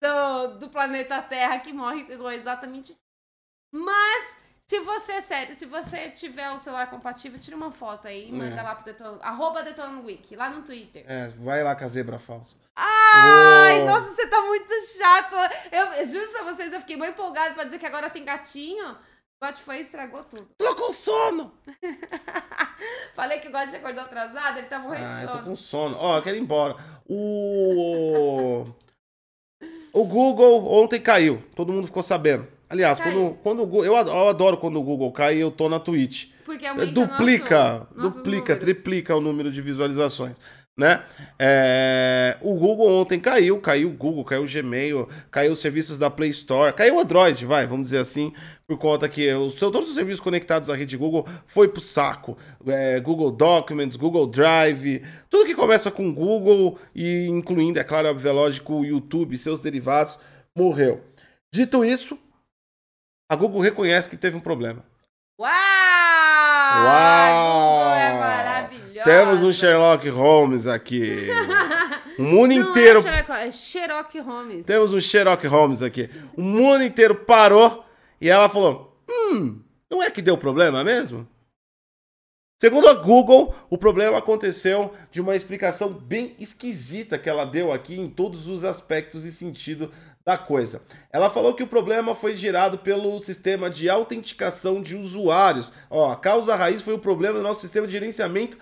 do, 0.00 0.58
do 0.58 0.68
planeta 0.68 1.22
Terra 1.22 1.58
que 1.58 1.72
morre 1.72 2.06
exatamente. 2.34 2.94
Mas, 3.74 4.36
se 4.66 4.78
você, 4.80 5.22
sério, 5.22 5.54
se 5.54 5.64
você 5.64 6.10
tiver 6.10 6.50
o 6.50 6.58
celular 6.58 6.90
compatível, 6.90 7.38
tira 7.38 7.56
uma 7.56 7.72
foto 7.72 8.06
aí 8.08 8.28
e 8.28 8.32
manda 8.32 8.60
É. 8.60 8.62
lá 8.62 8.74
pro 8.74 8.84
Deton, 8.84 9.18
arroba 9.22 9.62
Deton 9.62 10.02
Week, 10.02 10.36
lá 10.36 10.50
no 10.50 10.60
Twitter. 10.62 11.02
É, 11.08 11.28
vai 11.28 11.62
lá 11.64 11.74
com 11.74 11.84
a 11.84 11.88
zebra 11.88 12.18
falsa. 12.18 12.56
Ai, 12.76 13.80
Ô. 13.80 13.86
nossa, 13.86 14.14
você 14.14 14.26
tá 14.26 14.40
muito 14.42 14.70
chato. 14.98 15.34
Eu, 15.70 15.84
eu 15.94 16.04
juro 16.06 16.30
pra 16.30 16.42
vocês, 16.42 16.72
eu 16.74 16.80
fiquei 16.80 16.96
muito 16.96 17.12
empolgada 17.12 17.54
pra 17.54 17.64
dizer 17.64 17.78
que 17.78 17.86
agora 17.86 18.10
tem 18.10 18.24
gatinho. 18.24 18.98
O 19.42 19.44
Gotti 19.44 19.60
foi 19.60 19.78
e 19.78 19.80
estragou 19.80 20.22
tudo. 20.22 20.46
Tô 20.56 20.72
com 20.76 20.92
sono! 20.92 21.50
Falei 23.12 23.40
que 23.40 23.48
o 23.48 23.50
Gotti 23.50 23.74
acordou 23.74 24.04
atrasado, 24.04 24.58
ele 24.58 24.68
tá 24.68 24.78
morrendo 24.78 25.04
Ah, 25.04 25.16
de 25.18 25.22
eu 25.24 25.28
tô 25.30 25.32
sono. 25.38 25.44
com 25.46 25.56
sono. 25.56 25.96
Ó, 25.98 26.16
eu 26.18 26.22
quero 26.22 26.36
ir 26.36 26.40
embora. 26.40 26.76
O. 27.08 28.64
O 29.92 30.04
Google 30.04 30.72
ontem 30.72 31.00
caiu. 31.00 31.42
Todo 31.56 31.72
mundo 31.72 31.86
ficou 31.88 32.04
sabendo. 32.04 32.46
Aliás, 32.70 32.98
Caiu. 32.98 33.12
quando, 33.12 33.34
quando 33.42 33.62
o 33.64 33.66
Google. 33.66 33.84
Eu 33.84 33.96
adoro, 33.96 34.56
quando 34.58 34.76
o 34.78 34.82
Google 34.84 35.10
cai 35.10 35.36
e 35.38 35.40
eu 35.40 35.50
tô 35.50 35.68
na 35.68 35.80
Twitch. 35.80 36.28
Porque 36.44 36.64
aumenta 36.64 36.92
duplica, 36.92 37.86
nosso- 37.96 38.18
duplica, 38.18 38.56
triplica 38.56 39.16
o 39.16 39.20
número 39.20 39.50
de 39.50 39.60
visualizações, 39.60 40.36
né? 40.78 41.04
É, 41.38 42.36
o 42.40 42.54
Google 42.54 42.90
ontem 43.00 43.20
caiu, 43.20 43.60
caiu 43.60 43.90
o 43.90 43.92
Google, 43.92 44.24
caiu 44.24 44.42
o 44.42 44.48
Gmail, 44.48 45.08
caiu 45.30 45.52
os 45.52 45.60
serviços 45.60 45.98
da 45.98 46.10
Play 46.10 46.30
Store, 46.30 46.72
caiu 46.72 46.96
o 46.96 47.00
Android, 47.00 47.44
vai, 47.44 47.66
vamos 47.66 47.84
dizer 47.84 47.98
assim, 47.98 48.32
por 48.66 48.78
conta 48.78 49.08
que 49.08 49.30
os, 49.34 49.54
todos 49.54 49.90
os 49.90 49.94
serviços 49.94 50.20
conectados 50.20 50.70
à 50.70 50.74
rede 50.74 50.96
Google 50.96 51.26
foi 51.46 51.68
pro 51.68 51.80
saco. 51.80 52.38
É, 52.66 52.98
Google 53.00 53.30
Documents, 53.30 53.96
Google 53.96 54.26
Drive, 54.26 55.02
tudo 55.28 55.46
que 55.46 55.54
começa 55.54 55.90
com 55.90 56.12
Google 56.12 56.78
e 56.94 57.26
incluindo, 57.26 57.78
é 57.78 57.84
claro, 57.84 58.08
é 58.08 58.32
lógico, 58.32 58.74
o 58.74 58.84
YouTube 58.84 59.34
e 59.34 59.38
seus 59.38 59.60
derivados, 59.60 60.18
morreu. 60.56 61.04
Dito 61.52 61.84
isso, 61.84 62.18
a 63.30 63.36
Google 63.36 63.60
reconhece 63.60 64.08
que 64.08 64.16
teve 64.16 64.36
um 64.36 64.40
problema. 64.40 64.82
Uau! 65.38 65.50
Uau! 65.50 66.88
A 66.88 67.42
Google 67.42 67.94
é 67.94 68.18
maravilhosa. 68.18 68.91
Temos 69.04 69.42
um 69.42 69.52
Sherlock 69.52 70.08
Holmes 70.08 70.66
aqui. 70.66 71.28
O 72.18 72.22
mundo 72.24 72.54
Não 72.54 72.70
inteiro. 72.70 72.98
é 72.98 73.02
Sherlock, 73.02 73.32
é 73.32 73.50
Sherlock 73.50 74.18
Holmes. 74.20 74.66
Temos 74.66 74.92
um 74.92 75.00
Sherlock 75.00 75.46
Holmes 75.46 75.82
aqui. 75.82 76.10
O 76.36 76.42
mundo 76.42 76.84
inteiro 76.84 77.14
parou 77.14 77.84
e 78.20 78.28
ela 78.28 78.50
falou: 78.50 79.02
Hum, 79.10 79.60
não 79.90 80.02
é 80.02 80.10
que 80.10 80.20
deu 80.20 80.36
problema 80.36 80.84
mesmo? 80.84 81.26
Segundo 82.60 82.86
a 82.86 82.94
Google, 82.94 83.52
o 83.68 83.76
problema 83.76 84.18
aconteceu 84.18 84.92
de 85.10 85.20
uma 85.20 85.34
explicação 85.34 85.92
bem 85.92 86.36
esquisita 86.38 87.18
que 87.18 87.28
ela 87.28 87.44
deu 87.44 87.72
aqui 87.72 87.98
em 87.98 88.08
todos 88.08 88.46
os 88.46 88.62
aspectos 88.62 89.24
e 89.24 89.32
sentido 89.32 89.90
da 90.24 90.38
coisa. 90.38 90.80
Ela 91.12 91.28
falou 91.28 91.54
que 91.54 91.62
o 91.64 91.66
problema 91.66 92.14
foi 92.14 92.36
gerado 92.36 92.78
pelo 92.78 93.18
sistema 93.18 93.68
de 93.68 93.90
autenticação 93.90 94.80
de 94.80 94.94
usuários. 94.94 95.72
Ó, 95.90 96.12
a 96.12 96.16
causa 96.16 96.54
raiz 96.54 96.82
foi 96.82 96.94
o 96.94 97.00
problema 97.00 97.38
do 97.38 97.42
nosso 97.42 97.62
sistema 97.62 97.86
de 97.86 97.92
gerenciamento. 97.94 98.56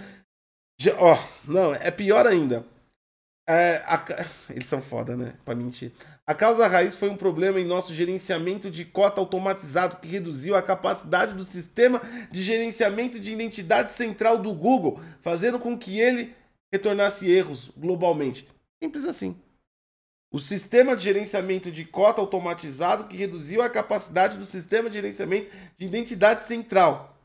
Ó, 0.99 1.19
não, 1.47 1.75
é 1.75 1.91
pior 1.91 2.27
ainda. 2.27 2.65
É, 3.49 3.83
a 3.87 4.01
Eles 4.51 4.69
são 4.69 4.81
foda, 4.81 5.17
né? 5.17 5.35
Pra 5.45 5.55
mentir. 5.55 5.93
A 6.27 6.35
causa 6.35 6.69
raiz 6.69 6.95
foi 6.95 7.11
um 7.11 7.17
problema 7.17 7.61
em 7.61 7.65
nosso 7.65 7.93
gerenciamento 7.93 8.71
de 8.71 8.85
cota 8.85 9.21
automatizado 9.21 9.97
que 9.97 10.07
reduziu 10.07 10.55
a 10.55 10.63
capacidade 10.63 11.35
do 11.35 11.45
sistema 11.45 12.01
de 12.31 12.43
gerenciamento 12.43 13.19
de 13.19 13.33
identidade 13.33 13.93
central 13.93 14.39
do 14.39 14.55
Google, 14.55 15.01
fazendo 15.21 15.59
com 15.59 15.77
que 15.77 15.99
ele 15.99 16.35
retornasse 16.73 17.29
erros 17.29 17.71
globalmente. 17.77 18.49
Simples 18.83 19.05
assim. 19.05 19.37
O 20.33 20.39
sistema 20.39 20.95
de 20.95 21.03
gerenciamento 21.03 21.73
de 21.73 21.85
cota 21.85 22.21
automatizado 22.21 23.09
que 23.09 23.17
reduziu 23.17 23.61
a 23.61 23.69
capacidade 23.69 24.39
do 24.39 24.45
sistema 24.45 24.89
de 24.89 24.95
gerenciamento 24.95 25.51
de 25.77 25.87
identidade 25.87 26.45
central. 26.45 27.19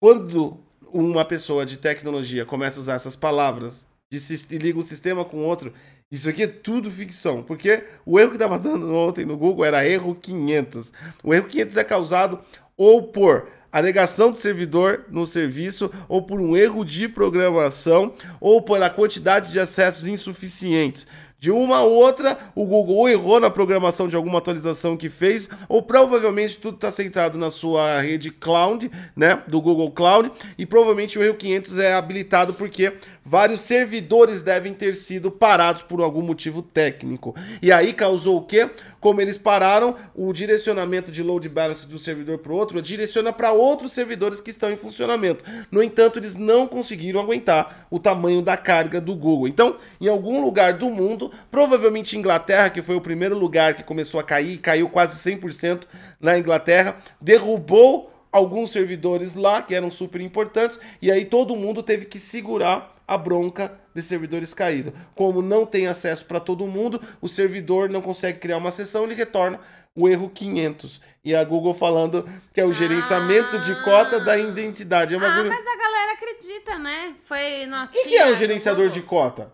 Quando 0.00 0.64
uma 0.92 1.24
pessoa 1.24 1.66
de 1.66 1.76
tecnologia 1.76 2.44
começa 2.44 2.78
a 2.78 2.82
usar 2.82 2.94
essas 2.94 3.16
palavras 3.16 3.86
e 4.10 4.58
liga 4.58 4.78
um 4.78 4.82
sistema 4.82 5.24
com 5.24 5.44
outro, 5.44 5.72
isso 6.10 6.28
aqui 6.28 6.44
é 6.44 6.46
tudo 6.46 6.90
ficção, 6.90 7.42
porque 7.42 7.82
o 8.04 8.18
erro 8.20 8.30
que 8.30 8.36
estava 8.36 8.58
dando 8.58 8.94
ontem 8.94 9.24
no 9.24 9.36
Google 9.36 9.64
era 9.64 9.86
erro 9.86 10.14
500. 10.14 10.92
O 11.24 11.34
erro 11.34 11.48
500 11.48 11.76
é 11.76 11.84
causado 11.84 12.38
ou 12.76 13.02
por 13.08 13.48
a 13.72 13.82
negação 13.82 14.30
do 14.30 14.36
servidor 14.36 15.04
no 15.10 15.26
serviço, 15.26 15.90
ou 16.08 16.22
por 16.22 16.40
um 16.40 16.56
erro 16.56 16.82
de 16.82 17.08
programação, 17.08 18.10
ou 18.40 18.62
pela 18.62 18.88
quantidade 18.88 19.52
de 19.52 19.60
acessos 19.60 20.06
insuficientes. 20.06 21.06
De 21.38 21.50
uma 21.50 21.82
ou 21.82 21.92
outra, 21.92 22.38
o 22.54 22.64
Google 22.64 22.96
ou 22.96 23.08
errou 23.08 23.38
na 23.38 23.50
programação 23.50 24.08
de 24.08 24.16
alguma 24.16 24.38
atualização 24.38 24.96
que 24.96 25.10
fez, 25.10 25.48
ou 25.68 25.82
provavelmente 25.82 26.56
tudo 26.56 26.76
está 26.76 26.90
centrado 26.90 27.36
na 27.36 27.50
sua 27.50 28.00
rede 28.00 28.30
cloud, 28.30 28.90
né, 29.14 29.42
do 29.46 29.60
Google 29.60 29.90
Cloud, 29.90 30.30
e 30.56 30.64
provavelmente 30.64 31.18
o 31.18 31.22
erro 31.22 31.34
500 31.34 31.78
é 31.78 31.92
habilitado 31.92 32.54
porque 32.54 32.92
vários 33.26 33.58
servidores 33.60 34.40
devem 34.40 34.72
ter 34.72 34.94
sido 34.94 35.32
parados 35.32 35.82
por 35.82 36.00
algum 36.00 36.22
motivo 36.22 36.62
técnico. 36.62 37.34
E 37.60 37.72
aí 37.72 37.92
causou 37.92 38.36
o 38.36 38.42
quê? 38.42 38.70
Como 39.00 39.20
eles 39.20 39.36
pararam, 39.36 39.96
o 40.14 40.32
direcionamento 40.32 41.10
de 41.10 41.24
load 41.24 41.48
balance 41.48 41.88
de 41.88 41.96
um 41.96 41.98
servidor 41.98 42.38
para 42.38 42.52
outro 42.52 42.80
direciona 42.80 43.32
para 43.32 43.50
outros 43.50 43.92
servidores 43.92 44.40
que 44.40 44.50
estão 44.50 44.70
em 44.70 44.76
funcionamento. 44.76 45.44
No 45.72 45.82
entanto, 45.82 46.20
eles 46.20 46.36
não 46.36 46.68
conseguiram 46.68 47.20
aguentar 47.20 47.88
o 47.90 47.98
tamanho 47.98 48.40
da 48.40 48.56
carga 48.56 49.00
do 49.00 49.16
Google. 49.16 49.48
Então, 49.48 49.74
em 50.00 50.06
algum 50.06 50.40
lugar 50.40 50.74
do 50.74 50.88
mundo, 50.88 51.32
provavelmente 51.50 52.16
Inglaterra, 52.16 52.70
que 52.70 52.80
foi 52.80 52.94
o 52.94 53.00
primeiro 53.00 53.36
lugar 53.36 53.74
que 53.74 53.82
começou 53.82 54.20
a 54.20 54.24
cair, 54.24 54.58
caiu 54.58 54.88
quase 54.88 55.18
100% 55.28 55.82
na 56.20 56.38
Inglaterra, 56.38 56.96
derrubou 57.20 58.12
alguns 58.30 58.70
servidores 58.70 59.34
lá 59.34 59.62
que 59.62 59.74
eram 59.74 59.90
super 59.90 60.20
importantes 60.20 60.78
e 61.00 61.10
aí 61.10 61.24
todo 61.24 61.56
mundo 61.56 61.82
teve 61.82 62.04
que 62.04 62.18
segurar 62.18 62.95
a 63.06 63.16
bronca 63.16 63.78
de 63.94 64.02
servidores 64.02 64.52
caídos. 64.52 64.92
Como 65.14 65.40
não 65.40 65.64
tem 65.64 65.86
acesso 65.86 66.24
para 66.24 66.40
todo 66.40 66.66
mundo, 66.66 67.00
o 67.20 67.28
servidor 67.28 67.88
não 67.88 68.02
consegue 68.02 68.38
criar 68.40 68.58
uma 68.58 68.70
sessão, 68.70 69.04
ele 69.04 69.14
retorna 69.14 69.60
o 69.94 70.08
erro 70.08 70.28
500. 70.28 71.00
E 71.24 71.34
a 71.34 71.42
Google 71.44 71.72
falando 71.74 72.28
que 72.52 72.60
é 72.60 72.64
o 72.64 72.72
gerenciamento 72.72 73.58
de 73.60 73.82
cota 73.82 74.20
da 74.20 74.36
identidade. 74.36 75.14
É 75.14 75.16
uma 75.16 75.26
Ah, 75.26 75.44
mas 75.44 75.66
a 75.66 75.76
galera 75.76 76.12
acredita, 76.12 76.78
né? 76.78 77.16
Foi 77.24 77.64
O 77.64 77.68
notinha. 77.68 78.04
que, 78.04 78.16
é 78.16 78.26
um 78.26 78.30
do 78.32 78.36
gerenciador 78.36 78.88
de 78.90 79.02
cota? 79.02 79.52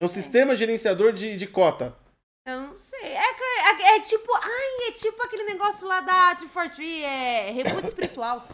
É 0.00 0.04
um 0.04 0.08
sistema 0.08 0.54
gerenciador 0.56 1.12
de, 1.12 1.36
de 1.36 1.46
cota. 1.46 1.96
Eu 2.46 2.60
não 2.60 2.76
sei. 2.76 3.00
É, 3.00 3.18
é, 3.18 3.96
é 3.96 4.00
tipo. 4.00 4.32
Ai, 4.34 4.88
é 4.88 4.92
tipo 4.92 5.22
aquele 5.22 5.44
negócio 5.44 5.86
lá 5.86 6.00
da 6.00 6.34
343, 6.36 7.04
é 7.04 7.50
reboot 7.52 7.86
espiritual. 7.86 8.46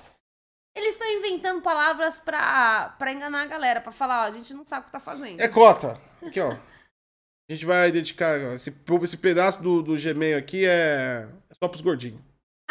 Eles 0.79 0.95
estão 0.95 1.09
inventando 1.11 1.61
palavras 1.61 2.21
pra, 2.21 2.91
pra 2.99 3.13
enganar 3.13 3.43
a 3.43 3.47
galera, 3.47 3.81
pra 3.81 3.91
falar, 3.93 4.23
ó, 4.23 4.27
a 4.27 4.31
gente 4.31 4.55
não 4.55 4.65
sabe 4.65 4.83
o 4.83 4.87
que 4.87 4.93
tá 4.93 5.01
fazendo. 5.01 5.41
É 5.41 5.49
cota. 5.49 6.01
Aqui, 6.25 6.41
ó. 6.41 6.53
A 6.53 7.53
gente 7.53 7.67
vai 7.67 7.91
dedicar. 7.91 8.39
Esse, 8.55 8.73
esse 9.03 9.17
pedaço 9.17 9.61
do, 9.63 9.83
do 9.83 9.97
Gmail 10.01 10.39
aqui 10.39 10.65
é, 10.67 11.29
é 11.51 11.55
só 11.61 11.67
pros 11.69 11.81
gordinhos. 11.83 12.21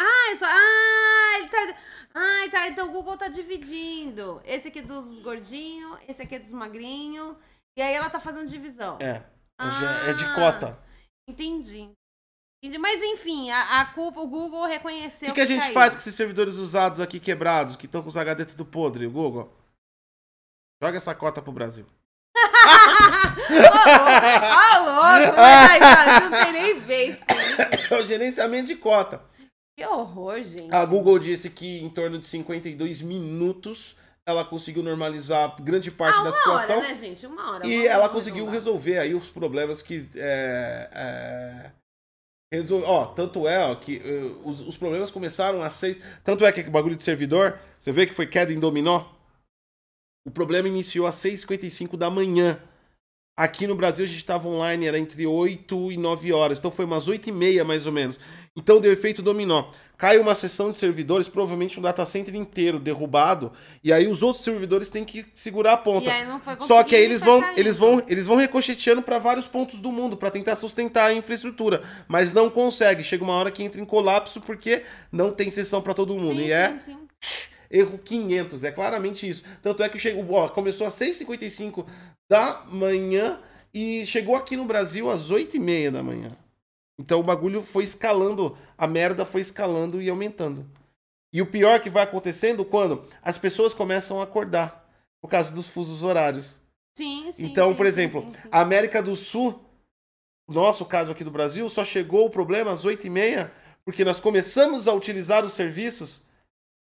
Ah, 0.00 0.30
é 0.32 0.36
só. 0.36 0.46
Ah, 0.48 1.38
ele 1.38 1.48
tá. 1.48 1.78
Ah, 2.14 2.50
tá. 2.50 2.68
Então 2.68 2.88
o 2.88 2.92
Google 2.92 3.16
tá 3.18 3.28
dividindo. 3.28 4.40
Esse 4.44 4.68
aqui 4.68 4.78
é 4.78 4.82
dos 4.82 5.18
gordinhos, 5.18 5.98
esse 6.08 6.22
aqui 6.22 6.36
é 6.36 6.38
dos 6.38 6.52
magrinhos. 6.52 7.36
E 7.76 7.82
aí 7.82 7.92
ela 7.92 8.08
tá 8.08 8.18
fazendo 8.20 8.48
divisão. 8.48 8.96
É. 9.00 9.22
É 9.60 9.70
ge- 9.70 10.10
É 10.10 10.12
de 10.14 10.24
Ah. 10.24 10.34
cota. 10.34 10.78
Entendi. 11.28 11.90
Mas 12.78 13.00
enfim, 13.02 13.50
a, 13.50 13.80
a 13.80 13.86
culpa, 13.86 14.20
o 14.20 14.26
Google 14.26 14.62
O 14.62 14.66
reconheceu. 14.66 15.28
que, 15.28 15.34
que 15.34 15.40
a 15.40 15.46
gente 15.46 15.60
caiu. 15.60 15.74
faz 15.74 15.94
com 15.94 16.00
esses 16.00 16.14
servidores 16.14 16.56
usados 16.56 17.00
aqui 17.00 17.20
quebrados, 17.20 17.76
que 17.76 17.86
estão 17.86 18.02
com 18.02 18.08
os 18.08 18.16
HD 18.16 18.44
tudo 18.46 18.66
podre, 18.66 19.06
o 19.06 19.10
Google? 19.10 19.52
Joga 20.82 20.96
essa 20.96 21.14
cota 21.14 21.40
pro 21.40 21.52
Brasil. 21.52 21.86
Ah, 23.50 24.78
louco! 24.78 25.36
Cara, 25.36 26.20
não 26.20 26.30
tem 26.30 26.52
nem 26.52 26.80
vez. 26.80 27.20
É 27.90 27.96
o 27.98 28.04
gerenciamento 28.04 28.66
de 28.66 28.76
cota. 28.76 29.22
Que 29.76 29.86
horror, 29.86 30.42
gente. 30.42 30.74
A 30.74 30.84
Google 30.84 31.18
disse 31.18 31.48
que 31.48 31.80
em 31.82 31.88
torno 31.88 32.18
de 32.18 32.26
52 32.28 33.00
minutos 33.00 33.96
ela 34.26 34.44
conseguiu 34.44 34.82
normalizar 34.82 35.56
grande 35.62 35.90
parte 35.90 36.18
ah, 36.18 36.24
da 36.24 36.28
uma 36.30 36.36
situação. 36.36 36.78
hora, 36.78 36.88
né, 36.88 36.94
gente? 36.94 37.26
Uma 37.26 37.52
hora. 37.52 37.66
E 37.66 37.70
uma 37.74 37.80
hora 37.84 37.92
ela 37.92 38.08
conseguiu 38.10 38.44
resolver. 38.44 38.90
resolver 38.90 38.98
aí 38.98 39.14
os 39.14 39.28
problemas 39.30 39.80
que. 39.80 40.06
É, 40.16 40.90
é, 40.92 41.70
resol... 42.52 42.82
Ó, 42.84 43.06
tanto 43.06 43.46
é 43.46 43.58
ó, 43.58 43.74
que 43.74 43.96
eh, 44.04 44.34
os, 44.44 44.60
os 44.60 44.76
problemas 44.76 45.10
começaram 45.10 45.62
às 45.62 45.74
seis. 45.74 46.00
Tanto 46.24 46.44
é 46.44 46.52
que 46.52 46.60
o 46.60 46.70
bagulho 46.70 46.96
de 46.96 47.04
servidor, 47.04 47.58
você 47.78 47.92
vê 47.92 48.06
que 48.06 48.14
foi 48.14 48.26
queda 48.26 48.52
em 48.52 48.60
dominó? 48.60 49.04
O 50.26 50.30
problema 50.30 50.68
iniciou 50.68 51.06
às 51.06 51.16
6h55 51.16 51.96
da 51.96 52.10
manhã. 52.10 52.60
Aqui 53.36 53.66
no 53.66 53.76
Brasil 53.76 54.04
a 54.04 54.08
gente 54.08 54.18
estava 54.18 54.48
online, 54.48 54.86
era 54.86 54.98
entre 54.98 55.26
8 55.26 55.92
e 55.92 55.96
9 55.96 56.32
horas. 56.32 56.58
Então 56.58 56.70
foi 56.70 56.84
umas 56.84 57.06
8 57.06 57.28
e 57.28 57.32
meia 57.32 57.64
mais 57.64 57.86
ou 57.86 57.92
menos. 57.92 58.18
Então 58.56 58.80
deu 58.80 58.92
efeito 58.92 59.22
dominó. 59.22 59.70
Cai 59.98 60.16
uma 60.16 60.32
seção 60.32 60.70
de 60.70 60.76
servidores, 60.76 61.26
provavelmente 61.26 61.76
um 61.76 61.82
data 61.82 62.06
center 62.06 62.36
inteiro 62.36 62.78
derrubado. 62.78 63.52
E 63.82 63.92
aí 63.92 64.06
os 64.06 64.22
outros 64.22 64.44
servidores 64.44 64.88
têm 64.88 65.04
que 65.04 65.26
segurar 65.34 65.72
a 65.72 65.76
ponta. 65.76 66.08
Aí 66.08 66.24
não 66.24 66.38
foi 66.38 66.56
Só 66.60 66.84
que 66.84 66.94
aí 66.94 67.02
eles 67.02 67.20
vão, 67.20 67.42
eles 67.56 67.76
vão, 67.76 68.00
eles 68.06 68.24
vão 68.24 68.36
ricocheteando 68.36 69.02
para 69.02 69.18
vários 69.18 69.48
pontos 69.48 69.80
do 69.80 69.90
mundo 69.90 70.16
para 70.16 70.30
tentar 70.30 70.54
sustentar 70.54 71.06
a 71.06 71.12
infraestrutura, 71.12 71.82
mas 72.06 72.32
não 72.32 72.48
consegue. 72.48 73.02
Chega 73.02 73.24
uma 73.24 73.32
hora 73.32 73.50
que 73.50 73.64
entra 73.64 73.80
em 73.80 73.84
colapso 73.84 74.40
porque 74.40 74.84
não 75.10 75.32
tem 75.32 75.50
sessão 75.50 75.82
para 75.82 75.92
todo 75.92 76.14
mundo. 76.14 76.28
Sim, 76.28 76.42
e 76.42 76.44
sim, 76.44 76.52
é 76.52 76.78
sim. 76.78 76.98
erro 77.68 77.98
500, 77.98 78.62
é 78.62 78.70
claramente 78.70 79.28
isso. 79.28 79.42
Tanto 79.60 79.82
é 79.82 79.88
que 79.88 79.98
chegou, 79.98 80.24
ó, 80.30 80.48
começou 80.48 80.86
às 80.86 80.94
6h55 80.94 81.84
da 82.30 82.62
manhã 82.70 83.40
e 83.74 84.06
chegou 84.06 84.36
aqui 84.36 84.56
no 84.56 84.64
Brasil 84.64 85.10
às 85.10 85.28
8h30 85.28 85.90
da 85.90 86.04
manhã. 86.04 86.28
Então 86.98 87.20
o 87.20 87.22
bagulho 87.22 87.62
foi 87.62 87.84
escalando, 87.84 88.56
a 88.76 88.86
merda 88.86 89.24
foi 89.24 89.40
escalando 89.40 90.02
e 90.02 90.10
aumentando. 90.10 90.66
E 91.32 91.40
o 91.42 91.46
pior 91.46 91.80
que 91.80 91.90
vai 91.90 92.02
acontecendo 92.02 92.64
quando 92.64 93.04
as 93.22 93.38
pessoas 93.38 93.74
começam 93.74 94.20
a 94.20 94.24
acordar 94.24 94.88
por 95.20 95.28
causa 95.30 95.50
dos 95.52 95.66
fusos 95.68 96.02
horários. 96.02 96.60
Sim, 96.96 97.30
sim, 97.30 97.44
Então, 97.44 97.70
sim, 97.70 97.76
por 97.76 97.86
exemplo, 97.86 98.22
sim, 98.22 98.32
sim. 98.42 98.48
a 98.50 98.60
América 98.60 99.02
do 99.02 99.14
Sul, 99.14 99.60
nosso 100.48 100.84
caso 100.84 101.12
aqui 101.12 101.22
do 101.22 101.30
Brasil, 101.30 101.68
só 101.68 101.84
chegou 101.84 102.26
o 102.26 102.30
problema 102.30 102.72
às 102.72 102.84
8h30, 102.84 103.50
porque 103.84 104.04
nós 104.04 104.18
começamos 104.18 104.88
a 104.88 104.92
utilizar 104.92 105.44
os 105.44 105.52
serviços 105.52 106.26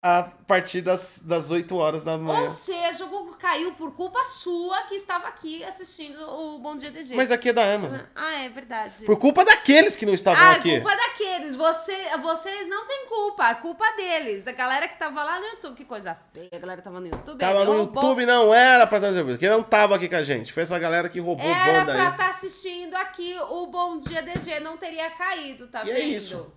a 0.02 0.22
partir 0.22 0.80
das, 0.80 1.20
das 1.24 1.50
8 1.50 1.76
horas 1.76 2.04
da 2.04 2.12
Ou 2.12 2.18
manhã. 2.18 2.48
seja, 2.50 3.04
o 3.04 3.08
caiu 3.38 3.72
por 3.72 3.92
culpa 3.94 4.24
sua 4.26 4.82
que 4.82 4.94
estava 4.96 5.28
aqui 5.28 5.62
assistindo 5.64 6.20
o 6.20 6.58
Bom 6.58 6.76
Dia 6.76 6.90
DG. 6.90 7.14
Mas 7.14 7.30
aqui 7.30 7.48
é 7.48 7.52
da 7.52 7.72
Amazon. 7.74 8.00
Ah, 8.14 8.40
é 8.44 8.48
verdade. 8.48 9.04
Por 9.04 9.16
culpa 9.18 9.44
daqueles 9.44 9.96
que 9.96 10.04
não 10.04 10.12
estavam 10.14 10.42
Ah, 10.42 10.52
aqui. 10.52 10.80
culpa 10.80 10.96
daqueles. 10.96 11.54
Você, 11.54 12.16
vocês 12.20 12.68
não 12.68 12.86
têm 12.86 13.06
culpa. 13.06 13.44
A 13.48 13.54
culpa 13.54 13.84
deles. 13.96 14.42
Da 14.42 14.52
galera 14.52 14.86
que 14.88 14.98
tava 14.98 15.22
lá 15.22 15.38
no 15.40 15.46
YouTube. 15.46 15.76
Que 15.76 15.84
coisa 15.84 16.14
feia. 16.32 16.48
A 16.52 16.58
galera 16.58 16.82
tava 16.82 17.00
no 17.00 17.06
YouTube. 17.06 17.38
Tava 17.38 17.60
aí 17.60 17.66
no. 17.66 17.78
YouTube, 17.78 18.26
não 18.26 18.52
era 18.54 18.86
pra 18.86 18.98
estar 18.98 19.24
porque 19.24 19.48
não 19.48 19.62
tava 19.62 19.96
aqui 19.96 20.08
com 20.08 20.16
a 20.16 20.22
gente. 20.22 20.52
Foi 20.52 20.62
essa 20.64 20.78
galera 20.78 21.08
que 21.08 21.20
roubou 21.20 21.46
Era 21.46 21.72
banda 21.84 21.92
pra 21.94 22.02
aí. 22.04 22.10
estar 22.10 22.30
assistindo 22.30 22.94
aqui 22.96 23.36
o 23.50 23.66
Bom 23.68 24.00
Dia 24.00 24.22
DG. 24.22 24.60
Não 24.60 24.76
teria 24.76 25.10
caído, 25.10 25.68
tá 25.68 25.84
E 25.84 25.90
é 25.90 25.94
vendo? 25.94 26.10
isso. 26.12 26.52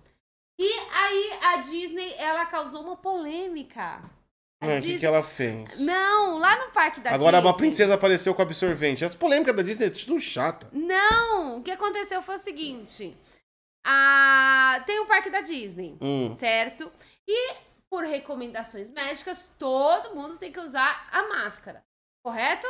E 0.58 0.70
aí, 0.92 1.32
a 1.42 1.56
Disney, 1.58 2.14
ela 2.18 2.44
causou 2.46 2.82
uma 2.82 2.96
polêmica. 2.96 4.00
Ah, 4.62 4.66
O 4.66 4.68
que, 4.76 4.80
Disney- 4.80 4.98
que 5.00 5.06
ela 5.06 5.22
fez? 5.22 5.78
Não, 5.80 6.38
lá 6.38 6.56
no 6.64 6.70
parque 6.72 7.00
da 7.00 7.10
Agora 7.12 7.32
Disney. 7.38 7.48
uma 7.50 7.56
princesa 7.56 7.94
apareceu 7.94 8.34
com 8.34 8.42
absorvente. 8.42 9.04
As 9.04 9.14
polêmicas 9.14 9.54
da 9.56 9.62
Disney 9.62 9.86
é 9.86 9.90
tudo 9.90 10.20
chata. 10.20 10.68
Não, 10.72 11.58
o 11.58 11.62
que 11.62 11.70
aconteceu 11.72 12.22
foi 12.22 12.36
o 12.36 12.38
seguinte. 12.38 13.16
A... 13.84 14.82
Tem 14.86 15.00
o 15.00 15.06
parque 15.06 15.30
da 15.30 15.40
Disney, 15.40 15.96
Hum. 16.00 16.34
certo? 16.38 16.90
E 17.26 17.54
por 17.90 18.04
recomendações 18.04 18.88
médicas, 18.90 19.54
todo 19.58 20.14
mundo 20.14 20.36
tem 20.38 20.52
que 20.52 20.60
usar 20.60 21.08
a 21.10 21.28
máscara. 21.28 21.84
Correto? 22.24 22.66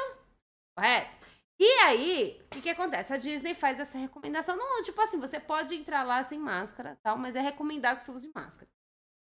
Correto. 0.76 1.18
E 1.60 1.64
aí, 1.84 2.40
o 2.46 2.48
que, 2.48 2.62
que 2.62 2.70
acontece? 2.70 3.12
A 3.12 3.16
Disney 3.18 3.54
faz 3.54 3.78
essa 3.78 3.96
recomendação. 3.98 4.56
Não, 4.56 4.82
tipo 4.82 5.00
assim, 5.00 5.20
você 5.20 5.38
pode 5.38 5.74
entrar 5.76 6.02
lá 6.02 6.24
sem 6.24 6.38
máscara, 6.38 6.98
tal, 7.02 7.16
mas 7.18 7.36
é 7.36 7.40
recomendado 7.40 7.98
que 7.98 8.06
você 8.06 8.10
use 8.10 8.32
máscara. 8.34 8.68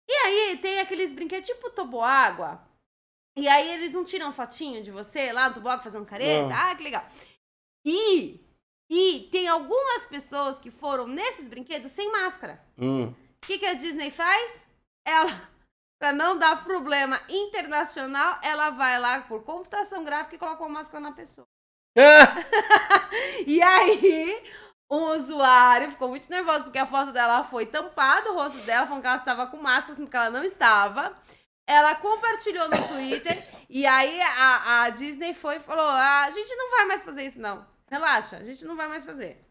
E 0.08 0.12
aí, 0.12 0.58
tem 0.58 0.80
aqueles 0.80 1.12
brinquedos 1.12 1.48
tipo 1.48 1.70
toboágua. 1.70 2.62
E 3.36 3.48
aí, 3.48 3.70
eles 3.70 3.94
não 3.94 4.04
tiram 4.04 4.32
fotinho 4.32 4.82
de 4.82 4.90
você 4.90 5.32
lá 5.32 5.48
no 5.48 5.54
toboágua 5.54 5.82
fazendo 5.82 6.06
careta. 6.06 6.48
Não. 6.48 6.56
Ah, 6.56 6.74
que 6.74 6.82
legal. 6.82 7.04
E, 7.84 8.40
e 8.90 9.28
tem 9.30 9.48
algumas 9.48 10.06
pessoas 10.06 10.58
que 10.60 10.70
foram 10.70 11.06
nesses 11.06 11.48
brinquedos 11.48 11.90
sem 11.90 12.10
máscara. 12.10 12.62
Hum. 12.78 13.08
O 13.08 13.46
que, 13.46 13.58
que 13.58 13.66
a 13.66 13.74
Disney 13.74 14.10
faz? 14.10 14.64
Ela, 15.06 15.50
pra 16.00 16.12
não 16.12 16.38
dar 16.38 16.64
problema 16.64 17.20
internacional, 17.28 18.38
ela 18.42 18.70
vai 18.70 18.98
lá 18.98 19.22
por 19.22 19.42
computação 19.42 20.04
gráfica 20.04 20.36
e 20.36 20.38
coloca 20.38 20.62
uma 20.62 20.80
máscara 20.80 21.00
na 21.00 21.12
pessoa. 21.12 21.46
Ah! 21.96 22.34
E 23.46 23.60
aí, 23.60 24.42
um 24.90 25.16
usuário 25.16 25.90
ficou 25.90 26.08
muito 26.08 26.30
nervoso 26.30 26.64
porque 26.64 26.78
a 26.78 26.86
foto 26.86 27.12
dela 27.12 27.42
foi 27.42 27.66
tampada, 27.66 28.30
o 28.30 28.34
rosto 28.34 28.58
dela, 28.66 28.86
falando 28.86 29.02
que 29.02 29.08
ela 29.08 29.16
estava 29.16 29.46
com 29.46 29.56
máscara, 29.56 29.96
sendo 29.96 30.10
que 30.10 30.16
ela 30.16 30.30
não 30.30 30.44
estava. 30.44 31.16
Ela 31.66 31.94
compartilhou 31.94 32.68
no 32.68 32.88
Twitter 32.88 33.48
e 33.68 33.86
aí 33.86 34.20
a, 34.20 34.82
a 34.82 34.90
Disney 34.90 35.34
foi 35.34 35.56
e 35.56 35.60
falou: 35.60 35.86
ah, 35.86 36.24
a 36.24 36.30
gente 36.30 36.54
não 36.54 36.70
vai 36.70 36.84
mais 36.86 37.02
fazer 37.02 37.24
isso, 37.24 37.40
não. 37.40 37.66
Relaxa, 37.90 38.36
a 38.36 38.44
gente 38.44 38.64
não 38.64 38.76
vai 38.76 38.88
mais 38.88 39.04
fazer. 39.04 39.43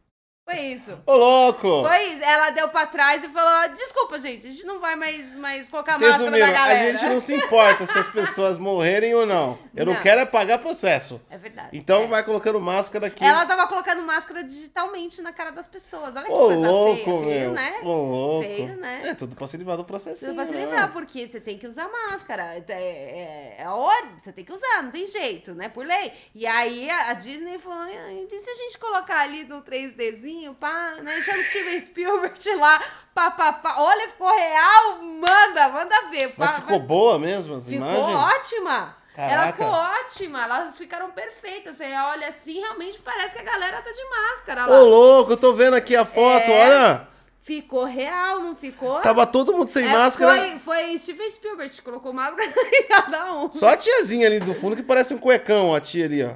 Foi 0.45 0.59
isso. 0.59 1.01
Ô, 1.05 1.15
louco! 1.15 1.83
Foi 1.87 2.03
isso. 2.07 2.21
Ela 2.23 2.49
deu 2.49 2.67
pra 2.67 2.85
trás 2.85 3.23
e 3.23 3.29
falou: 3.29 3.69
desculpa, 3.73 4.19
gente, 4.19 4.45
a 4.45 4.49
gente 4.51 4.65
não 4.65 4.77
vai 4.79 4.93
mais, 4.97 5.33
mais 5.35 5.69
colocar 5.69 5.93
máscara 5.93 6.11
Resumindo, 6.17 6.39
na 6.39 6.47
a 6.49 6.51
galera. 6.51 6.97
gente 6.97 7.09
não 7.09 7.19
se 7.21 7.33
importa 7.33 7.85
se 7.85 7.97
as 7.97 8.07
pessoas 8.11 8.57
morrerem 8.59 9.15
ou 9.15 9.25
não. 9.25 9.57
Eu 9.73 9.85
não, 9.85 9.93
Não. 9.93 10.01
quero 10.01 10.19
é 10.19 10.25
pagar 10.25 10.59
processo. 10.59 11.21
É 11.29 11.37
verdade. 11.37 11.69
Então 11.71 12.03
é. 12.03 12.07
vai 12.07 12.23
colocando 12.23 12.59
máscara 12.59 13.07
aqui. 13.07 13.23
Ela 13.23 13.45
tava 13.45 13.65
colocando 13.67 14.03
máscara 14.03 14.43
digitalmente 14.43 15.21
na 15.21 15.31
cara 15.31 15.51
das 15.51 15.65
pessoas. 15.65 16.15
Olha 16.15 16.25
que 16.25 16.31
Ô, 16.31 16.45
coisa 16.47 16.69
louco, 16.69 16.95
feia. 17.03 17.05
Feio, 17.23 17.39
meu. 17.39 17.51
né? 17.53 17.79
Ô, 17.81 17.87
louco. 17.87 18.45
Feio, 18.45 18.75
né? 18.75 19.01
É 19.05 19.13
tudo 19.15 19.35
pra 19.37 19.47
se 19.47 19.55
livrar 19.57 19.77
do 19.77 19.85
processo. 19.85 20.19
Você 20.25 20.33
vai 20.33 20.45
se 20.45 20.53
livrar, 20.53 20.91
porque 20.91 21.25
você 21.27 21.39
tem 21.39 21.57
que 21.57 21.65
usar 21.65 21.89
máscara. 21.89 22.43
É, 22.43 22.63
é, 22.69 23.55
é 23.59 23.63
a 23.63 23.73
ordem, 23.73 24.19
você 24.19 24.31
tem 24.33 24.43
que 24.43 24.51
usar, 24.51 24.83
não 24.83 24.91
tem 24.91 25.07
jeito, 25.07 25.55
né? 25.55 25.69
Por 25.69 25.85
lei. 25.85 26.11
E 26.35 26.45
aí 26.45 26.89
a, 26.89 27.11
a 27.11 27.13
Disney 27.13 27.57
falou: 27.57 27.79
"Ai, 27.79 28.27
e 28.29 28.39
se 28.39 28.49
a 28.49 28.53
gente 28.53 28.77
colocar 28.77 29.21
ali 29.21 29.45
no 29.45 29.61
3Dzinho, 29.61 30.32
pá, 30.59 30.95
né? 31.01 31.21
Chama 31.21 31.39
o 31.39 31.43
Steven 31.43 31.79
Spielberg 31.79 32.55
lá, 32.55 32.81
pá, 33.13 33.31
pá, 33.31 33.53
pá. 33.53 33.75
Olha, 33.77 34.07
ficou 34.09 34.27
real, 34.35 34.97
manda, 35.01 35.69
manda 35.69 36.09
ver. 36.09 36.29
Pá, 36.29 36.45
Mas 36.45 36.55
ficou 36.57 36.77
mas- 36.79 36.87
boa 36.87 37.19
mesmo 37.19 37.55
as 37.55 37.67
Ficou 37.67 37.87
imagens? 37.87 38.15
ótima. 38.37 38.95
Ela 39.15 39.29
Caraca. 39.29 39.51
ficou 39.53 39.67
ótima, 39.71 40.43
elas 40.43 40.75
ficaram 40.77 41.11
perfeitas. 41.11 41.75
Você 41.75 41.83
olha 41.93 42.27
assim, 42.29 42.59
realmente 42.59 42.97
parece 42.99 43.35
que 43.35 43.41
a 43.41 43.45
galera 43.51 43.81
tá 43.81 43.91
de 43.91 44.03
máscara 44.09 44.65
lá. 44.65 44.79
Ô, 44.79 44.83
louco, 44.85 45.33
eu 45.33 45.37
tô 45.37 45.53
vendo 45.53 45.75
aqui 45.75 45.95
a 45.95 46.03
foto, 46.03 46.49
É. 46.49 46.65
olha. 46.67 47.07
Ficou 47.39 47.83
real, 47.83 48.39
não 48.39 48.55
ficou? 48.55 49.01
Tava 49.01 49.27
todo 49.27 49.51
mundo 49.53 49.69
sem 49.69 49.85
É, 49.85 49.91
máscara. 49.91 50.33
Foi, 50.35 50.59
foi 50.59 50.97
Steven 50.97 51.29
Spielberg 51.29 51.71
que 51.75 51.81
colocou 51.81 52.13
máscara 52.13 52.49
em 52.73 52.87
cada 52.87 53.33
um. 53.33 53.51
Só 53.51 53.67
a 53.69 53.77
tiazinha 53.77 54.25
ali 54.27 54.39
do 54.39 54.53
fundo 54.53 54.75
que 54.77 54.81
parece 54.81 55.13
um 55.13 55.17
cuecão, 55.17 55.75
a 55.75 55.81
tia 55.81 56.05
ali, 56.05 56.23
ó. 56.23 56.35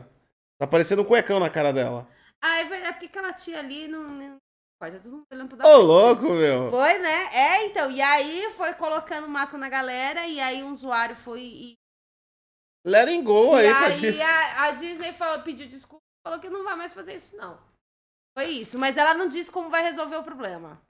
Tá 0.59 0.67
parecendo 0.67 1.01
um 1.01 1.05
cuecão 1.05 1.39
na 1.39 1.49
cara 1.49 1.71
dela. 1.71 2.07
Ah, 2.43 2.59
é 2.59 2.65
verdade, 2.65 2.93
porque 2.93 3.05
aquela 3.07 3.33
tia 3.33 3.59
ali 3.59 3.87
não. 3.87 4.03
não 4.09 4.37
importa, 4.75 4.99
todo 4.99 5.11
mundo 5.13 5.25
olhando 5.31 5.55
pra 5.55 5.67
Ô, 5.67 5.73
frente. 5.73 5.85
louco, 5.87 6.23
meu. 6.33 6.69
Foi, 6.69 6.97
né? 6.99 7.29
É, 7.33 7.65
então. 7.65 7.89
E 7.91 8.01
aí 8.01 8.51
foi 8.51 8.73
colocando 8.73 9.27
máscara 9.27 9.57
na 9.59 9.69
galera, 9.69 10.27
e 10.27 10.39
aí 10.39 10.63
um 10.63 10.71
usuário 10.71 11.15
foi. 11.15 11.41
E, 11.41 11.73
Letting 12.85 13.23
go 13.23 13.53
aí, 13.55 13.67
pra 13.73 13.89
Disney. 13.89 14.21
a, 14.21 14.63
a 14.63 14.71
Disney 14.71 15.11
falou, 15.11 15.43
pediu 15.43 15.67
desculpa, 15.67 16.03
falou 16.25 16.39
que 16.39 16.49
não 16.49 16.63
vai 16.63 16.75
mais 16.75 16.93
fazer 16.93 17.15
isso, 17.15 17.35
não. 17.35 17.59
Foi 18.37 18.45
isso. 18.45 18.77
Mas 18.79 18.95
ela 18.97 19.13
não 19.13 19.27
disse 19.27 19.51
como 19.51 19.69
vai 19.69 19.81
resolver 19.83 20.15
o 20.15 20.23
problema. 20.23 20.81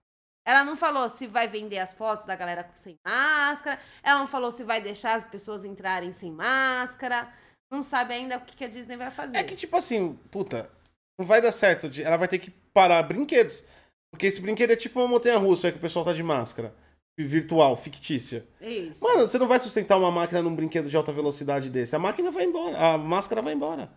Ela 0.45 0.63
não 0.63 0.77
falou 0.77 1.09
se 1.09 1.27
vai 1.27 1.47
vender 1.47 1.79
as 1.79 1.93
fotos 1.93 2.25
da 2.25 2.35
galera 2.35 2.69
sem 2.75 2.95
máscara. 3.05 3.81
Ela 4.03 4.19
não 4.19 4.27
falou 4.27 4.51
se 4.51 4.63
vai 4.63 4.79
deixar 4.79 5.15
as 5.15 5.25
pessoas 5.25 5.65
entrarem 5.65 6.11
sem 6.11 6.31
máscara. 6.31 7.33
Não 7.71 7.81
sabe 7.83 8.13
ainda 8.13 8.37
o 8.37 8.45
que 8.45 8.55
que 8.55 8.63
a 8.63 8.69
Disney 8.69 8.95
vai 8.95 9.11
fazer. 9.11 9.37
É 9.37 9.43
que, 9.43 9.55
tipo 9.55 9.75
assim, 9.75 10.15
puta, 10.31 10.71
não 11.19 11.25
vai 11.25 11.41
dar 11.41 11.51
certo. 11.51 11.89
de- 11.89 12.03
Ela 12.03 12.17
vai 12.17 12.27
ter 12.27 12.39
que 12.39 12.51
parar 12.73 13.01
brinquedos. 13.03 13.63
Porque 14.11 14.27
esse 14.27 14.39
brinquedo 14.39 14.71
é 14.71 14.75
tipo 14.75 14.99
uma 14.99 15.07
montanha 15.07 15.37
russa, 15.37 15.67
é 15.67 15.71
que 15.71 15.77
o 15.77 15.81
pessoal 15.81 16.05
tá 16.05 16.13
de 16.13 16.23
máscara. 16.23 16.73
Virtual, 17.19 17.75
fictícia. 17.75 18.45
Isso. 18.61 19.03
Mano, 19.03 19.27
você 19.27 19.37
não 19.39 19.47
vai 19.47 19.59
sustentar 19.59 19.97
uma 19.97 20.11
máquina 20.11 20.41
num 20.41 20.55
brinquedo 20.55 20.89
de 20.89 20.95
alta 20.95 21.11
velocidade 21.11 21.69
desse. 21.69 21.95
A 21.95 21.99
máquina 21.99 22.29
vai 22.31 22.43
embora. 22.45 22.77
A 22.77 22.97
máscara 22.97 23.41
vai 23.41 23.53
embora. 23.53 23.89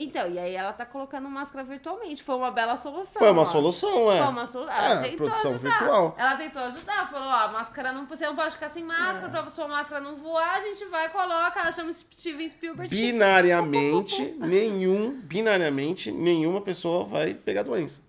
Então, 0.00 0.30
e 0.30 0.38
aí 0.38 0.54
ela 0.54 0.72
tá 0.72 0.86
colocando 0.86 1.28
máscara 1.28 1.64
virtualmente. 1.64 2.22
Foi 2.22 2.36
uma 2.36 2.52
bela 2.52 2.76
solução. 2.76 3.18
Foi 3.18 3.32
uma 3.32 3.42
ó. 3.42 3.44
solução, 3.44 4.12
é. 4.12 4.18
Foi 4.18 4.28
uma 4.28 4.46
solução. 4.46 4.72
Ela 4.72 5.04
É, 5.06 5.10
tentou 5.10 5.26
ajudar. 5.28 5.58
virtual. 5.58 6.14
Ela 6.16 6.36
tentou 6.36 6.62
ajudar. 6.62 7.10
Falou, 7.10 7.26
ó, 7.26 7.32
a 7.32 7.48
máscara 7.48 7.92
não, 7.92 8.06
você 8.06 8.24
não 8.24 8.36
pode 8.36 8.54
ficar 8.54 8.68
sem 8.68 8.84
máscara. 8.84 9.26
É. 9.26 9.30
Pra 9.30 9.50
sua 9.50 9.66
máscara 9.66 10.00
não 10.00 10.14
voar, 10.14 10.54
a 10.54 10.60
gente 10.60 10.84
vai 10.84 11.06
e 11.06 11.08
coloca. 11.08 11.58
Ela 11.58 11.72
chama 11.72 11.92
Steven 11.92 12.48
Spielberg. 12.48 12.94
Binariamente, 12.94 14.22
nenhum, 14.38 15.20
binariamente, 15.20 16.12
nenhuma 16.12 16.60
pessoa 16.60 17.04
vai 17.04 17.34
pegar 17.34 17.64
doença. 17.64 18.00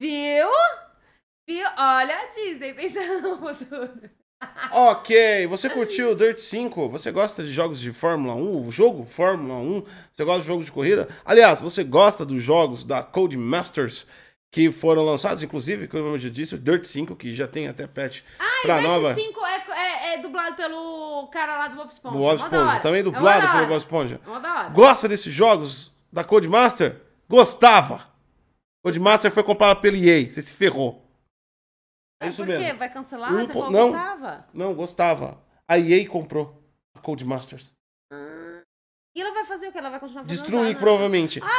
Viu? 0.00 0.48
Viu? 1.48 1.66
Olha 1.76 2.20
a 2.20 2.26
Disney 2.26 2.72
pensando 2.72 3.20
no 3.20 3.38
futuro. 3.38 4.10
Ok, 4.70 5.46
você 5.48 5.68
curtiu 5.68 6.12
o 6.12 6.14
Dirt 6.14 6.38
5? 6.38 6.88
Você 6.88 7.10
gosta 7.10 7.42
de 7.42 7.52
jogos 7.52 7.78
de 7.78 7.92
Fórmula 7.92 8.34
1? 8.34 8.66
O 8.66 8.70
jogo 8.70 9.04
Fórmula 9.04 9.58
1? 9.58 9.82
Você 10.10 10.24
gosta 10.24 10.40
de 10.40 10.46
jogos 10.46 10.64
de 10.64 10.72
corrida? 10.72 11.08
Aliás, 11.24 11.60
você 11.60 11.84
gosta 11.84 12.24
dos 12.24 12.42
jogos 12.42 12.82
da 12.82 13.02
Code 13.02 13.36
Masters 13.36 14.06
que 14.50 14.70
foram 14.70 15.02
lançados, 15.02 15.42
inclusive, 15.42 15.88
como 15.88 16.08
eu 16.08 16.18
já 16.18 16.28
disse, 16.28 16.54
o 16.54 16.58
Dirt 16.58 16.84
5, 16.84 17.16
que 17.16 17.34
já 17.34 17.48
tem 17.48 17.68
até 17.68 17.86
patch 17.86 18.20
pra 18.62 18.76
Ai, 18.76 18.82
nova. 18.82 19.14
25 19.14 19.46
é, 19.46 19.64
é, 19.70 20.14
é 20.14 20.18
dublado 20.18 20.56
pelo 20.56 21.26
cara 21.28 21.56
lá 21.56 21.68
do 21.68 21.76
Bob 21.76 21.90
Esponja. 21.90 22.14
Do 22.14 22.22
Bob 22.22 22.36
Esponja, 22.36 22.80
também 22.80 23.00
É 23.00 23.02
dublado 23.02 23.50
pelo. 23.50 23.66
Bob 23.66 23.78
Esponja. 23.78 24.20
Gosta 24.74 25.08
desses 25.08 25.32
jogos 25.32 25.90
da 26.12 26.22
Codemaster? 26.22 27.00
Gostava! 27.28 28.12
Codemaster 28.84 29.30
foi 29.30 29.42
comprada 29.42 29.80
pela 29.80 29.96
EA, 29.96 30.30
você 30.30 30.42
se 30.42 30.54
ferrou. 30.54 31.02
É 32.22 32.28
isso 32.28 32.44
Por 32.44 32.46
quê? 32.46 32.58
mesmo. 32.58 32.78
Vai 32.78 32.92
cancelar? 32.92 33.32
Um 33.32 33.38
Você 33.38 33.52
falou 33.52 33.70
não. 33.70 33.90
gostava. 33.90 34.46
Não, 34.52 34.74
gostava. 34.74 35.42
A 35.68 35.78
EA 35.78 36.08
comprou 36.08 36.62
a 36.94 37.00
Codemasters. 37.00 37.70
E 39.14 39.20
ela 39.20 39.32
vai 39.34 39.44
fazer 39.44 39.68
o 39.68 39.72
quê? 39.72 39.78
Ela 39.78 39.90
vai 39.90 40.00
continuar 40.00 40.24
fazendo 40.24 40.38
Destruir, 40.40 40.78
provavelmente. 40.78 41.40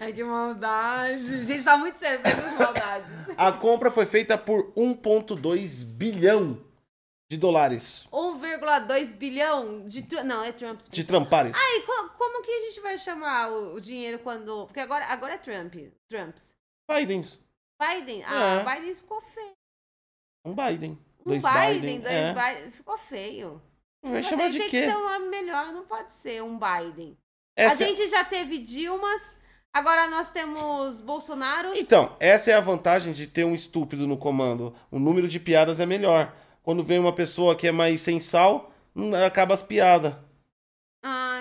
Ai, 0.00 0.12
que 0.12 0.22
maldade. 0.24 1.44
Gente, 1.44 1.64
tá 1.64 1.76
muito 1.76 1.98
sério 1.98 2.20
essas 2.24 2.58
maldades. 2.58 3.10
A 3.36 3.52
compra 3.52 3.90
foi 3.90 4.06
feita 4.06 4.36
por 4.38 4.72
1,2 4.74 5.84
bilhão 5.84 6.64
de 7.30 7.36
dólares 7.38 8.06
1,2 8.12 9.14
bilhão 9.14 9.86
de... 9.86 10.04
Não, 10.22 10.44
é 10.44 10.52
Trump. 10.52 10.80
de 10.90 11.04
trampares. 11.04 11.56
Ai, 11.56 11.80
co- 11.80 12.10
como 12.18 12.42
que 12.42 12.50
a 12.50 12.60
gente 12.68 12.80
vai 12.80 12.98
chamar 12.98 13.50
o, 13.50 13.74
o 13.76 13.80
dinheiro 13.80 14.18
quando... 14.18 14.66
Porque 14.66 14.80
agora, 14.80 15.06
agora 15.06 15.34
é 15.34 15.38
Trump. 15.38 15.74
Trumps. 16.08 16.54
Biden. 16.90 17.24
Biden. 17.86 18.22
Ah, 18.24 18.64
É. 18.66 18.74
Biden 18.74 18.94
ficou 18.94 19.20
feio. 19.20 19.52
Um 20.44 20.54
Biden. 20.54 20.98
Um 21.24 21.28
Dois 21.30 21.42
Biden, 21.42 21.80
Biden. 21.80 22.00
dois 22.00 22.14
é. 22.14 22.34
Biden. 22.34 22.70
Ficou 22.70 22.98
feio. 22.98 23.62
Vai 24.04 24.22
chamar 24.22 24.42
tem, 24.44 24.50
de 24.52 24.58
tem 24.58 24.68
quê? 24.70 24.80
que 24.80 24.86
ser 24.90 24.96
um 24.96 25.02
nome 25.04 25.28
melhor, 25.28 25.72
não 25.72 25.84
pode 25.84 26.12
ser 26.12 26.42
um 26.42 26.58
Biden. 26.58 27.16
Essa- 27.56 27.84
A 27.84 27.86
gente 27.86 28.08
já 28.08 28.24
teve 28.24 28.58
Dilmas, 28.58 29.38
agora 29.72 30.08
nós 30.08 30.30
temos 30.32 31.00
Bolsonaros. 31.00 31.78
Então, 31.78 32.16
essa 32.18 32.50
é 32.50 32.54
a 32.54 32.60
vantagem 32.60 33.12
de 33.12 33.26
ter 33.28 33.44
um 33.44 33.54
estúpido 33.54 34.06
no 34.08 34.16
comando. 34.16 34.74
O 34.90 34.98
número 34.98 35.28
de 35.28 35.38
piadas 35.38 35.78
é 35.78 35.86
melhor. 35.86 36.34
Quando 36.64 36.82
vem 36.82 36.98
uma 36.98 37.12
pessoa 37.12 37.54
que 37.54 37.68
é 37.68 37.72
mais 37.72 38.00
sem 38.00 38.18
sal, 38.18 38.72
hum, 38.96 39.14
acaba 39.14 39.54
as 39.54 39.62
piadas. 39.62 40.14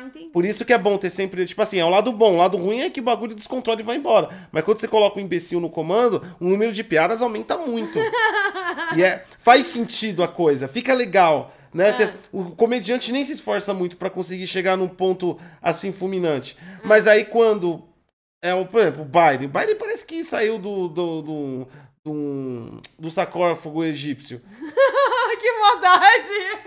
Entendi. 0.05 0.29
Por 0.31 0.45
isso 0.45 0.65
que 0.65 0.73
é 0.73 0.77
bom 0.77 0.97
ter 0.97 1.09
sempre, 1.09 1.45
tipo 1.45 1.61
assim, 1.61 1.77
é 1.79 1.85
o 1.85 1.89
lado 1.89 2.11
bom. 2.11 2.33
O 2.35 2.37
lado 2.37 2.57
ruim 2.57 2.81
é 2.81 2.89
que 2.89 2.99
o 2.99 3.03
bagulho 3.03 3.35
descontrola 3.35 3.79
e 3.79 3.83
vai 3.83 3.97
embora. 3.97 4.29
Mas 4.51 4.63
quando 4.63 4.79
você 4.79 4.87
coloca 4.87 5.19
um 5.19 5.23
imbecil 5.23 5.59
no 5.59 5.69
comando, 5.69 6.21
o 6.39 6.45
número 6.47 6.71
de 6.73 6.83
piadas 6.83 7.21
aumenta 7.21 7.57
muito. 7.57 7.99
e 8.95 9.03
é, 9.03 9.23
faz 9.39 9.67
sentido 9.67 10.23
a 10.23 10.27
coisa, 10.27 10.67
fica 10.67 10.93
legal. 10.93 11.53
Né? 11.73 11.91
Você- 11.93 12.11
o 12.33 12.51
comediante 12.51 13.11
nem 13.11 13.23
se 13.23 13.31
esforça 13.33 13.73
muito 13.73 13.95
pra 13.97 14.09
conseguir 14.09 14.47
chegar 14.47 14.75
num 14.75 14.87
ponto 14.89 15.37
assim 15.61 15.91
fulminante. 15.93 16.57
Mas 16.83 17.07
aí 17.07 17.23
quando 17.23 17.83
é 18.43 18.53
o, 18.53 18.65
por 18.65 18.81
exemplo, 18.81 19.03
o 19.03 19.05
Biden, 19.05 19.47
o 19.47 19.49
Biden 19.59 19.75
parece 19.75 20.05
que 20.05 20.23
saiu 20.23 20.57
do 20.59 20.87
do, 20.89 21.21
do, 21.21 21.67
do, 22.03 22.81
do 22.99 23.11
sarcófago 23.11 23.83
egípcio. 23.85 24.41
que 25.39 25.51
maldade! 25.59 26.59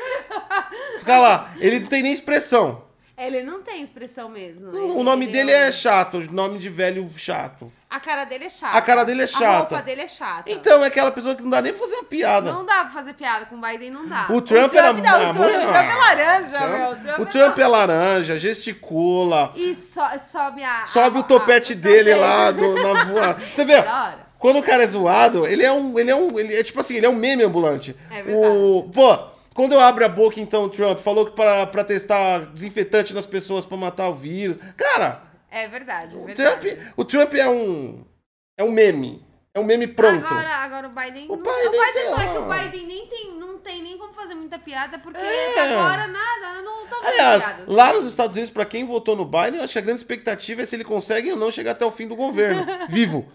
Fica 0.99 1.19
lá, 1.19 1.53
ele 1.61 1.81
não 1.81 1.87
tem 1.89 2.03
nem 2.03 2.13
expressão. 2.13 2.83
Ele 3.17 3.43
não 3.45 3.63
tem 3.63 3.81
expressão 3.81 4.29
mesmo. 4.29 4.71
O 4.73 4.77
Ele- 4.97 5.03
nome 5.05 5.25
ele 5.27 5.33
dele 5.33 5.53
um- 5.53 5.57
é 5.57 5.71
chato, 5.71 6.19
o 6.19 6.33
nome 6.33 6.59
de 6.59 6.69
velho 6.69 7.09
chato. 7.17 7.73
A 7.89 8.01
cara 8.01 8.25
dele 8.25 8.47
é 8.47 8.49
chata. 8.49 8.77
A 8.77 8.83
cara 8.83 9.05
dele 9.05 9.21
é 9.21 9.25
A 9.25 9.29
chata. 9.29 9.59
roupa 9.77 9.83
dele 9.83 10.01
é 10.01 10.09
chata. 10.09 10.51
Então 10.51 10.83
é 10.83 10.89
aquela 10.89 11.13
pessoa 11.13 11.37
que 11.37 11.43
não 11.45 11.51
dá 11.51 11.63
nem 11.63 11.73
pra 11.73 11.81
fazer 11.81 11.95
uma 11.95 12.05
piada. 12.05 12.53
Não 12.53 12.67
dá 12.67 12.81
pra 12.83 12.91
fazer 12.91 13.15
piada 13.15 13.47
com 13.47 13.55
o 13.55 13.61
Biden, 13.61 13.93
não 13.93 14.09
dá. 14.09 14.27
O 14.31 14.41
Trump 14.41 14.75
era 14.75 14.93
não, 14.93 14.99
o 14.99 15.03
Trump, 15.03 15.37
o 15.37 15.69
Trump 15.69 15.77
é 15.77 15.95
laranja, 15.95 16.59
Trump- 16.59 16.71
meu. 16.73 16.89
O 16.91 16.97
Trump, 16.97 17.19
o 17.21 17.27
Trump 17.27 17.59
é 17.59 17.67
laranja, 17.69 18.39
gesticula, 18.39 19.53
E 19.55 19.75
so, 19.77 20.01
sobe 20.19 20.65
a... 20.65 20.85
sobe 20.89 21.19
a- 21.19 21.21
o 21.21 21.23
topete 21.23 21.73
a- 21.73 21.77
o 21.77 21.79
dele 21.79 22.15
lá 22.17 22.51
do- 22.51 22.75
na 22.75 23.05
voada. 23.05 23.41
Você 23.55 23.65
vê? 23.65 23.75
Quando 24.41 24.59
o 24.59 24.63
cara 24.63 24.83
é 24.83 24.87
zoado, 24.89 25.47
ele 25.47 25.63
é 25.65 25.73
um. 25.73 25.99
Ele 25.99 26.11
é 26.11 26.17
um. 26.17 26.39
Ele 26.39 26.55
é 26.55 26.63
tipo 26.63 26.79
assim, 26.81 26.97
ele 26.97 27.07
é 27.07 27.09
um 27.09 27.15
meme 27.15 27.45
ambulante. 27.45 27.97
É 28.11 28.23
verdade. 28.23 28.37
O, 28.57 28.91
pô, 28.93 29.17
quando 29.55 29.73
eu 29.73 29.81
abro 29.81 30.05
a 30.05 30.09
boca, 30.09 30.41
então, 30.41 30.65
o 30.65 30.69
Trump 30.69 30.99
falou 30.99 31.25
que 31.27 31.33
pra, 31.37 31.67
pra 31.67 31.85
testar 31.85 32.41
desinfetante 32.53 33.15
nas 33.15 33.25
pessoas 33.27 33.65
pra 33.65 33.77
matar 33.77 34.09
o 34.09 34.15
vírus. 34.15 34.59
Cara, 34.77 35.23
É 35.51 35.67
verdade, 35.69 36.17
é 36.17 36.19
o 36.21 36.25
verdade. 36.25 36.61
Trump, 36.61 36.79
o 36.97 37.05
Trump 37.05 37.35
é 37.35 37.49
um. 37.49 38.05
É 38.59 38.65
um 38.65 38.71
meme. 38.73 39.25
É 39.57 39.61
um 39.61 39.65
meme 39.65 39.87
pronto. 39.87 40.27
Agora, 40.27 40.49
agora 40.57 40.89
o 40.89 40.91
Biden. 40.91 41.27
O 41.31 41.37
não- 41.37 41.43
Biden, 41.45 41.69
o 41.69 41.71
Biden 41.71 42.11
não 42.11 42.19
é 42.21 42.33
que 42.33 42.39
o 42.39 42.43
Biden 42.49 42.87
nem 42.89 43.07
tem, 43.07 43.39
não 43.39 43.59
tem 43.59 43.83
nem 43.85 43.97
como 43.97 44.13
fazer 44.13 44.35
muita 44.35 44.59
piada, 44.59 44.99
porque 44.99 45.21
É. 45.21 45.61
agora 45.61 46.09
nada, 46.09 46.61
não 46.63 46.85
tô 46.89 46.97
fazendo 46.97 47.07
Aliás, 47.21 47.45
piadas. 47.45 47.67
lá 47.69 47.93
nos 47.93 48.05
Estados 48.07 48.35
Unidos, 48.35 48.51
pra 48.53 48.65
quem 48.65 48.85
votou 48.85 49.15
no 49.15 49.25
Biden, 49.25 49.59
eu 49.59 49.63
acho 49.63 49.73
que 49.75 49.79
a 49.79 49.83
grande 49.83 50.01
expectativa 50.01 50.63
é 50.63 50.67
se 50.67 50.75
ele 50.75 50.83
consegue 50.83 51.31
ou 51.31 51.37
não 51.37 51.53
chegar 51.53 51.71
até 51.71 51.87
o 51.87 51.93
fim 51.93 52.09
do 52.09 52.17
governo. 52.17 52.67
vivo. 52.91 53.31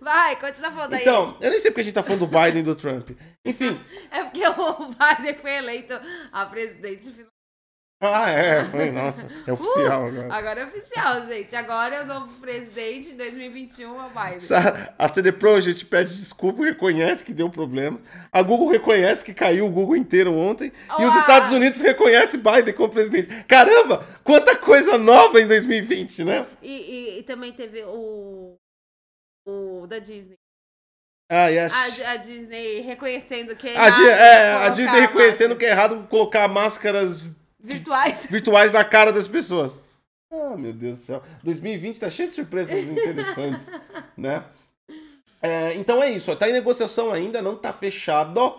Vai, 0.00 0.36
continua 0.36 0.70
falando 0.72 0.94
aí. 0.94 1.02
Então, 1.02 1.36
eu 1.40 1.50
nem 1.50 1.60
sei 1.60 1.70
porque 1.70 1.80
a 1.80 1.84
gente 1.84 1.94
tá 1.94 2.02
falando 2.02 2.20
do 2.20 2.26
Biden 2.26 2.60
e 2.60 2.62
do 2.64 2.74
Trump. 2.74 3.10
Enfim. 3.44 3.78
É 4.10 4.24
porque 4.24 4.46
o 4.46 4.88
Biden 4.88 5.34
foi 5.34 5.50
eleito 5.52 5.92
a 6.32 6.46
presidente 6.46 7.10
final. 7.10 7.26
Ah, 8.00 8.30
é, 8.30 8.64
foi, 8.64 8.92
nossa, 8.92 9.28
é 9.44 9.52
oficial 9.52 10.06
agora. 10.06 10.32
Agora 10.32 10.60
é 10.60 10.66
oficial, 10.66 11.26
gente. 11.26 11.54
Agora 11.56 11.96
é 11.96 12.02
o 12.02 12.06
novo 12.06 12.32
presidente 12.40 13.08
de 13.10 13.16
2021, 13.16 13.88
é 14.00 14.06
o 14.06 14.08
Biden. 14.10 14.48
A 14.96 15.08
CD 15.08 15.32
Projekt 15.32 15.84
pede 15.84 16.14
desculpa, 16.14 16.62
reconhece 16.64 17.24
que 17.24 17.34
deu 17.34 17.50
problema. 17.50 17.98
A 18.30 18.40
Google 18.40 18.68
reconhece 18.70 19.24
que 19.24 19.34
caiu 19.34 19.66
o 19.66 19.70
Google 19.70 19.96
inteiro 19.96 20.32
ontem. 20.32 20.72
E 20.90 21.04
os 21.04 21.10
Uau. 21.12 21.18
Estados 21.18 21.50
Unidos 21.50 21.80
reconhecem 21.80 22.40
Biden 22.40 22.72
como 22.72 22.88
presidente. 22.88 23.44
Caramba, 23.48 24.06
quanta 24.22 24.54
coisa 24.54 24.96
nova 24.96 25.40
em 25.40 25.46
2020, 25.48 26.22
né? 26.22 26.46
E, 26.62 26.70
e- 26.72 27.18
e 27.18 27.22
também 27.24 27.52
teve 27.52 27.82
o. 27.82 28.54
O 29.48 29.86
da 29.86 29.98
Disney. 29.98 30.34
Ah, 31.30 31.50
e 31.50 31.58
a, 31.58 31.66
A, 31.66 32.10
a 32.12 32.16
Disney 32.16 32.80
reconhecendo 32.80 33.56
que. 33.56 33.68
é 33.68 33.78
a, 33.78 33.86
errado 33.88 34.08
é, 34.08 34.54
a 34.66 34.68
Disney 34.68 35.00
reconhecendo 35.00 35.56
que 35.56 35.64
é 35.64 35.70
errado 35.70 36.06
colocar 36.08 36.46
máscaras 36.48 37.24
Virtuais. 37.58 38.26
virtuais 38.30 38.72
na 38.72 38.84
cara 38.84 39.10
das 39.10 39.26
pessoas. 39.26 39.80
Ah, 40.30 40.54
meu 40.56 40.72
Deus 40.72 40.98
do 41.00 41.04
céu. 41.04 41.22
2020 41.42 41.98
tá 41.98 42.10
cheio 42.10 42.28
de 42.28 42.34
surpresas 42.34 42.78
interessantes, 42.78 43.70
né? 44.16 44.44
É, 45.40 45.74
então 45.74 46.02
é 46.02 46.10
isso, 46.10 46.34
tá 46.36 46.48
em 46.48 46.52
negociação 46.52 47.12
ainda, 47.12 47.40
não 47.40 47.56
tá 47.56 47.72
fechado, 47.72 48.56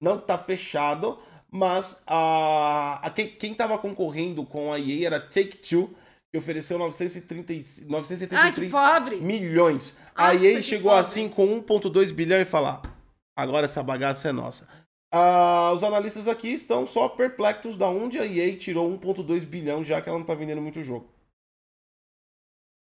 não 0.00 0.16
tá 0.16 0.38
fechado, 0.38 1.18
mas 1.50 2.00
a, 2.06 3.00
a 3.02 3.10
quem, 3.10 3.28
quem 3.28 3.52
tava 3.52 3.76
concorrendo 3.78 4.44
com 4.46 4.72
a 4.72 4.78
EA 4.78 5.08
era 5.08 5.20
Take-Two, 5.20 5.92
que 6.32 6.38
ofereceu 6.38 6.78
930, 6.78 7.52
e- 7.52 7.56
Ai, 7.56 7.62
que 7.64 7.84
973 7.86 8.70
pobre. 8.70 9.16
milhões. 9.16 9.96
A 10.14 10.32
Nossa, 10.32 10.46
EA 10.46 10.56
que 10.56 10.62
chegou 10.62 10.90
pobre. 10.92 11.06
assim 11.06 11.28
com 11.28 11.46
1,2 11.60 12.10
bilhão 12.12 12.40
e 12.40 12.44
falar: 12.44 12.82
agora 13.36 13.64
essa 13.66 13.82
bagaça 13.82 14.28
é 14.28 14.32
nossa. 14.32 14.68
Ah, 15.12 15.72
os 15.74 15.82
analistas 15.82 16.28
aqui 16.28 16.48
estão 16.52 16.86
só 16.86 17.08
perplexos 17.08 17.76
da 17.76 17.88
onde 17.88 18.16
a 18.18 18.24
EA 18.24 18.56
tirou 18.56 18.88
1,2 18.88 19.44
bilhão, 19.44 19.82
já 19.84 20.00
que 20.00 20.08
ela 20.08 20.18
não 20.18 20.24
tá 20.24 20.34
vendendo 20.34 20.60
muito 20.62 20.82
jogo. 20.84 21.10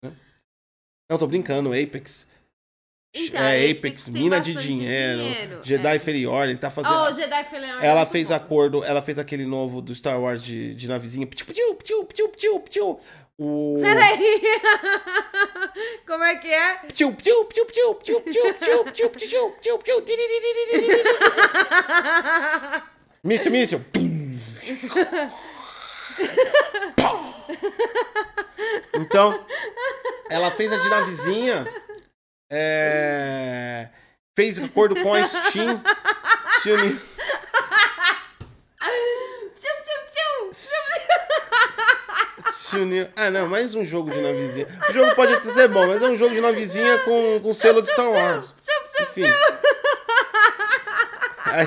Né? 0.05 0.15
Não, 1.11 1.17
tô 1.19 1.27
brincando, 1.27 1.73
Apex. 1.73 2.27
Então, 3.17 3.41
é 3.43 3.65
Apex 3.71 3.79
Apex, 3.79 4.09
mina 4.09 4.39
de 4.41 4.55
dinheiro. 4.55 5.23
dinheiro, 5.23 5.65
Jedi 5.65 5.97
é. 5.97 5.99
Fallen 5.99 6.27
Order, 6.27 6.61
tá 6.61 6.71
fazendo. 6.71 6.95
Oh, 6.95 7.09
o 7.09 7.13
Jedi 7.13 7.35
Order 7.43 7.65
é 7.83 7.87
Ela 7.87 8.01
muito 8.01 8.13
fez 8.13 8.29
bom. 8.29 8.35
acordo, 8.35 8.85
ela 8.85 9.03
fez 9.03 9.19
aquele 9.19 9.45
novo 9.47 9.81
do 9.83 9.93
Star 9.95 10.21
Wars 10.21 10.45
de, 10.45 10.75
de 10.77 10.87
navezinha. 10.87 11.27
Ptiu, 11.27 11.47
ptiu, 11.47 11.75
ptiu, 11.75 12.05
ptiu, 12.05 12.29
ptiu, 12.29 12.61
ptiu. 12.61 13.01
O. 13.43 13.79
Peraí. 13.81 14.43
Como 16.07 16.23
é 16.25 16.37
que 16.37 16.53
é? 16.53 16.81
Míssil, 23.25 23.51
míssil. 23.51 23.81
Então, 28.95 29.47
ela 30.29 30.51
fez 30.51 30.73
a 30.73 30.77
de 30.77 30.89
navezinha. 30.89 31.67
é, 32.51 33.89
fez 34.37 34.59
acordo 34.59 34.95
com 35.03 35.15
a 35.15 35.27
Steam. 35.27 35.81
Se 36.63 36.71
uni- 36.73 36.99
Tchum, 39.57 39.77
tchum, 39.85 40.51
tchum. 40.53 41.50
Se 42.53 42.77
uniu. 42.77 43.09
Ah, 43.17 43.31
não, 43.31 43.49
mais 43.49 43.75
um 43.75 43.85
jogo 43.85 44.11
de 44.11 44.21
navezinha. 44.21 44.67
O 44.89 44.93
jogo 44.93 45.15
pode 45.15 45.35
até 45.35 45.51
ser 45.51 45.69
bom, 45.69 45.87
mas 45.87 46.03
é 46.03 46.07
um 46.07 46.17
jogo 46.17 46.35
de 46.35 46.41
navezinha 46.41 46.99
com, 46.99 47.41
com 47.43 47.53
selo 47.53 47.81
de 47.83 47.91
Star 47.91 48.09
Wars. 48.09 48.47
Enfim. 49.01 49.25
Aí, 51.47 51.67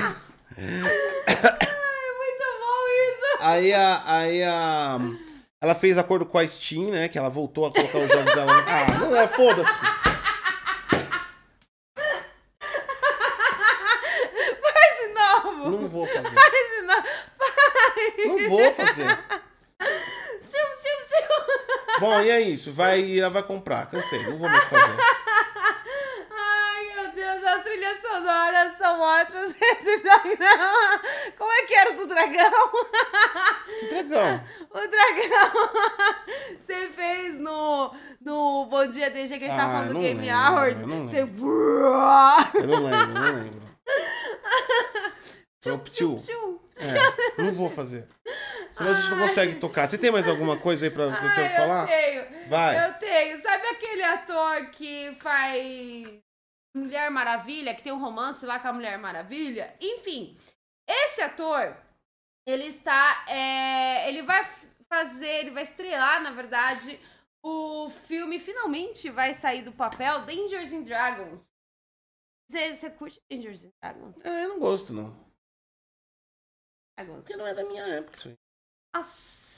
muito 2.16 2.44
bom 2.60 2.86
isso. 3.10 3.36
aí 3.40 3.74
a. 3.74 4.02
Aí 4.06 4.42
a. 4.44 4.98
Ela 5.60 5.74
fez 5.74 5.96
acordo 5.98 6.26
com 6.26 6.38
a 6.38 6.46
Steam, 6.46 6.90
né? 6.90 7.08
Que 7.08 7.18
ela 7.18 7.28
voltou 7.30 7.66
a 7.66 7.72
colocar 7.72 7.98
os 7.98 8.10
jogos 8.10 8.34
dela. 8.34 8.52
Ah, 8.66 8.86
não 9.00 9.16
é, 9.16 9.26
foda-se. 9.26 9.80
Faz 14.62 14.98
de 15.00 15.08
novo. 15.14 15.70
Não 15.70 15.88
vou 15.88 16.06
fazer. 16.06 16.30
Faz 16.30 16.70
de 16.70 16.82
novo. 16.82 17.02
Faz. 17.38 18.26
Não 18.26 18.48
vou 18.48 18.72
fazer. 18.72 19.18
Bom, 22.00 22.20
e 22.20 22.30
é 22.30 22.40
isso. 22.40 22.72
Vai, 22.72 23.18
ela 23.18 23.30
vai 23.30 23.42
comprar. 23.42 23.86
Cansei, 23.86 24.24
não 24.28 24.36
vou 24.38 24.48
mais 24.48 24.64
fazer. 24.64 24.96
Ai, 26.30 26.92
meu 26.94 27.12
Deus, 27.12 27.44
as 27.44 27.62
trilhas 27.62 28.00
sonoras 28.00 28.76
são 28.78 29.00
ótimas 29.00 29.54
nesse 29.60 29.98
programa. 29.98 31.00
Como 31.38 31.52
é 31.52 31.62
que 31.62 31.74
era 31.74 31.92
o 31.92 31.96
do 31.96 32.06
dragão? 32.06 32.70
Que 33.88 34.02
dragão. 34.04 34.44
O 34.70 34.88
dragão. 34.88 35.70
Você 36.60 36.88
fez 36.94 37.34
no, 37.38 37.92
no 38.20 38.66
Bom 38.66 38.86
Dia 38.86 39.10
DG 39.10 39.38
que 39.38 39.44
a 39.44 39.48
gente 39.48 39.52
Ah, 39.54 39.56
tava 39.56 39.72
falando 39.72 39.94
do 39.94 40.00
Game 40.00 40.20
lembro, 40.20 40.36
Hours. 40.56 40.80
eu 40.80 40.86
não 40.86 41.08
Você. 41.08 41.20
Eu 42.54 42.66
não 42.66 42.84
lembro, 42.84 43.06
não 43.08 43.22
lembro. 43.34 43.62
Então, 45.72 45.84
tio, 45.84 46.16
Tchum. 46.16 46.58
é, 47.38 47.42
não 47.42 47.52
vou 47.52 47.70
fazer. 47.70 48.08
Senão 48.72 48.90
a 48.90 48.94
gente 48.94 49.10
não 49.10 49.18
consegue 49.20 49.54
tocar. 49.56 49.88
Você 49.88 49.96
tem 49.96 50.10
mais 50.10 50.26
alguma 50.28 50.58
coisa 50.58 50.84
aí 50.84 50.90
pra 50.90 51.06
você 51.06 51.40
Ai, 51.40 51.56
falar? 51.56 51.82
Eu 51.82 51.86
tenho. 51.88 52.48
Vai. 52.48 52.88
Eu 52.88 52.94
tenho. 52.94 53.40
Sabe 53.40 53.66
aquele 53.68 54.02
ator 54.02 54.66
que 54.70 55.14
faz 55.20 56.20
Mulher 56.76 57.10
Maravilha, 57.10 57.74
que 57.74 57.82
tem 57.82 57.92
um 57.92 58.00
romance 58.00 58.44
lá 58.44 58.58
com 58.58 58.68
a 58.68 58.72
Mulher 58.72 58.98
Maravilha? 58.98 59.74
Enfim, 59.80 60.36
esse 60.88 61.22
ator, 61.22 61.76
ele 62.46 62.64
está. 62.64 63.24
é, 63.28 64.08
ele 64.08 64.22
vai 64.22 64.44
fazer, 64.88 65.28
ele 65.28 65.50
vai 65.50 65.62
estrelar, 65.62 66.22
na 66.22 66.30
verdade, 66.30 66.98
o 67.42 67.90
filme 67.90 68.38
finalmente 68.38 69.08
vai 69.10 69.34
sair 69.34 69.62
do 69.62 69.72
papel 69.72 70.24
Dangers 70.24 70.72
and 70.72 70.82
Dragons. 70.82 71.52
Você 72.50 72.76
você 72.76 72.90
curte 72.90 73.20
Dangers 73.30 73.64
and 73.64 73.70
Dragons? 73.80 74.20
É, 74.24 74.44
eu 74.44 74.48
não 74.48 74.58
gosto, 74.58 74.92
não. 74.92 75.23
Dragons. 76.96 77.20
Porque 77.26 77.36
não 77.36 77.46
é 77.46 77.54
da 77.54 77.64
minha 77.64 77.82
época 77.84 78.16
isso 78.16 78.28
aí. 78.28 78.34
Nossa. 78.94 79.54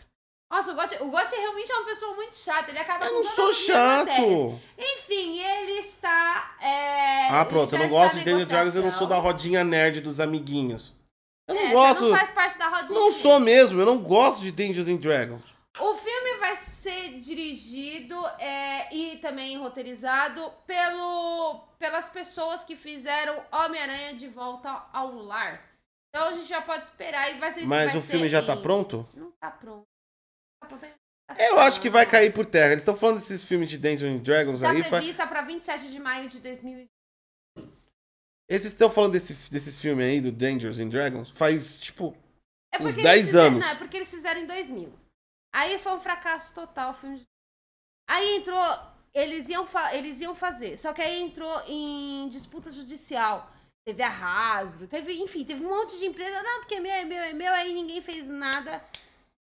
Nossa, 0.49 0.73
o 0.73 0.75
Gotti, 0.77 0.95
o 1.03 1.11
Gotti 1.11 1.35
realmente 1.35 1.73
é 1.73 1.75
uma 1.75 1.85
pessoa 1.87 2.15
muito 2.15 2.37
chata. 2.37 2.71
Ele 2.71 2.79
acaba 2.79 3.05
Eu 3.07 3.15
não 3.15 3.25
sou 3.25 3.47
minhas 3.47 3.69
matérias. 3.69 4.29
chato. 4.29 4.61
Enfim, 4.79 5.39
ele 5.41 5.73
está. 5.81 6.57
é, 6.61 7.29
Ah, 7.31 7.45
pronto, 7.45 7.75
eu 7.75 7.79
não 7.81 7.89
gosto 7.89 8.19
de 8.19 8.25
Dungeons 8.25 8.49
Dragons, 8.49 8.77
eu 8.77 8.83
não 8.83 8.93
sou 8.93 9.09
da 9.09 9.19
rodinha 9.19 9.65
nerd 9.65 10.01
dos 10.01 10.21
amiguinhos. 10.21 10.95
Eu 11.49 11.55
não 11.55 11.63
É, 11.63 11.71
gosto. 11.73 12.05
Você 12.05 12.11
não 12.11 12.17
faz 12.17 12.31
parte 12.31 12.59
da 12.59 12.69
rodinha. 12.69 12.99
Não 12.99 13.13
sou 13.13 13.41
mesmo, 13.41 13.81
eu 13.81 13.87
não 13.87 13.99
gosto 13.99 14.41
de 14.43 14.53
Dungeons 14.53 14.87
and 14.89 14.97
Dragons. 14.97 15.43
O 15.79 15.95
filme 15.97 16.39
vai 16.39 16.57
ser 16.57 17.19
dirigido 17.21 18.15
é, 18.39 18.95
e 18.95 19.19
também 19.19 19.59
roteirizado 19.59 20.51
pelo, 20.65 21.61
pelas 21.79 22.09
pessoas 22.09 22.63
que 22.65 22.77
fizeram 22.77 23.43
Homem-Aranha 23.53 24.15
de 24.15 24.29
volta 24.29 24.87
ao 24.93 25.13
lar. 25.17 25.61
Então 26.17 26.29
a 26.29 26.33
gente 26.33 26.49
já 26.49 26.63
pode 26.63 26.85
esperar 26.85 27.31
e 27.35 27.39
vai 27.39 27.51
ser 27.51 27.67
Mas 27.67 27.91
vai 27.93 28.01
o 28.01 28.03
filme 28.03 28.27
já 28.29 28.43
tá 28.43 28.55
em- 28.55 28.63
pronto? 28.63 29.07
Não 29.15 29.31
tá 29.33 29.51
pronto. 29.51 29.85
Tá 30.63 30.67
pronto 30.67 30.83
ainda. 30.87 30.97
Eu 31.43 31.59
acho 31.59 31.79
que 31.81 31.91
vai 31.91 32.07
cair 32.07 32.33
por 32.33 32.47
terra. 32.47 32.69
Eles 32.69 32.79
estão 32.81 32.97
falando 32.97 33.17
desses 33.19 33.45
filmes 33.45 33.69
de 33.69 33.77
Dungeons 33.77 34.03
and 34.15 34.23
Dragons 34.23 34.61
Tá 34.63 34.71
aí. 34.71 34.83
fa- 34.83 34.97
prevista 34.97 35.27
pra 35.27 35.43
27 35.43 35.91
de 35.91 35.99
maio 35.99 36.27
de 36.31 36.41
2022. 36.41 36.91
Esses 38.49 38.69
estão 38.73 38.89
falando 38.89 39.13
desse, 39.13 39.35
desses 39.51 39.79
filmes 39.79 40.07
aí 40.07 40.21
do 40.23 40.33
Dungeons 40.33 40.79
and 40.79 40.89
Dragons 40.89 41.31
faz, 41.33 41.79
tipo, 41.81 42.17
É 42.73 42.79
Uns 42.79 42.83
porque 42.95 43.03
10 43.03 43.17
eles 43.19 43.27
fizeram- 43.27 43.47
anos. 43.49 43.61
Não, 43.65 43.71
é 43.73 43.75
porque 43.75 43.97
eles 43.99 44.11
fizeram 44.11 44.41
em 44.41 44.47
2000. 44.47 44.93
Aí 45.55 45.79
foi 45.79 45.93
um 45.93 46.01
fracasso 46.01 46.55
total 46.55 46.93
o 46.93 46.95
filme. 46.95 47.19
de- 47.19 47.27
Aí 48.09 48.37
entrou. 48.37 48.63
Eles 49.13 49.49
iam, 49.49 49.67
fa- 49.67 49.95
eles 49.95 50.21
iam 50.21 50.35
fazer. 50.35 50.79
Só 50.79 50.93
que 50.93 51.03
aí 51.03 51.21
entrou 51.23 51.61
em 51.67 52.29
disputa 52.29 52.71
judicial. 52.71 53.51
Teve 53.87 54.03
a 54.03 54.09
Hasbro, 54.09 54.89
teve, 54.89 55.13
enfim, 55.23 55.45
teve 55.45 55.65
um 55.65 55.69
monte 55.69 55.97
de 55.97 56.07
empresa. 56.07 56.43
Não, 56.43 56.59
porque 56.59 56.75
é 56.75 56.81
meu, 56.81 56.93
é 56.93 57.05
meu, 57.05 57.23
é 57.23 57.33
meu. 57.33 57.55
Aí 57.55 57.73
ninguém 57.73 58.03
fez 58.03 58.27
nada. 58.27 58.83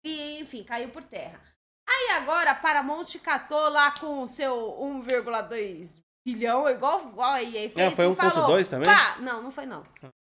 E, 0.04 0.38
enfim, 0.38 0.62
caiu 0.62 0.90
por 0.90 1.02
terra. 1.02 1.40
Aí 1.88 2.10
agora 2.16 2.50
a 2.50 2.54
Paramount 2.54 3.06
catou 3.22 3.70
lá 3.70 3.94
com 3.98 4.22
o 4.22 4.28
seu 4.28 4.54
1,2 4.54 5.98
bilhão, 6.26 6.68
igual, 6.68 7.00
igual 7.08 7.32
a 7.32 7.42
EA 7.42 7.70
fez. 7.70 7.78
É, 7.78 7.90
foi 7.90 8.12
e 8.12 8.14
falou, 8.14 8.58
1,2 8.58 8.68
também? 8.68 8.84
Pá, 8.86 9.16
não, 9.20 9.42
não 9.42 9.50
foi 9.50 9.64
não. 9.64 9.82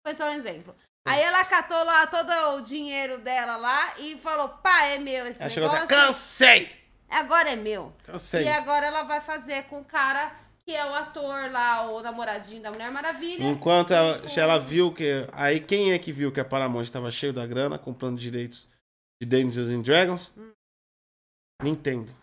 Foi 0.06 0.14
só 0.14 0.26
um 0.26 0.32
exemplo. 0.32 0.76
Aí 1.06 1.20
ela 1.20 1.44
catou 1.44 1.82
lá 1.82 2.06
todo 2.06 2.30
o 2.56 2.60
dinheiro 2.60 3.18
dela 3.18 3.56
lá 3.56 3.98
e 3.98 4.16
falou, 4.18 4.48
pá, 4.48 4.84
é 4.84 4.98
meu 4.98 5.26
esse 5.26 5.40
ela 5.40 5.50
chegou 5.50 5.68
assim, 5.68 5.80
negócio. 5.80 5.96
cansei! 6.06 6.84
Agora 7.08 7.50
é 7.50 7.56
meu. 7.56 7.92
Cansei. 8.04 8.44
E 8.44 8.48
agora 8.48 8.86
ela 8.86 9.02
vai 9.02 9.20
fazer 9.20 9.64
com 9.64 9.80
o 9.80 9.84
cara 9.84 10.32
que 10.66 10.74
é 10.74 10.84
o 10.84 10.94
ator 10.94 11.50
lá, 11.50 11.90
o 11.90 12.00
namoradinho 12.00 12.62
da 12.62 12.70
Mulher 12.70 12.90
Maravilha. 12.90 13.44
Enquanto 13.44 13.92
ela, 13.92 14.26
se 14.26 14.40
ela 14.40 14.58
viu 14.58 14.92
que. 14.92 15.28
Aí 15.32 15.60
quem 15.60 15.92
é 15.92 15.98
que 15.98 16.12
viu 16.12 16.32
que 16.32 16.40
a 16.40 16.44
Paramount 16.44 16.84
estava 16.84 17.10
cheio 17.10 17.32
da 17.32 17.46
grana, 17.46 17.78
comprando 17.78 18.18
direitos 18.18 18.68
de 19.20 19.28
Dungeons 19.28 19.68
and 19.70 19.82
Dragons? 19.82 20.32
Hum. 20.36 20.52
Nintendo. 21.62 22.14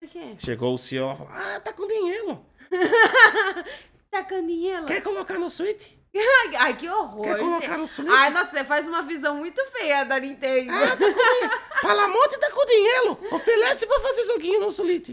Por 0.00 0.08
quê? 0.08 0.34
Chegou 0.38 0.74
o 0.74 0.78
CEO 0.78 1.12
e 1.12 1.16
falou: 1.16 1.32
Ah, 1.32 1.60
tá 1.60 1.72
com 1.72 1.86
dinheiro. 1.86 2.44
Tá 4.10 4.24
caninhela. 4.24 4.88
Quer 4.88 5.02
colocar 5.02 5.38
no 5.38 5.48
Switch? 5.48 5.92
Ai, 6.58 6.76
que 6.76 6.88
horror. 6.88 7.22
Quer 7.22 7.38
colocar 7.38 7.78
no 7.78 7.86
Switch? 7.86 8.10
Ai, 8.10 8.30
nossa, 8.30 8.50
você 8.50 8.64
faz 8.64 8.88
uma 8.88 9.02
visão 9.02 9.36
muito 9.36 9.64
feia 9.66 10.04
da 10.04 10.18
Nintendo. 10.18 10.72
Ah, 10.72 10.96
tá 10.96 10.96
com 10.96 11.12
dinheiro. 11.12 11.60
Paramount 11.80 12.28
tá 12.40 12.50
com 12.50 12.66
dinheiro. 12.66 13.18
Oferece 13.30 13.86
pra 13.86 14.00
fazer 14.00 14.24
joguinho 14.24 14.60
no 14.60 14.72
Switch. 14.72 15.10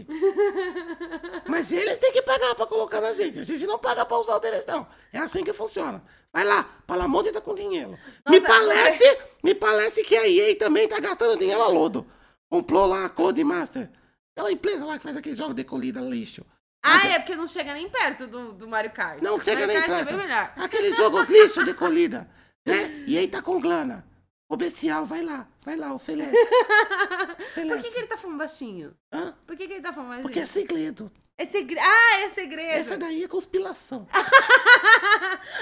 Mas 1.48 1.70
eles 1.72 1.98
têm 1.98 2.12
que 2.12 2.22
pagar 2.22 2.54
pra 2.54 2.66
colocar 2.66 3.00
na 3.00 3.12
gente. 3.12 3.38
A 3.38 3.44
gente 3.44 3.66
não 3.66 3.78
paga 3.78 4.04
pra 4.04 4.18
usar 4.18 4.36
o 4.36 4.40
deles, 4.40 4.66
não. 4.66 4.86
É 5.12 5.18
assim 5.18 5.44
que 5.44 5.52
funciona. 5.52 6.02
Vai 6.32 6.44
lá, 6.44 6.64
Paramount 6.86 7.24
tá 7.32 7.40
com 7.40 7.54
dinheiro. 7.54 7.98
me 8.28 8.38
Nossa, 8.38 8.46
parece, 8.46 9.18
me 9.42 9.54
parece 9.54 10.04
que 10.04 10.16
a 10.16 10.28
EA 10.28 10.56
também 10.58 10.86
tá 10.86 11.00
gastando 11.00 11.38
dinheiro 11.38 11.62
a 11.62 11.68
lodo. 11.68 12.06
Comprou 12.50 12.86
lá 12.86 13.06
a 13.06 13.08
Cloud 13.08 13.42
Master. 13.44 13.90
Aquela 14.36 14.52
empresa 14.52 14.84
lá 14.84 14.96
que 14.96 15.02
faz 15.02 15.16
aquele 15.16 15.36
jogo 15.36 15.54
de 15.54 15.64
colida 15.64 16.00
lixo. 16.00 16.44
Ah, 16.88 17.06
é 17.08 17.18
porque 17.18 17.36
não 17.36 17.46
chega 17.46 17.74
nem 17.74 17.88
perto 17.88 18.26
do, 18.26 18.52
do 18.52 18.68
Mario 18.68 18.90
Kart. 18.90 19.22
Não 19.22 19.38
chega 19.38 19.66
Mario 19.66 19.66
nem 19.66 19.76
Kart 19.76 19.88
perto. 19.90 20.08
é 20.08 20.16
bem 20.16 20.26
melhor. 20.26 20.52
Aqueles 20.56 20.96
jogos 20.96 21.28
lixo 21.28 21.64
de 21.64 21.74
colida. 21.74 22.28
Né? 22.66 23.04
E 23.06 23.16
aí 23.18 23.28
tá 23.28 23.40
com 23.42 23.60
grana. 23.60 24.04
O 24.48 24.56
Bestial, 24.56 25.04
vai 25.04 25.22
lá. 25.22 25.46
Vai 25.64 25.76
lá, 25.76 25.92
oferece. 25.92 26.30
Por 26.32 27.44
oferece. 27.44 27.82
que, 27.82 27.90
que 27.90 27.98
ele 27.98 28.06
tá 28.06 28.16
falando 28.16 28.38
baixinho? 28.38 28.94
Hã? 29.12 29.34
Por 29.46 29.56
que, 29.56 29.66
que 29.66 29.74
ele 29.74 29.82
tá 29.82 29.92
falando 29.92 30.08
baixinho? 30.08 30.22
Porque 30.24 30.40
é 30.40 30.46
segredo. 30.46 31.12
É 31.38 31.46
segredo. 31.46 31.80
Ah, 31.86 32.20
é 32.22 32.28
segredo. 32.30 32.72
Essa 32.72 32.96
daí 32.98 33.22
é 33.22 33.28
conspiração. 33.28 34.06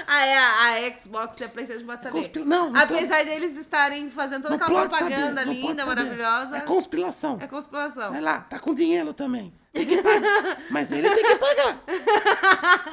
Ah, 0.08 0.26
é 0.26 0.86
a, 0.88 0.98
Xbox 0.98 1.40
e 1.40 1.44
a 1.44 1.48
PlayStation 1.48 1.84
pode 1.84 2.02
saber. 2.02 2.18
Conspira... 2.18 2.44
Não, 2.44 2.70
não 2.70 2.80
Apesar 2.80 3.24
deles 3.24 3.56
estarem 3.56 4.10
fazendo 4.10 4.42
toda 4.42 4.58
pode, 4.58 4.70
não 4.70 4.78
aquela 4.78 4.88
pode 4.88 4.98
saber. 4.98 5.14
propaganda 5.14 5.44
pode 5.44 5.60
linda, 5.60 5.82
saber. 5.84 6.02
maravilhosa. 6.02 6.56
É 6.56 6.60
conspiração. 6.60 7.38
É 7.40 7.46
conspiração. 7.46 8.12
Vai 8.12 8.20
lá, 8.20 8.40
tá 8.40 8.58
com 8.58 8.74
dinheiro 8.74 9.12
também. 9.12 9.52
Tem 9.72 9.86
que 9.86 10.02
pagar. 10.02 10.58
Mas 10.70 10.92
ele 10.92 11.08
tem 11.08 11.24
que 11.24 11.36
pagar. 11.36 11.82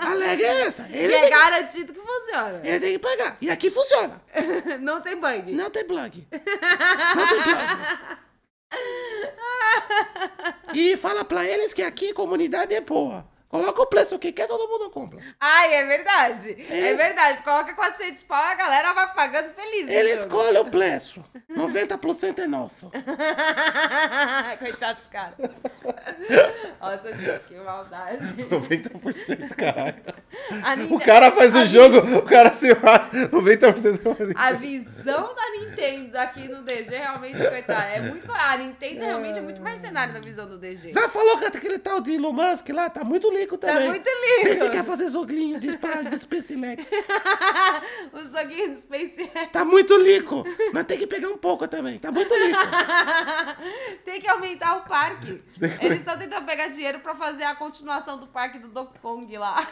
A 0.02 0.10
regra 0.16 0.48
é 0.48 0.62
essa. 0.62 0.88
E 0.90 0.98
Ele, 0.98 1.14
é 1.14 1.22
tem, 1.22 1.30
garantido 1.30 1.94
que 1.94 2.00
funciona. 2.00 2.62
ele 2.64 2.80
tem 2.80 2.92
que 2.94 3.00
pagar. 3.00 3.38
E 3.42 3.50
aqui 3.50 3.70
funciona. 3.70 4.22
Não 4.82 5.02
tem 5.02 5.20
bug. 5.20 5.52
Não 5.52 5.70
tem 5.70 5.86
plug. 5.86 6.28
Não 6.32 7.28
tem 7.28 7.42
plug. 7.44 8.18
E 10.74 10.97
fala 10.97 11.24
pra 11.24 11.45
eles 11.45 11.71
que 11.74 11.82
aqui 11.82 12.13
comunidade 12.13 12.74
é 12.74 12.82
boa. 12.82 13.26
Coloca 13.54 13.84
o 13.84 13.86
preço 13.86 14.18
que 14.18 14.32
quer, 14.32 14.47
todo 14.47 14.68
mundo 14.68 14.89
compra. 14.89 15.20
Ai, 15.39 15.76
é 15.76 15.86
verdade. 15.86 16.58
É, 16.72 16.89
Isso. 16.89 16.97
verdade. 16.97 17.43
Coloca 17.43 17.72
400 17.76 18.24
pau, 18.24 18.43
a 18.43 18.56
galera 18.56 18.93
vai 18.93 19.14
pagando 19.14 19.54
feliz. 19.54 19.86
né, 19.86 19.93
Ele 19.93 20.10
Bruno? 20.16 20.26
escolhe 20.26 20.58
o 20.58 20.66
preço. 20.66 21.24
90% 21.56 22.39
é 22.39 22.47
nosso. 22.47 22.89
Coitado 24.58 24.99
dos 24.99 25.08
caras. 25.08 25.36
Nossa, 26.82 27.14
gente, 27.14 27.43
que 27.45 27.56
maldade. 27.56 28.26
90%, 28.34 29.56
caralho. 29.56 30.01
A 30.64 30.93
O 30.95 30.99
cara 30.99 31.32
faz 31.32 31.54
o 31.54 31.64
jogo, 31.68 31.97
o 32.18 32.24
cara 32.24 32.51
se 32.56 32.74
mata. 32.74 33.16
90% 33.30 34.34
A 34.36 34.54
visão 34.54 35.36
da 35.36 35.49
Nintendo 35.51 36.18
aqui 36.18 36.47
no 36.47 36.64
DG 36.64 36.89
realmente, 36.95 37.38
coitada, 37.38 37.86
é 37.86 38.01
muito. 38.01 38.32
A 38.32 38.58
Nintendo 38.58 39.01
realmente 39.01 39.38
é 39.38 39.41
muito 39.41 39.62
mercenária 39.62 40.12
na 40.12 40.20
visão 40.20 40.47
do 40.47 40.58
DG. 40.58 40.91
Já 40.91 41.08
falou 41.08 41.38
que 41.38 41.45
aquele 41.45 41.78
tal 41.78 42.01
de 42.01 42.16
Elon 42.16 42.34
Musk 42.34 42.68
lá 42.70 42.89
tá 42.89 43.04
muito 43.04 43.30
rico 43.30 43.43
Tá 43.48 43.58
também. 43.58 43.89
muito 43.89 44.08
Esse 44.08 44.60
quer 44.70 44.72
lindo. 44.72 44.84
fazer 44.86 45.10
joguinho 45.12 45.60
de 45.60 45.68
espada 45.70 46.04
de 46.10 46.20
SpaceX. 46.20 46.84
O 48.14 48.20
joguinho 48.20 48.76
do 48.76 48.82
Space 48.82 49.28
Tá 49.52 49.64
muito 49.66 50.02
rico. 50.04 50.44
Nós 50.74 50.86
tem 50.86 50.98
que 50.98 51.08
pegar 51.08 51.30
um 51.30 51.38
pouco 51.38 51.68
também. 51.68 51.98
Tá 52.00 52.12
muito 52.12 52.34
rico. 52.34 52.60
Tem 54.06 54.22
que 54.22 54.28
aumentar 54.28 54.78
o 54.78 54.82
parque. 54.88 55.41
Eles 55.82 56.00
estão 56.00 56.18
tentando 56.18 56.46
pegar 56.46 56.68
dinheiro 56.68 57.00
pra 57.00 57.16
fazer 57.16 57.44
a 57.44 57.56
continuação 57.56 58.18
do 58.20 58.28
parque 58.28 58.60
do 58.60 58.68
Donkey 58.68 59.00
Kong 59.00 59.38
lá. 59.38 59.68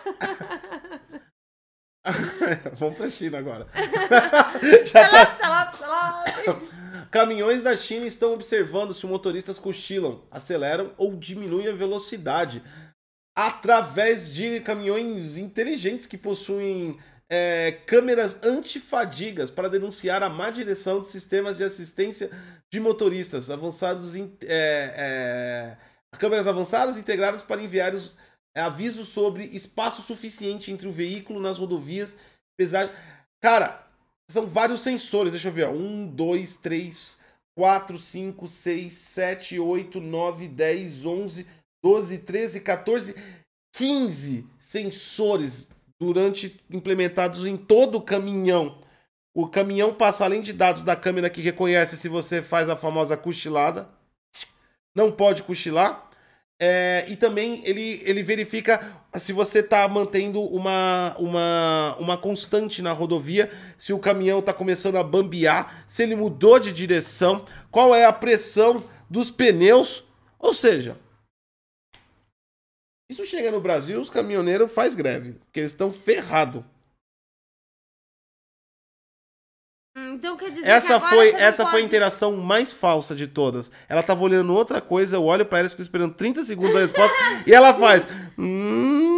Vamos 2.73 2.97
pra 2.97 3.09
China 3.09 3.37
agora. 3.37 3.67
Tá- 4.09 4.85
Salop, 4.85 5.33
salop, 5.39 5.75
salop. 5.75 6.61
Caminhões 7.11 7.61
da 7.61 7.75
China 7.77 8.07
estão 8.07 8.33
observando 8.33 8.93
se 8.93 9.05
motoristas 9.05 9.59
cochilam, 9.59 10.23
aceleram 10.31 10.93
ou 10.97 11.15
diminuem 11.15 11.67
a 11.67 11.73
velocidade 11.73 12.63
através 13.35 14.29
de 14.29 14.59
caminhões 14.61 15.37
inteligentes 15.37 16.05
que 16.05 16.17
possuem 16.17 16.99
é, 17.29 17.71
câmeras 17.85 18.43
antifadigas 18.43 19.49
para 19.49 19.69
denunciar 19.69 20.21
a 20.21 20.29
má 20.29 20.49
direção 20.49 21.01
de 21.01 21.07
sistemas 21.07 21.55
de 21.55 21.63
assistência 21.63 22.29
de 22.71 22.79
motoristas 22.79 23.49
avançados 23.49 24.15
em, 24.15 24.35
é, 24.43 25.77
é, 26.11 26.17
câmeras 26.17 26.47
avançadas 26.47 26.97
integradas 26.97 27.41
para 27.41 27.61
enviar 27.61 27.93
os 27.93 28.17
é, 28.53 28.61
avisos 28.61 29.09
sobre 29.09 29.45
espaço 29.45 30.01
suficiente 30.01 30.71
entre 30.71 30.87
o 30.87 30.91
veículo 30.91 31.39
nas 31.39 31.57
rodovias 31.57 32.15
cara 33.41 33.87
são 34.29 34.45
vários 34.45 34.81
sensores, 34.81 35.31
deixa 35.31 35.49
eu 35.49 35.51
ver, 35.51 35.67
ó. 35.67 35.71
1, 35.71 36.07
2, 36.07 36.57
3, 36.57 37.17
4, 37.57 37.99
5, 37.99 38.47
6, 38.47 38.93
7, 38.93 39.59
8, 39.59 39.99
9, 39.99 40.47
10, 40.47 41.05
11, 41.05 41.47
12, 41.83 42.19
13, 42.19 42.59
14, 42.61 43.15
15 43.73 44.47
sensores 44.59 45.67
durante 45.99 46.59
implementados 46.69 47.45
em 47.45 47.57
todo 47.57 47.97
o 47.97 48.01
caminhão. 48.01 48.77
O 49.33 49.47
caminhão 49.47 49.93
passa 49.93 50.25
além 50.25 50.41
de 50.41 50.51
dados 50.51 50.83
da 50.83 50.95
câmera 50.95 51.29
que 51.29 51.41
reconhece 51.41 51.95
se 51.97 52.09
você 52.09 52.41
faz 52.41 52.69
a 52.69 52.75
famosa 52.75 53.15
cochilada. 53.15 53.87
Não 54.95 55.11
pode 55.11 55.43
cochilar. 55.43 56.09
É, 56.63 57.05
e 57.07 57.15
também 57.15 57.59
ele, 57.65 57.99
ele 58.05 58.21
verifica 58.21 58.79
se 59.17 59.33
você 59.33 59.59
está 59.59 59.87
mantendo 59.87 60.43
uma, 60.43 61.15
uma, 61.17 61.97
uma 61.99 62.17
constante 62.17 62.83
na 62.83 62.91
rodovia, 62.91 63.49
se 63.79 63.93
o 63.93 63.97
caminhão 63.97 64.37
está 64.37 64.53
começando 64.53 64.97
a 64.97 65.03
bambear, 65.03 65.85
se 65.87 66.03
ele 66.03 66.15
mudou 66.15 66.59
de 66.59 66.71
direção, 66.71 67.43
qual 67.71 67.95
é 67.95 68.05
a 68.05 68.13
pressão 68.13 68.83
dos 69.09 69.31
pneus. 69.31 70.03
Ou 70.37 70.53
seja, 70.53 70.95
isso 73.11 73.25
chega 73.25 73.51
no 73.51 73.61
Brasil, 73.61 73.99
os 73.99 74.09
caminhoneiros 74.09 74.71
faz 74.71 74.95
greve, 74.95 75.33
porque 75.33 75.59
eles 75.59 75.71
estão 75.71 75.91
ferrados. 75.93 76.63
Então 80.13 80.37
quer 80.37 80.49
dizer 80.51 80.61
que 80.63 80.69
Essa 80.69 80.95
agora 80.95 81.09
foi, 81.15 81.29
essa 81.31 81.63
foi 81.63 81.65
a 81.65 81.71
pode- 81.73 81.85
interação 81.85 82.37
mais 82.37 82.71
falsa 82.71 83.13
de 83.13 83.27
todas. 83.27 83.69
Ela 83.89 84.01
tava 84.01 84.23
olhando 84.23 84.53
outra 84.53 84.79
coisa, 84.79 85.17
eu 85.17 85.23
olho 85.25 85.45
pra 85.45 85.59
ela, 85.59 85.69
fico 85.69 85.81
esperando 85.81 86.13
30 86.13 86.43
segundos 86.45 86.73
da 86.73 86.79
resposta, 86.81 87.13
e 87.45 87.53
ela 87.53 87.73
faz. 87.73 88.07
"Hum, 88.37 89.09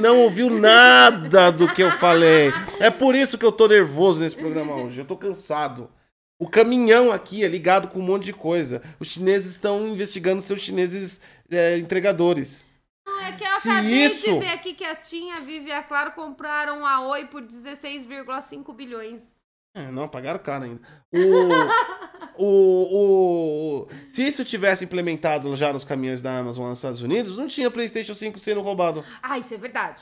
Não 0.00 0.20
ouviu 0.20 0.48
nada 0.48 1.50
do 1.50 1.70
que 1.72 1.82
eu 1.82 1.90
falei. 1.92 2.52
É 2.78 2.90
por 2.90 3.14
isso 3.14 3.36
que 3.36 3.44
eu 3.44 3.52
tô 3.52 3.66
nervoso 3.68 4.20
nesse 4.20 4.34
programa 4.36 4.74
hoje. 4.76 4.98
Eu 5.00 5.04
tô 5.04 5.16
cansado. 5.16 5.90
O 6.38 6.48
caminhão 6.48 7.12
aqui 7.12 7.44
é 7.44 7.48
ligado 7.48 7.88
com 7.88 7.98
um 7.98 8.02
monte 8.02 8.24
de 8.24 8.32
coisa. 8.32 8.80
Os 8.98 9.08
chineses 9.08 9.52
estão 9.52 9.86
investigando 9.88 10.40
seus 10.40 10.62
chineses 10.62 11.20
é, 11.50 11.76
entregadores. 11.78 12.64
Não, 13.06 13.20
é 13.20 13.32
que 13.32 13.44
eu 13.44 13.60
Se 13.60 13.68
acabei 13.70 14.06
isso- 14.06 14.32
de 14.32 14.38
ver 14.38 14.52
aqui 14.52 14.74
que 14.74 14.84
a 14.84 14.94
TIM, 14.94 15.30
a 15.32 15.40
Vivi 15.40 15.68
e 15.68 15.72
a 15.72 15.82
Claro 15.82 16.12
compraram 16.12 16.86
a 16.86 17.00
Oi 17.08 17.26
por 17.26 17.42
16,5 17.42 18.72
bilhões. 18.72 19.34
É, 19.74 19.90
não, 19.90 20.08
pagaram 20.08 20.38
caro 20.40 20.64
ainda. 20.64 20.80
O, 22.42 22.46
o, 22.46 23.82
o, 23.82 23.88
se 24.08 24.26
isso 24.26 24.42
tivesse 24.46 24.84
implementado 24.84 25.54
já 25.56 25.74
nos 25.74 25.84
caminhões 25.84 26.22
da 26.22 26.38
Amazon 26.38 26.70
nos 26.70 26.78
Estados 26.78 27.02
Unidos, 27.02 27.36
não 27.36 27.46
tinha 27.46 27.70
PlayStation 27.70 28.14
5 28.14 28.38
sendo 28.38 28.62
roubado. 28.62 29.04
Ah, 29.22 29.38
isso 29.38 29.52
é 29.52 29.58
verdade. 29.58 30.00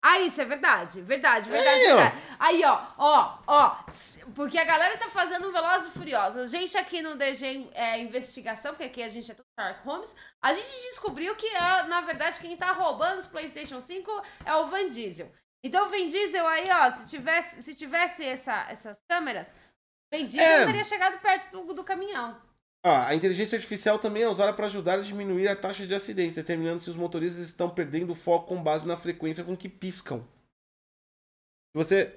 Ah, 0.00 0.20
isso 0.20 0.40
é 0.40 0.44
verdade. 0.44 1.00
Verdade, 1.02 1.48
verdade, 1.48 1.68
Aí, 1.80 1.92
ó. 1.92 1.96
verdade. 1.96 2.22
Aí, 2.38 2.64
ó, 2.64 2.80
ó, 2.96 3.38
ó. 3.46 3.76
Porque 4.34 4.56
a 4.56 4.64
galera 4.64 4.96
tá 4.96 5.08
fazendo 5.08 5.48
um 5.48 5.52
Velozes 5.52 5.88
e 5.88 5.98
Furiosos. 5.98 6.40
A 6.54 6.58
gente 6.58 6.78
aqui 6.78 7.02
no 7.02 7.16
DG 7.16 7.68
é, 7.74 7.98
Investigação, 8.00 8.72
porque 8.72 8.84
aqui 8.84 9.02
a 9.02 9.08
gente 9.08 9.30
é 9.32 9.34
tudo 9.34 9.46
Sherlock 9.58 9.84
Holmes, 9.84 10.14
a 10.40 10.52
gente 10.52 10.70
descobriu 10.88 11.34
que, 11.34 11.48
ah, 11.56 11.82
na 11.84 12.00
verdade, 12.02 12.38
quem 12.38 12.56
tá 12.56 12.70
roubando 12.72 13.18
os 13.18 13.26
PlayStation 13.26 13.80
5 13.80 14.22
é 14.44 14.54
o 14.54 14.66
Van 14.68 14.88
Diesel. 14.88 15.32
Então, 15.64 15.84
o 15.84 15.88
Van 15.88 16.06
Diesel 16.06 16.46
aí, 16.46 16.68
ó, 16.70 16.90
se 16.92 17.06
tivesse, 17.08 17.62
se 17.62 17.74
tivesse 17.74 18.24
essa, 18.24 18.66
essas 18.70 19.00
câmeras, 19.10 19.52
Van 20.14 20.24
Diesel 20.24 20.62
É. 20.62 20.66
teria 20.66 20.84
chegado 20.84 21.18
perto 21.20 21.50
do, 21.50 21.74
do 21.74 21.82
caminhão. 21.82 22.40
Ah, 22.82 23.08
a 23.08 23.14
inteligência 23.14 23.56
artificial 23.56 23.98
também 23.98 24.22
é 24.22 24.28
usada 24.28 24.52
para 24.52 24.66
ajudar 24.66 24.94
a 25.00 25.02
diminuir 25.02 25.48
a 25.48 25.56
taxa 25.56 25.86
de 25.86 25.94
acidentes, 25.94 26.36
determinando 26.36 26.80
se 26.80 26.88
os 26.88 26.96
motoristas 26.96 27.44
estão 27.46 27.68
perdendo 27.68 28.12
o 28.12 28.16
foco 28.16 28.46
com 28.46 28.62
base 28.62 28.86
na 28.86 28.96
frequência 28.96 29.42
com 29.44 29.56
que 29.56 29.68
piscam. 29.68 30.24
Você. 31.74 32.14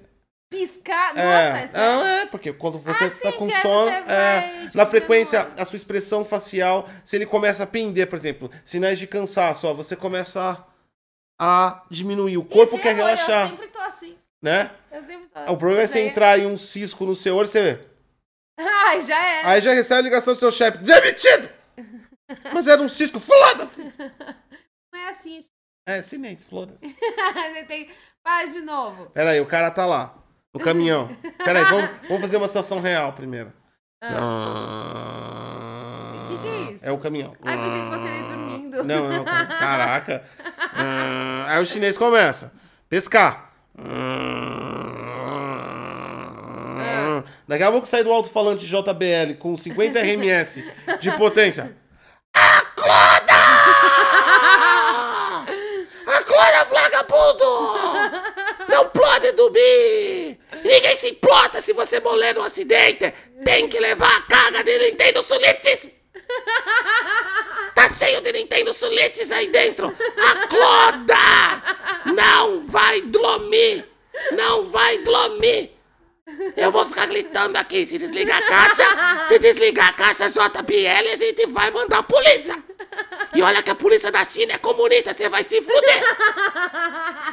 Piscar. 0.50 1.14
Nossa, 1.14 1.24
é, 1.24 1.70
não, 1.72 2.06
é, 2.06 2.26
porque 2.26 2.52
quando 2.52 2.78
você 2.78 3.04
Ah, 3.04 3.10
tá 3.10 3.32
sim, 3.32 3.38
com 3.38 3.48
sono, 3.50 3.90
é, 3.90 4.02
vai, 4.04 4.64
tipo, 4.66 4.76
na 4.76 4.84
frequência, 4.86 5.50
a 5.58 5.64
sua 5.64 5.76
expressão 5.78 6.24
facial, 6.26 6.86
se 7.02 7.16
ele 7.16 7.24
começa 7.24 7.62
a 7.62 7.66
pender, 7.66 8.06
por 8.06 8.16
exemplo, 8.16 8.50
sinais 8.64 8.98
de 8.98 9.06
cansaço, 9.06 9.66
ó, 9.66 9.72
você 9.72 9.96
começa 9.96 10.64
a, 11.40 11.66
a 11.72 11.84
diminuir. 11.90 12.36
O 12.36 12.44
corpo 12.44 12.76
quer 12.76 12.94
Ferrou, 12.94 13.00
Eu 13.00 13.16
relaxar, 13.16 13.48
sempre 13.48 13.68
tô 13.68 13.80
assim. 13.80 14.14
né? 14.42 14.70
Eu 14.90 15.02
sempre 15.02 15.26
tô 15.28 15.38
O 15.40 15.42
assim. 15.42 15.56
problema 15.56 15.82
é 15.82 15.86
você 15.86 15.98
aí- 16.00 16.08
entrar 16.08 16.38
em 16.38 16.44
um 16.46 16.58
cisco 16.58 17.06
no 17.06 17.16
seu 17.16 17.34
olho, 17.34 17.48
você 17.48 17.62
vê. 17.74 17.91
Ai, 18.58 19.00
já 19.00 19.24
era. 19.24 19.48
Aí 19.48 19.60
já 19.60 19.72
recebe 19.72 20.00
a 20.00 20.02
ligação 20.02 20.34
do 20.34 20.38
seu 20.38 20.50
chefe, 20.50 20.78
demitido! 20.78 21.48
Mas 22.52 22.66
era 22.66 22.80
um 22.80 22.88
cisco, 22.88 23.20
foda-se! 23.20 23.82
Não 24.92 25.00
é 25.00 25.10
assim. 25.10 25.38
É, 25.86 26.02
silêncio, 26.02 26.48
foda-se. 26.48 26.86
Você 26.86 27.64
tem. 27.64 27.90
Faz 28.24 28.52
de 28.52 28.60
novo. 28.60 29.06
Pera 29.06 29.30
aí, 29.30 29.40
o 29.40 29.46
cara 29.46 29.70
tá 29.70 29.84
lá, 29.84 30.14
no 30.54 30.60
caminhão. 30.60 31.08
Pera 31.44 31.58
aí, 31.58 31.64
vamos, 31.64 31.90
vamos 32.08 32.20
fazer 32.20 32.36
uma 32.36 32.46
situação 32.46 32.80
real 32.80 33.12
primeiro. 33.14 33.52
O 34.02 34.06
que, 36.28 36.38
que 36.38 36.48
é 36.48 36.72
isso? 36.72 36.88
É 36.88 36.92
o 36.92 36.98
caminhão. 36.98 37.34
Ai, 37.42 37.56
pensei 37.56 37.82
que 37.82 37.90
fosse 37.90 38.06
ele 38.06 38.22
dormindo. 38.22 38.84
Não, 38.84 39.08
não, 39.08 39.24
caraca. 39.24 40.24
Ah, 40.72 41.46
Aí 41.48 41.62
o 41.62 41.66
chinês 41.66 41.98
começa. 41.98 42.52
Pescar. 42.88 43.52
Daqui 47.46 47.62
a 47.64 47.70
pouco 47.70 47.86
sai 47.86 48.04
do 48.04 48.12
alto-falante 48.12 48.66
JBL 48.66 49.34
com 49.38 49.56
50 49.56 50.00
RMS 50.00 50.64
de 51.00 51.10
potência. 51.12 51.76
Acorda, 56.06 56.64
vagabundo! 56.70 57.44
Não 58.68 58.88
pode 58.90 59.32
dormir! 59.32 60.38
Ninguém 60.64 60.96
se 60.96 61.10
importa 61.10 61.60
se 61.60 61.72
você 61.72 62.00
morrer 62.00 62.34
num 62.34 62.42
acidente! 62.42 63.12
Tem 63.44 63.68
que 63.68 63.78
levar 63.80 64.16
a 64.16 64.22
carga 64.22 64.62
de 64.62 64.78
Nintendo 64.78 65.22
Sulites! 65.22 65.90
Tá 67.74 67.88
cheio 67.88 68.20
de 68.20 68.32
Nintendo 68.32 68.72
Sulites 68.72 69.30
aí 69.30 69.48
dentro! 69.48 69.94
Acorda! 70.16 71.14
Não 72.14 72.66
vai 72.66 73.00
dormir! 73.02 73.84
Não 74.32 74.66
vai 74.70 74.98
dormir! 74.98 75.81
Eu 76.56 76.70
vou 76.70 76.84
ficar 76.86 77.06
gritando 77.06 77.56
aqui, 77.56 77.84
se 77.84 77.98
desligar 77.98 78.38
a 78.38 78.46
caixa, 78.46 79.26
se 79.26 79.38
desligar 79.40 79.88
a 79.88 79.92
caixa 79.92 80.28
JBL, 80.28 81.12
a 81.12 81.16
gente 81.16 81.46
vai 81.46 81.70
mandar 81.70 81.98
a 81.98 82.02
polícia! 82.02 82.62
E 83.34 83.42
olha 83.42 83.62
que 83.62 83.70
a 83.70 83.74
polícia 83.74 84.12
da 84.12 84.24
China 84.24 84.52
é 84.52 84.58
comunista, 84.58 85.12
você 85.12 85.28
vai 85.28 85.42
se 85.42 85.60
fuder! 85.60 86.02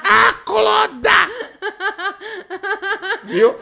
Acorda! 0.03 1.29
Viu? 3.23 3.55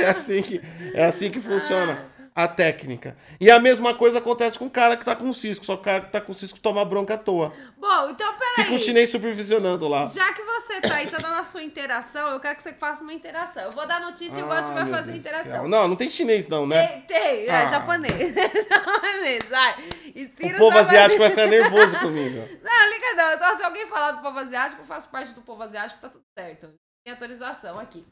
É 0.00 0.06
assim 0.06 0.40
que, 0.40 0.60
é 0.94 1.04
assim 1.04 1.30
que 1.30 1.40
funciona. 1.40 2.10
a 2.34 2.48
técnica. 2.48 3.14
E 3.38 3.50
a 3.50 3.60
mesma 3.60 3.94
coisa 3.94 4.18
acontece 4.18 4.58
com 4.58 4.64
o 4.64 4.70
cara 4.70 4.96
que 4.96 5.04
tá 5.04 5.14
com 5.14 5.32
cisco, 5.34 5.66
só 5.66 5.76
que 5.76 5.82
o 5.82 5.84
cara 5.84 6.00
que 6.04 6.12
tá 6.12 6.20
com 6.20 6.32
cisco 6.32 6.58
toma 6.58 6.82
bronca 6.82 7.14
à 7.14 7.18
toa. 7.18 7.52
Bom, 7.82 8.10
então 8.10 8.32
peraí. 8.34 8.54
Fica 8.64 8.74
o 8.74 8.78
chinês 8.78 9.10
supervisionando 9.10 9.88
lá. 9.88 10.06
Já 10.06 10.32
que 10.32 10.40
você 10.44 10.80
tá 10.80 10.94
aí 10.94 11.10
toda 11.10 11.28
na 11.28 11.42
sua 11.42 11.64
interação, 11.64 12.30
eu 12.30 12.38
quero 12.38 12.54
que 12.54 12.62
você 12.62 12.72
faça 12.72 13.02
uma 13.02 13.12
interação. 13.12 13.64
Eu 13.64 13.72
vou 13.72 13.84
dar 13.88 14.00
notícia 14.00 14.38
e 14.38 14.42
o 14.44 14.46
Gotti 14.46 14.70
Ah, 14.70 14.74
vai 14.74 14.86
fazer 14.86 15.10
Deus 15.10 15.16
interação. 15.24 15.50
céu. 15.52 15.68
Não, 15.68 15.88
não 15.88 15.96
tem 15.96 16.08
chinês 16.08 16.46
não, 16.46 16.64
né? 16.64 16.86
Tem, 16.86 17.02
tem, 17.02 17.46
é 17.48 17.50
Ah. 17.50 17.66
japonês. 17.66 18.14
japonês, 18.70 19.42
vai. 19.50 19.84
Inspira 20.14 20.54
O 20.54 20.58
povo 20.60 20.76
japonês. 20.76 20.86
asiático 20.88 21.18
vai 21.18 21.30
ficar 21.30 21.46
nervoso 21.48 21.98
comigo. 21.98 22.36
Não, 22.62 22.88
liga 22.90 23.14
não. 23.14 23.32
Então, 23.32 23.56
se 23.56 23.64
alguém 23.64 23.86
falar 23.88 24.12
do 24.12 24.22
povo 24.22 24.38
asiático, 24.38 24.82
eu 24.82 24.86
faço 24.86 25.10
parte 25.10 25.32
do 25.32 25.42
povo 25.42 25.62
asiático, 25.64 26.00
tá 26.00 26.08
tudo 26.08 26.24
certo. 26.38 26.72
Tem 27.04 27.12
autorização 27.12 27.80
aqui. 27.80 28.06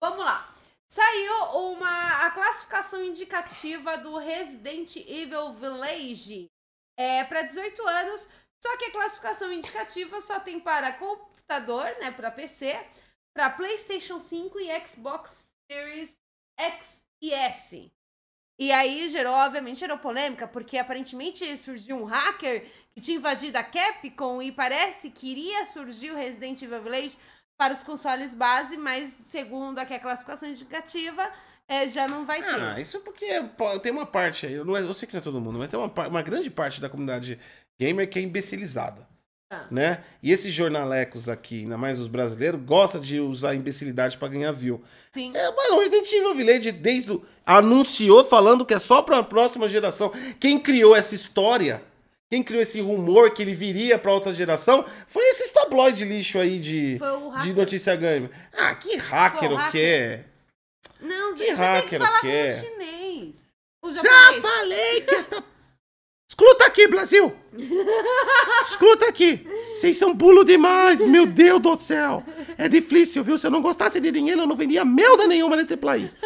Vamos 0.00 0.24
lá. 0.24 0.48
Saiu 0.88 1.34
uma, 1.72 2.26
a 2.26 2.30
classificação 2.30 3.02
indicativa 3.02 3.96
do 3.98 4.16
Resident 4.18 4.94
Evil 4.96 5.52
Village 5.54 6.46
é, 6.96 7.24
para 7.24 7.42
18 7.42 7.84
anos, 7.88 8.28
só 8.66 8.76
que 8.76 8.86
a 8.86 8.90
classificação 8.90 9.52
indicativa 9.52 10.20
só 10.20 10.40
tem 10.40 10.58
para 10.58 10.92
computador, 10.94 11.84
né, 12.00 12.10
para 12.10 12.32
PC, 12.32 12.76
para 13.32 13.50
PlayStation 13.50 14.18
5 14.18 14.58
e 14.58 14.86
Xbox 14.86 15.52
Series 15.70 16.12
X 16.58 17.04
e 17.22 17.32
S. 17.32 17.92
E 18.58 18.72
aí 18.72 19.08
gerou, 19.08 19.34
obviamente, 19.34 19.78
gerou 19.78 19.98
polêmica, 19.98 20.48
porque 20.48 20.78
aparentemente 20.78 21.56
surgiu 21.56 21.96
um 21.96 22.04
hacker 22.04 22.66
que 22.94 23.02
tinha 23.02 23.18
invadido 23.18 23.56
a 23.56 23.62
Capcom 23.62 24.42
e 24.42 24.50
parece 24.50 25.10
que 25.10 25.30
iria 25.30 25.64
surgir 25.64 26.10
o 26.10 26.16
Resident 26.16 26.60
Evil 26.62 26.82
Village 26.82 27.16
para 27.56 27.72
os 27.72 27.84
consoles 27.84 28.34
base, 28.34 28.76
mas 28.76 29.08
segundo 29.08 29.78
aqui 29.78 29.94
a 29.94 30.00
classificação 30.00 30.48
indicativa, 30.48 31.30
é, 31.68 31.86
já 31.86 32.08
não 32.08 32.24
vai 32.24 32.42
ter. 32.42 32.60
Ah, 32.60 32.80
isso 32.80 33.00
porque 33.00 33.26
pô, 33.56 33.78
tem 33.78 33.92
uma 33.92 34.06
parte 34.06 34.46
aí, 34.46 34.54
eu, 34.54 34.64
não 34.64 34.76
é, 34.76 34.80
eu 34.80 34.94
sei 34.94 35.06
que 35.06 35.14
não 35.14 35.20
é 35.20 35.22
todo 35.22 35.40
mundo, 35.40 35.58
mas 35.58 35.70
tem 35.70 35.78
uma, 35.78 36.08
uma 36.08 36.22
grande 36.22 36.50
parte 36.50 36.80
da 36.80 36.88
comunidade 36.88 37.38
gamer 37.80 38.08
que 38.08 38.18
é 38.18 38.22
imbecilizada. 38.22 39.06
Ah. 39.50 39.64
Né? 39.70 40.02
E 40.20 40.32
esses 40.32 40.52
jornalecos 40.52 41.28
aqui, 41.28 41.60
ainda 41.60 41.78
mais 41.78 42.00
os 42.00 42.08
brasileiros, 42.08 42.60
gostam 42.62 43.00
de 43.00 43.20
usar 43.20 43.50
a 43.50 43.54
imbecilidade 43.54 44.18
pra 44.18 44.26
ganhar 44.26 44.50
view. 44.50 44.82
Sim. 45.12 45.30
É, 45.36 45.50
mano, 45.52 45.76
o 45.76 45.80
Resident 45.80 46.12
Evil 46.12 46.34
Village 46.34 46.72
desde 46.72 47.12
o, 47.12 47.24
anunciou 47.44 48.24
falando 48.24 48.66
que 48.66 48.74
é 48.74 48.78
só 48.80 49.02
pra 49.02 49.22
próxima 49.22 49.68
geração. 49.68 50.12
Quem 50.40 50.58
criou 50.58 50.96
essa 50.96 51.14
história, 51.14 51.80
quem 52.28 52.42
criou 52.42 52.60
esse 52.60 52.80
rumor 52.80 53.30
que 53.34 53.42
ele 53.42 53.54
viria 53.54 53.96
pra 53.96 54.12
outra 54.12 54.32
geração, 54.32 54.84
foi 55.06 55.22
esses 55.26 55.52
tabloide 55.52 56.04
lixo 56.04 56.40
aí 56.40 56.58
de, 56.58 56.94
de 56.94 56.98
hacker. 56.98 57.54
notícia 57.54 57.94
gamer. 57.94 58.30
Ah, 58.52 58.74
que 58.74 58.96
hacker 58.96 59.50
o 59.52 59.54
o 59.54 59.56
hacker. 59.58 59.70
quê? 59.70 60.24
Não, 61.00 61.32
Que 61.32 61.38
você 61.38 61.44
tem 61.44 61.54
que 61.54 61.60
hacker 61.62 61.98
falar 62.00 62.16
o 62.16 62.18
o 62.18 62.50
chinês. 62.50 63.34
O 63.84 63.92
Já 63.92 64.02
falei 64.42 65.00
que 65.02 65.14
esta. 65.14 65.44
Escuta 66.28 66.66
aqui, 66.66 66.88
Brasil! 66.88 67.32
Escuta 68.64 69.06
aqui! 69.06 69.46
Vocês 69.74 69.96
são 69.96 70.12
bulo 70.12 70.44
demais, 70.44 71.00
meu 71.00 71.24
Deus 71.24 71.60
do 71.60 71.76
céu! 71.76 72.22
É 72.58 72.68
difícil, 72.68 73.22
viu? 73.22 73.38
Se 73.38 73.46
eu 73.46 73.50
não 73.50 73.62
gostasse 73.62 74.00
de 74.00 74.10
dinheiro, 74.10 74.40
eu 74.40 74.46
não 74.46 74.56
vendia 74.56 74.84
merda 74.84 75.26
nenhuma 75.28 75.54
nesse 75.56 75.76
país. 75.76 76.16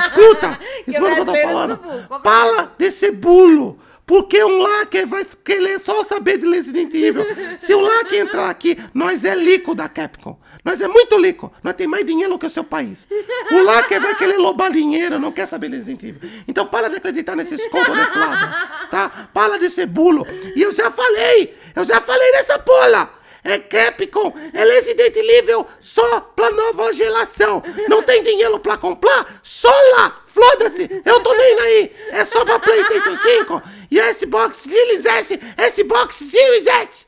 Escuta! 0.00 0.58
Escuta 0.84 1.12
o 1.12 1.14
que 1.14 1.20
eu 1.20 1.26
tô 1.26 1.34
falando. 1.36 1.80
Fala 2.24 2.74
desse 2.76 3.12
bulo! 3.12 3.78
Porque 4.10 4.42
um 4.42 4.60
lacker 4.60 5.06
vai 5.06 5.24
querer 5.44 5.78
só 5.78 6.02
saber 6.02 6.36
de 6.36 6.44
Resident 6.44 6.92
Evil. 6.92 7.24
Se 7.60 7.72
o 7.72 7.80
lacker 7.80 8.22
entrar 8.22 8.50
aqui, 8.50 8.76
nós 8.92 9.24
é 9.24 9.36
lico 9.36 9.72
da 9.72 9.88
Capcom. 9.88 10.36
Nós 10.64 10.80
é 10.80 10.88
muito 10.88 11.16
lico. 11.16 11.52
Nós 11.62 11.74
tem 11.74 11.86
mais 11.86 12.04
dinheiro 12.04 12.36
que 12.36 12.44
o 12.44 12.50
seu 12.50 12.64
país. 12.64 13.06
O 13.52 13.62
lacker 13.62 14.00
vai 14.00 14.16
querer 14.16 14.36
roubar 14.38 14.72
dinheiro, 14.72 15.20
não 15.20 15.30
quer 15.30 15.46
saber 15.46 15.70
de 15.70 15.76
Resident 15.76 16.02
Evil. 16.02 16.28
Então 16.48 16.66
para 16.66 16.90
de 16.90 16.96
acreditar 16.96 17.36
nesses 17.36 17.64
contos 17.68 17.94
Flávio, 18.08 18.48
tá? 18.90 19.30
Para 19.32 19.60
de 19.60 19.70
ser 19.70 19.86
bulo. 19.86 20.26
E 20.56 20.60
eu 20.60 20.74
já 20.74 20.90
falei, 20.90 21.54
eu 21.76 21.84
já 21.84 22.00
falei 22.00 22.32
nessa 22.32 22.58
pola. 22.58 23.20
É 23.44 23.58
Capcom, 23.58 24.34
é 24.52 24.64
Resident 24.64 25.16
Evil 25.16 25.64
só 25.78 26.20
pra 26.20 26.50
nova 26.50 26.92
geração. 26.92 27.62
Não 27.88 28.02
tem 28.02 28.24
dinheiro 28.24 28.58
pra 28.58 28.76
comprar? 28.76 29.24
Só 29.42 29.72
lá, 29.96 30.20
foda-se, 30.26 31.02
eu 31.04 31.20
tô 31.20 31.32
nem 31.32 31.60
aí. 31.60 31.92
É 32.10 32.24
só 32.24 32.44
pra 32.44 32.58
Playstation 32.58 33.16
5 33.16 33.62
e 33.90 34.14
Xbox 34.14 34.58
Series 34.58 35.04
S, 35.04 35.38
Xbox 35.74 36.16
Series 36.16 36.66
X. 36.66 37.06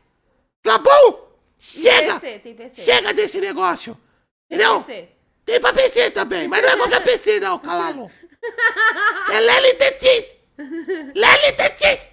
Tá 0.62 0.78
bom? 0.78 1.32
Chega, 1.58 2.18
PC, 2.18 2.38
tem 2.40 2.54
PC. 2.54 2.82
chega 2.82 3.14
desse 3.14 3.40
negócio. 3.40 3.96
Entendeu? 4.50 4.80
PC. 4.82 5.08
Tem 5.44 5.60
pra 5.60 5.72
PC 5.72 6.10
também, 6.10 6.48
mas 6.48 6.62
não 6.62 6.70
é 6.70 6.76
qualquer 6.76 7.02
PC 7.02 7.40
não, 7.40 7.58
calado. 7.58 8.10
É 9.30 9.36
LLTX. 9.36 10.26
LLTX. 11.14 12.08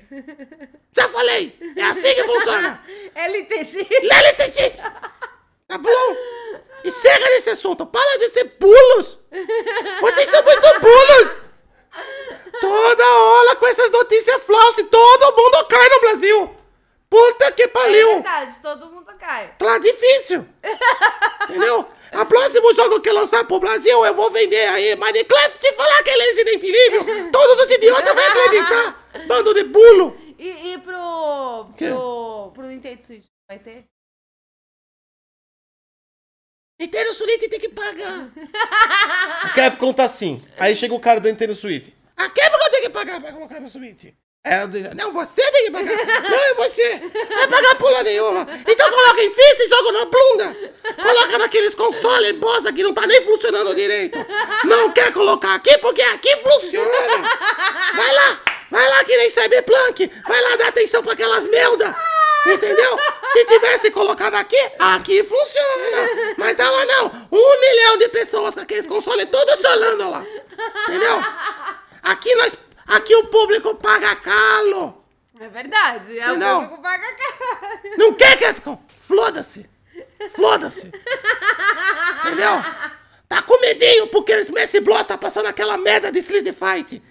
Já 0.95 1.07
falei, 1.09 1.55
é 1.75 1.83
assim 1.83 2.13
que 2.13 2.23
funciona. 2.23 2.83
LTX. 3.15 3.75
LLTX. 3.75 4.77
Tá 5.67 5.77
bom? 5.77 6.15
E 6.83 6.91
chega 6.91 7.25
desse 7.25 7.51
assunto, 7.51 7.85
para 7.85 8.17
de 8.17 8.29
ser 8.29 8.55
bulos. 8.59 9.19
Vocês 10.01 10.29
são 10.29 10.43
muito 10.43 10.79
bulos. 10.79 11.37
Toda 12.59 13.07
hora 13.07 13.55
com 13.55 13.67
essas 13.67 13.91
falsas, 14.49 14.85
todo 14.89 15.35
mundo 15.37 15.65
cai 15.67 15.89
no 15.89 15.99
Brasil. 16.01 16.55
Puta 17.09 17.51
que 17.51 17.63
É 17.63 17.67
pariu. 17.67 18.07
verdade, 18.15 18.55
todo 18.61 18.85
mundo 18.91 19.11
cai. 19.17 19.55
Tá 19.57 19.77
difícil. 19.79 20.47
Entendeu? 21.49 21.87
A 22.11 22.25
próximo 22.25 22.73
jogo 22.73 22.99
que 23.01 23.11
lançar 23.11 23.45
pro 23.45 23.59
Brasil, 23.59 24.05
eu 24.05 24.13
vou 24.13 24.29
vender 24.31 24.67
aí 24.67 24.95
Minecraft 24.95 25.59
e 25.67 25.73
falar 25.73 26.03
que 26.03 26.09
ele 26.09 26.21
é 26.21 26.25
Resident 26.25 26.63
Evil. 26.63 27.31
Todos 27.31 27.59
os 27.65 27.71
idiotas 27.71 28.15
vão 28.15 28.27
acreditar. 28.27 29.09
Bando 29.27 29.53
de 29.53 29.63
bulo. 29.63 30.17
E, 30.37 30.73
e 30.73 30.77
pro, 30.79 31.71
pro, 31.77 32.51
pro 32.53 32.67
Nintendo 32.67 33.03
Switch, 33.03 33.25
vai 33.47 33.59
ter? 33.59 33.85
Nintendo 36.79 37.13
Switch 37.13 37.49
tem 37.49 37.59
que 37.59 37.69
pagar. 37.69 38.29
A 39.43 39.49
Capcom 39.49 39.91
tá 39.93 40.05
assim. 40.05 40.41
Aí 40.57 40.75
chega 40.75 40.93
o 40.93 40.99
cara 40.99 41.19
da 41.19 41.29
Nintendo 41.29 41.53
Switch. 41.53 41.89
A 42.15 42.29
Capcom 42.29 42.69
tem 42.71 42.81
que 42.83 42.89
pagar 42.89 43.19
pra 43.19 43.33
colocar 43.33 43.59
no 43.59 43.69
Switch. 43.69 44.13
É, 44.43 44.65
não, 44.95 45.11
você 45.11 45.51
tem 45.51 45.65
que 45.65 45.71
pagar. 45.71 45.91
Não 46.29 46.37
é 46.37 46.53
você. 46.53 47.01
Não 47.01 47.37
vai 47.37 47.47
pagar 47.47 47.75
porra 47.75 48.03
nenhuma. 48.03 48.47
Então 48.65 48.89
coloca 48.89 49.21
em 49.21 49.29
fita 49.29 49.63
e 49.63 49.67
joga 49.67 49.91
na 49.91 50.05
bunda. 50.05 50.57
Coloca 50.95 51.37
naqueles 51.37 51.75
consoles 51.75 52.31
bosta 52.37 52.71
que 52.71 52.81
não 52.81 52.93
tá 52.93 53.05
nem 53.05 53.21
funcionando 53.21 53.75
direito. 53.75 54.17
Não 54.63 54.91
quer 54.91 55.11
colocar 55.11 55.55
aqui 55.55 55.77
porque 55.79 56.01
aqui 56.01 56.35
funciona. 56.37 56.89
Vai 57.95 58.13
lá, 58.13 58.41
vai 58.71 58.89
lá 58.89 59.03
que 59.03 59.17
nem 59.17 59.29
Cyberpunk. 59.29 60.09
Vai 60.25 60.41
lá 60.41 60.55
dar 60.55 60.67
atenção 60.69 61.03
pra 61.03 61.13
aquelas 61.13 61.45
merda. 61.45 61.95
Entendeu? 62.45 62.97
Se 63.33 63.45
tivesse 63.45 63.91
colocado 63.91 64.35
aqui, 64.35 64.59
aqui 64.79 65.21
funciona. 65.23 66.35
Mas 66.37 66.55
tá 66.55 66.69
lá 66.69 66.85
não. 66.85 67.27
Um 67.31 67.59
milhão 67.59 67.97
de 67.97 68.07
pessoas 68.07 68.55
com 68.55 68.61
aqueles 68.61 68.87
consoles 68.87 69.25
todos 69.25 69.61
chorando 69.61 70.09
lá. 70.09 70.25
Entendeu? 70.87 71.21
Aqui 72.01 72.33
nós. 72.35 72.68
Aqui 72.89 73.15
o 73.15 73.27
público 73.27 73.75
paga 73.75 74.15
calo. 74.15 75.03
É 75.39 75.47
verdade, 75.47 76.19
é 76.19 76.35
Não. 76.35 76.57
o 76.57 76.61
público 76.63 76.81
paga 76.83 77.07
caro. 77.13 77.79
Não 77.97 78.13
quer, 78.13 78.37
Capcom? 78.37 78.83
Floda-se. 78.99 79.69
Floda-se. 80.35 80.91
Entendeu? 82.25 82.63
Tá 83.29 83.43
com 83.43 83.61
medinho 83.61 84.07
porque 84.07 84.33
o 84.33 84.39
Smash 84.39 84.79
Bros 84.81 85.05
tá 85.05 85.15
passando 85.15 85.45
aquela 85.45 85.77
merda 85.77 86.11
de 86.11 86.17
Street 86.17 86.47
Fight. 86.47 87.01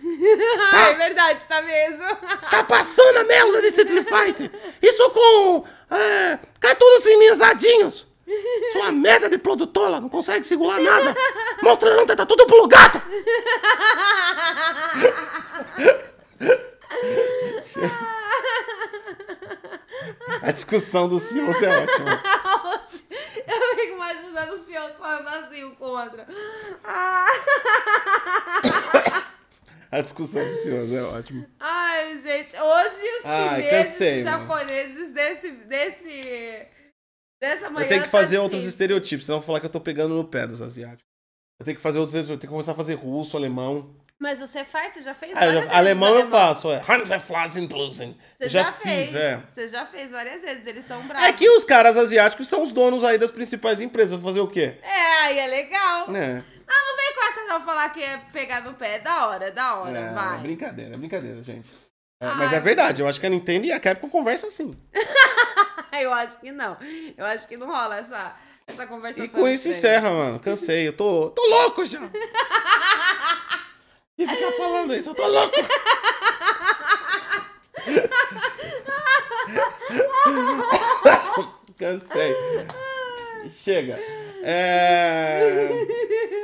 Ah, 0.72 0.88
é 0.90 0.94
verdade, 0.94 1.46
tá 1.46 1.62
mesmo. 1.62 2.04
Tá 2.50 2.64
passando 2.64 3.18
a 3.18 3.24
merda 3.24 3.60
de 3.62 3.68
Street 3.68 4.04
Fighter. 4.04 4.50
Isso 4.82 5.10
com 5.10 5.64
é, 5.94 6.40
cartunos 6.58 7.04
cilinizadinhos. 7.04 8.07
É 8.74 8.78
uma 8.78 8.92
merda 8.92 9.28
de 9.28 9.38
produtora, 9.38 10.00
não 10.00 10.08
consegue 10.08 10.44
segurar 10.44 10.78
nada. 10.80 11.14
Mostrando 11.62 12.14
tá 12.14 12.26
tudo 12.26 12.46
pro 12.46 12.68
gato. 12.68 13.00
A 20.42 20.52
discussão 20.52 21.08
dos 21.08 21.22
senhores 21.22 21.62
é 21.62 21.68
ótima. 21.68 22.22
Eu 23.46 23.76
fico 23.76 23.94
imaginando 23.94 24.54
o 24.54 24.58
senhor 24.58 24.90
falando 24.90 25.28
assim, 25.28 25.64
o 25.64 25.74
contra. 25.76 26.26
Ah. 26.84 27.26
A 29.90 30.00
discussão 30.02 30.44
dos 30.44 30.60
senhores 30.60 30.92
é 30.92 31.02
ótima. 31.02 31.46
Ai, 31.58 32.18
gente, 32.18 32.54
hoje 32.56 33.18
os 33.18 33.24
Ai, 33.24 33.62
chineses 33.62 34.00
e 34.00 34.22
japoneses 34.22 35.10
desse, 35.12 35.50
desse, 35.50 36.66
dessa 37.40 37.70
manhã... 37.70 37.84
Eu 37.84 37.88
tenho 37.88 38.02
que 38.02 38.10
tá 38.10 38.18
fazer 38.18 38.38
outros 38.38 38.60
difícil. 38.62 38.68
estereotipos, 38.76 39.26
senão 39.26 39.36
eu 39.38 39.40
vou 39.40 39.46
falar 39.46 39.60
que 39.60 39.66
eu 39.66 39.70
tô 39.70 39.80
pegando 39.80 40.14
no 40.14 40.24
pé 40.24 40.46
dos 40.46 40.60
asiáticos. 40.62 41.04
Eu 41.60 41.64
tenho 41.64 41.76
que 41.76 41.82
fazer 41.82 41.98
outros 41.98 42.14
estereotipos, 42.14 42.36
eu 42.36 42.40
tenho 42.40 42.50
que 42.50 42.54
começar 42.54 42.72
a 42.72 42.74
fazer 42.74 42.94
russo, 42.94 43.36
alemão. 43.36 43.94
Mas 44.20 44.40
você 44.40 44.64
faz, 44.64 44.92
você 44.94 45.02
já 45.02 45.14
fez 45.14 45.32
Ah, 45.32 45.40
várias 45.40 45.54
já- 45.54 45.60
vezes 45.60 45.74
alemão 45.76 46.18
eu 46.18 46.26
faço, 46.28 46.72
é. 46.72 46.82
Hanseplasenblusen. 46.88 48.16
Você 48.36 48.48
já, 48.48 48.62
já, 48.64 48.72
fiz, 48.72 48.82
fez, 48.82 49.14
é. 49.14 49.42
Você 49.48 49.68
já 49.68 49.86
fez 49.86 50.10
várias 50.10 50.40
vezes, 50.42 50.66
eles 50.66 50.84
são 50.84 51.00
bravos. 51.06 51.28
É 51.28 51.32
que 51.32 51.48
os 51.48 51.64
caras 51.64 51.96
asiáticos 51.96 52.48
são 52.48 52.62
os 52.62 52.72
donos 52.72 53.04
aí 53.04 53.16
das 53.18 53.30
principais 53.30 53.80
empresas. 53.80 54.18
Vou 54.20 54.30
fazer 54.30 54.40
o 54.40 54.48
quê? 54.48 54.76
É, 54.82 55.24
aí 55.26 55.38
é 55.38 55.46
legal. 55.46 56.08
É. 56.16 56.42
Não 56.68 56.96
vem 56.96 57.14
com 57.14 57.24
essa 57.30 57.44
não 57.46 57.64
falar 57.64 57.88
que 57.90 58.02
é 58.02 58.18
pegar 58.32 58.62
no 58.62 58.74
pé. 58.74 58.98
Da 58.98 59.28
hora, 59.28 59.50
da 59.52 59.74
hora, 59.76 59.98
É, 59.98 60.12
vai. 60.12 60.38
brincadeira, 60.40 60.94
é 60.94 60.98
brincadeira, 60.98 61.42
gente. 61.42 61.68
É, 62.20 62.26
mas 62.34 62.52
é 62.52 62.58
verdade, 62.60 63.00
eu 63.00 63.06
acho 63.08 63.20
que 63.20 63.26
a 63.26 63.30
Nintendo 63.30 63.66
e 63.66 63.72
a 63.72 63.78
Capcom 63.78 64.08
conversam 64.10 64.48
assim. 64.48 64.76
Eu 66.00 66.12
acho 66.12 66.38
que 66.38 66.52
não. 66.52 66.76
Eu 67.16 67.24
acho 67.24 67.48
que 67.48 67.56
não 67.56 67.66
rola 67.66 67.96
essa, 67.96 68.36
essa 68.66 68.86
conversação. 68.86 69.26
E 69.26 69.28
com 69.28 69.48
isso 69.48 69.68
encerra, 69.68 70.10
mano. 70.10 70.38
Cansei, 70.38 70.88
eu 70.88 70.92
tô, 70.92 71.30
tô 71.30 71.44
louco 71.46 71.84
já. 71.84 72.00
E 74.20 74.26
ficar 74.26 74.50
falando 74.50 74.96
isso, 74.96 75.10
eu 75.10 75.14
tô 75.14 75.28
louco. 75.28 75.54
Cansei. 81.78 82.34
Chega. 83.48 83.96
É... 84.42 85.68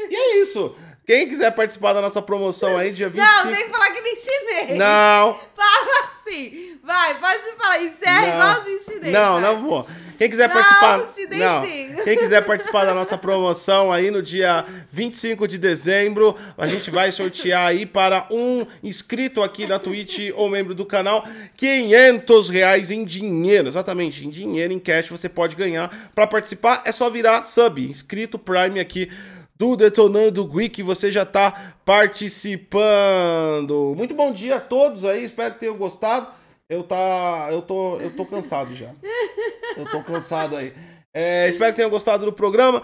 E 0.09 0.15
é 0.15 0.37
isso. 0.37 0.77
Quem 1.05 1.29
quiser 1.29 1.51
participar 1.51 1.95
da 1.95 2.01
nossa 2.01 2.23
promoção 2.23 2.79
aí, 2.79 2.93
dia 2.93 3.09
25... 3.09 3.29
Não, 3.29 3.53
tem 3.53 3.65
que 3.65 3.71
falar 3.71 3.91
que 3.91 4.01
nem 4.01 4.17
chinês. 4.17 4.79
Não, 4.79 5.35
Fala 5.57 6.14
assim. 6.25 6.79
Vai, 6.83 7.19
pode 7.21 7.43
falar. 7.57 7.83
Encerra 7.83 8.21
Não. 8.21 8.29
igualzinho 8.29 8.81
chinês. 8.81 9.13
Não, 9.13 9.33
vai. 9.35 9.43
não 9.43 9.63
vou. 9.63 9.87
Quem 10.17 10.31
quiser 10.31 10.49
Não, 10.49 10.55
participar. 10.55 11.09
chinês 11.09 11.43
Não. 11.43 11.65
sim. 11.65 11.95
Quem 12.05 12.17
quiser 12.19 12.45
participar 12.45 12.85
da 12.85 12.95
nossa 12.95 13.19
promoção 13.19 13.91
aí 13.91 14.11
no 14.11 14.23
dia 14.23 14.65
25 14.91 15.49
de 15.49 15.59
dezembro, 15.59 16.37
a 16.57 16.67
gente 16.67 16.91
vai 16.91 17.11
sortear 17.11 17.67
aí 17.67 17.85
para 17.85 18.27
um 18.31 18.65
inscrito 18.83 19.43
aqui 19.43 19.67
na 19.67 19.79
Twitch 19.79 20.31
ou 20.35 20.49
membro 20.49 20.75
do 20.75 20.87
canal 20.87 21.25
500 21.57 22.49
reais 22.49 22.91
em 22.91 23.05
dinheiro. 23.05 23.69
Exatamente, 23.69 24.25
em 24.27 24.31
dinheiro, 24.31 24.73
em 24.73 24.79
cash 24.79 25.09
você 25.09 25.29
pode 25.29 25.57
ganhar. 25.57 25.91
Para 26.15 26.27
participar 26.27 26.83
é 26.85 26.93
só 26.93 27.11
virar 27.11 27.43
sub, 27.43 27.85
inscrito 27.85 28.39
Prime 28.39 28.79
aqui 28.79 29.11
do 29.57 29.77
Detonando 29.77 30.45
Geek, 30.47 30.83
você 30.83 31.11
já 31.11 31.25
tá 31.25 31.75
participando. 31.85 32.75
Muito 33.97 34.15
bom 34.15 34.33
dia 34.33 34.57
a 34.57 34.61
todos 34.61 35.05
aí, 35.05 35.23
espero 35.25 35.55
que 35.55 35.61
tenham 35.61 35.77
gostado. 35.77 36.27
Eu 36.69 36.83
tá, 36.83 37.49
eu 37.51 37.63
tô, 37.63 37.97
eu 38.01 38.11
tô 38.17 38.25
cansado 38.25 38.75
já. 38.75 38.91
Eu 39.77 39.85
tô 39.91 40.03
cansado 40.03 40.57
aí. 40.57 40.73
É, 41.13 41.49
espero 41.49 41.73
que 41.73 41.77
tenham 41.77 41.91
gostado 41.91 42.25
do 42.25 42.33
programa. 42.33 42.83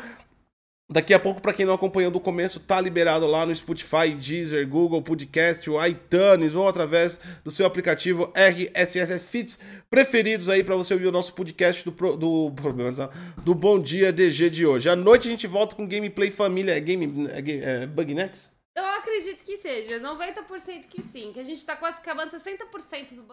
Daqui 0.93 1.15
a 1.15 1.21
pouco, 1.21 1.41
para 1.41 1.53
quem 1.53 1.65
não 1.65 1.75
acompanhou 1.75 2.11
do 2.11 2.19
começo, 2.19 2.59
tá 2.59 2.81
liberado 2.81 3.25
lá 3.25 3.47
no 3.47 3.55
Spotify, 3.55 4.11
Deezer, 4.11 4.69
Google 4.69 5.01
Podcast, 5.01 5.71
o 5.71 5.87
iTunes 5.87 6.57
ou 6.57 6.67
através 6.67 7.21
do 7.45 7.51
seu 7.51 7.65
aplicativo 7.65 8.33
RSS 8.35 9.21
Fits 9.21 9.57
preferidos 9.89 10.49
aí 10.49 10.65
para 10.65 10.75
você 10.75 10.93
ouvir 10.93 11.07
o 11.07 11.13
nosso 11.13 11.33
podcast 11.33 11.85
do, 11.85 11.93
do, 12.17 12.53
não, 12.75 13.11
do 13.45 13.55
Bom 13.55 13.81
Dia 13.81 14.13
DG 14.13 14.51
de 14.51 14.67
hoje. 14.67 14.89
À 14.89 14.97
noite 14.97 15.29
a 15.29 15.31
gente 15.31 15.47
volta 15.47 15.77
com 15.77 15.87
gameplay 15.87 16.29
família. 16.29 16.77
É, 16.77 16.81
game, 16.81 17.29
é, 17.29 17.39
é? 17.39 17.87
Eu 18.75 18.85
acredito 18.85 19.45
que 19.45 19.57
seja. 19.57 20.01
90% 20.01 20.89
que 20.89 21.03
sim. 21.03 21.33
Que 21.33 21.39
a 21.39 21.45
gente 21.45 21.65
tá 21.65 21.77
quase 21.77 21.99
acabando 21.99 22.33
60% 22.33 23.15
do... 23.15 23.25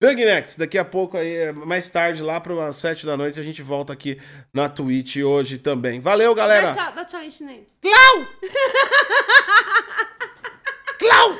Bug 0.00 0.24
Next, 0.24 0.56
daqui 0.60 0.78
a 0.78 0.84
pouco 0.84 1.16
aí, 1.16 1.34
é, 1.34 1.52
mais 1.52 1.88
tarde, 1.88 2.22
lá 2.22 2.40
para 2.40 2.54
umas 2.54 2.76
7 2.76 3.04
da 3.04 3.16
noite, 3.16 3.40
a 3.40 3.42
gente 3.42 3.62
volta 3.62 3.92
aqui 3.92 4.20
na 4.54 4.68
Twitch 4.68 5.16
hoje 5.16 5.58
também. 5.58 5.98
Valeu, 5.98 6.32
galera! 6.36 6.68
Dá 6.68 6.72
tchau, 6.72 6.94
dá 6.94 7.04
tchau 7.04 7.20
em 7.20 7.30
chinês. 7.30 7.78
Clau! 7.82 8.26
Clau! 11.00 11.36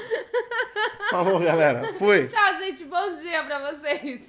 Falou, 1.11 1.39
galera. 1.39 1.95
Fui. 1.95 2.27
Tchau, 2.27 2.59
gente. 2.59 2.85
Bom 2.85 3.15
dia 3.15 3.43
pra 3.45 3.61
vocês. 3.71 4.29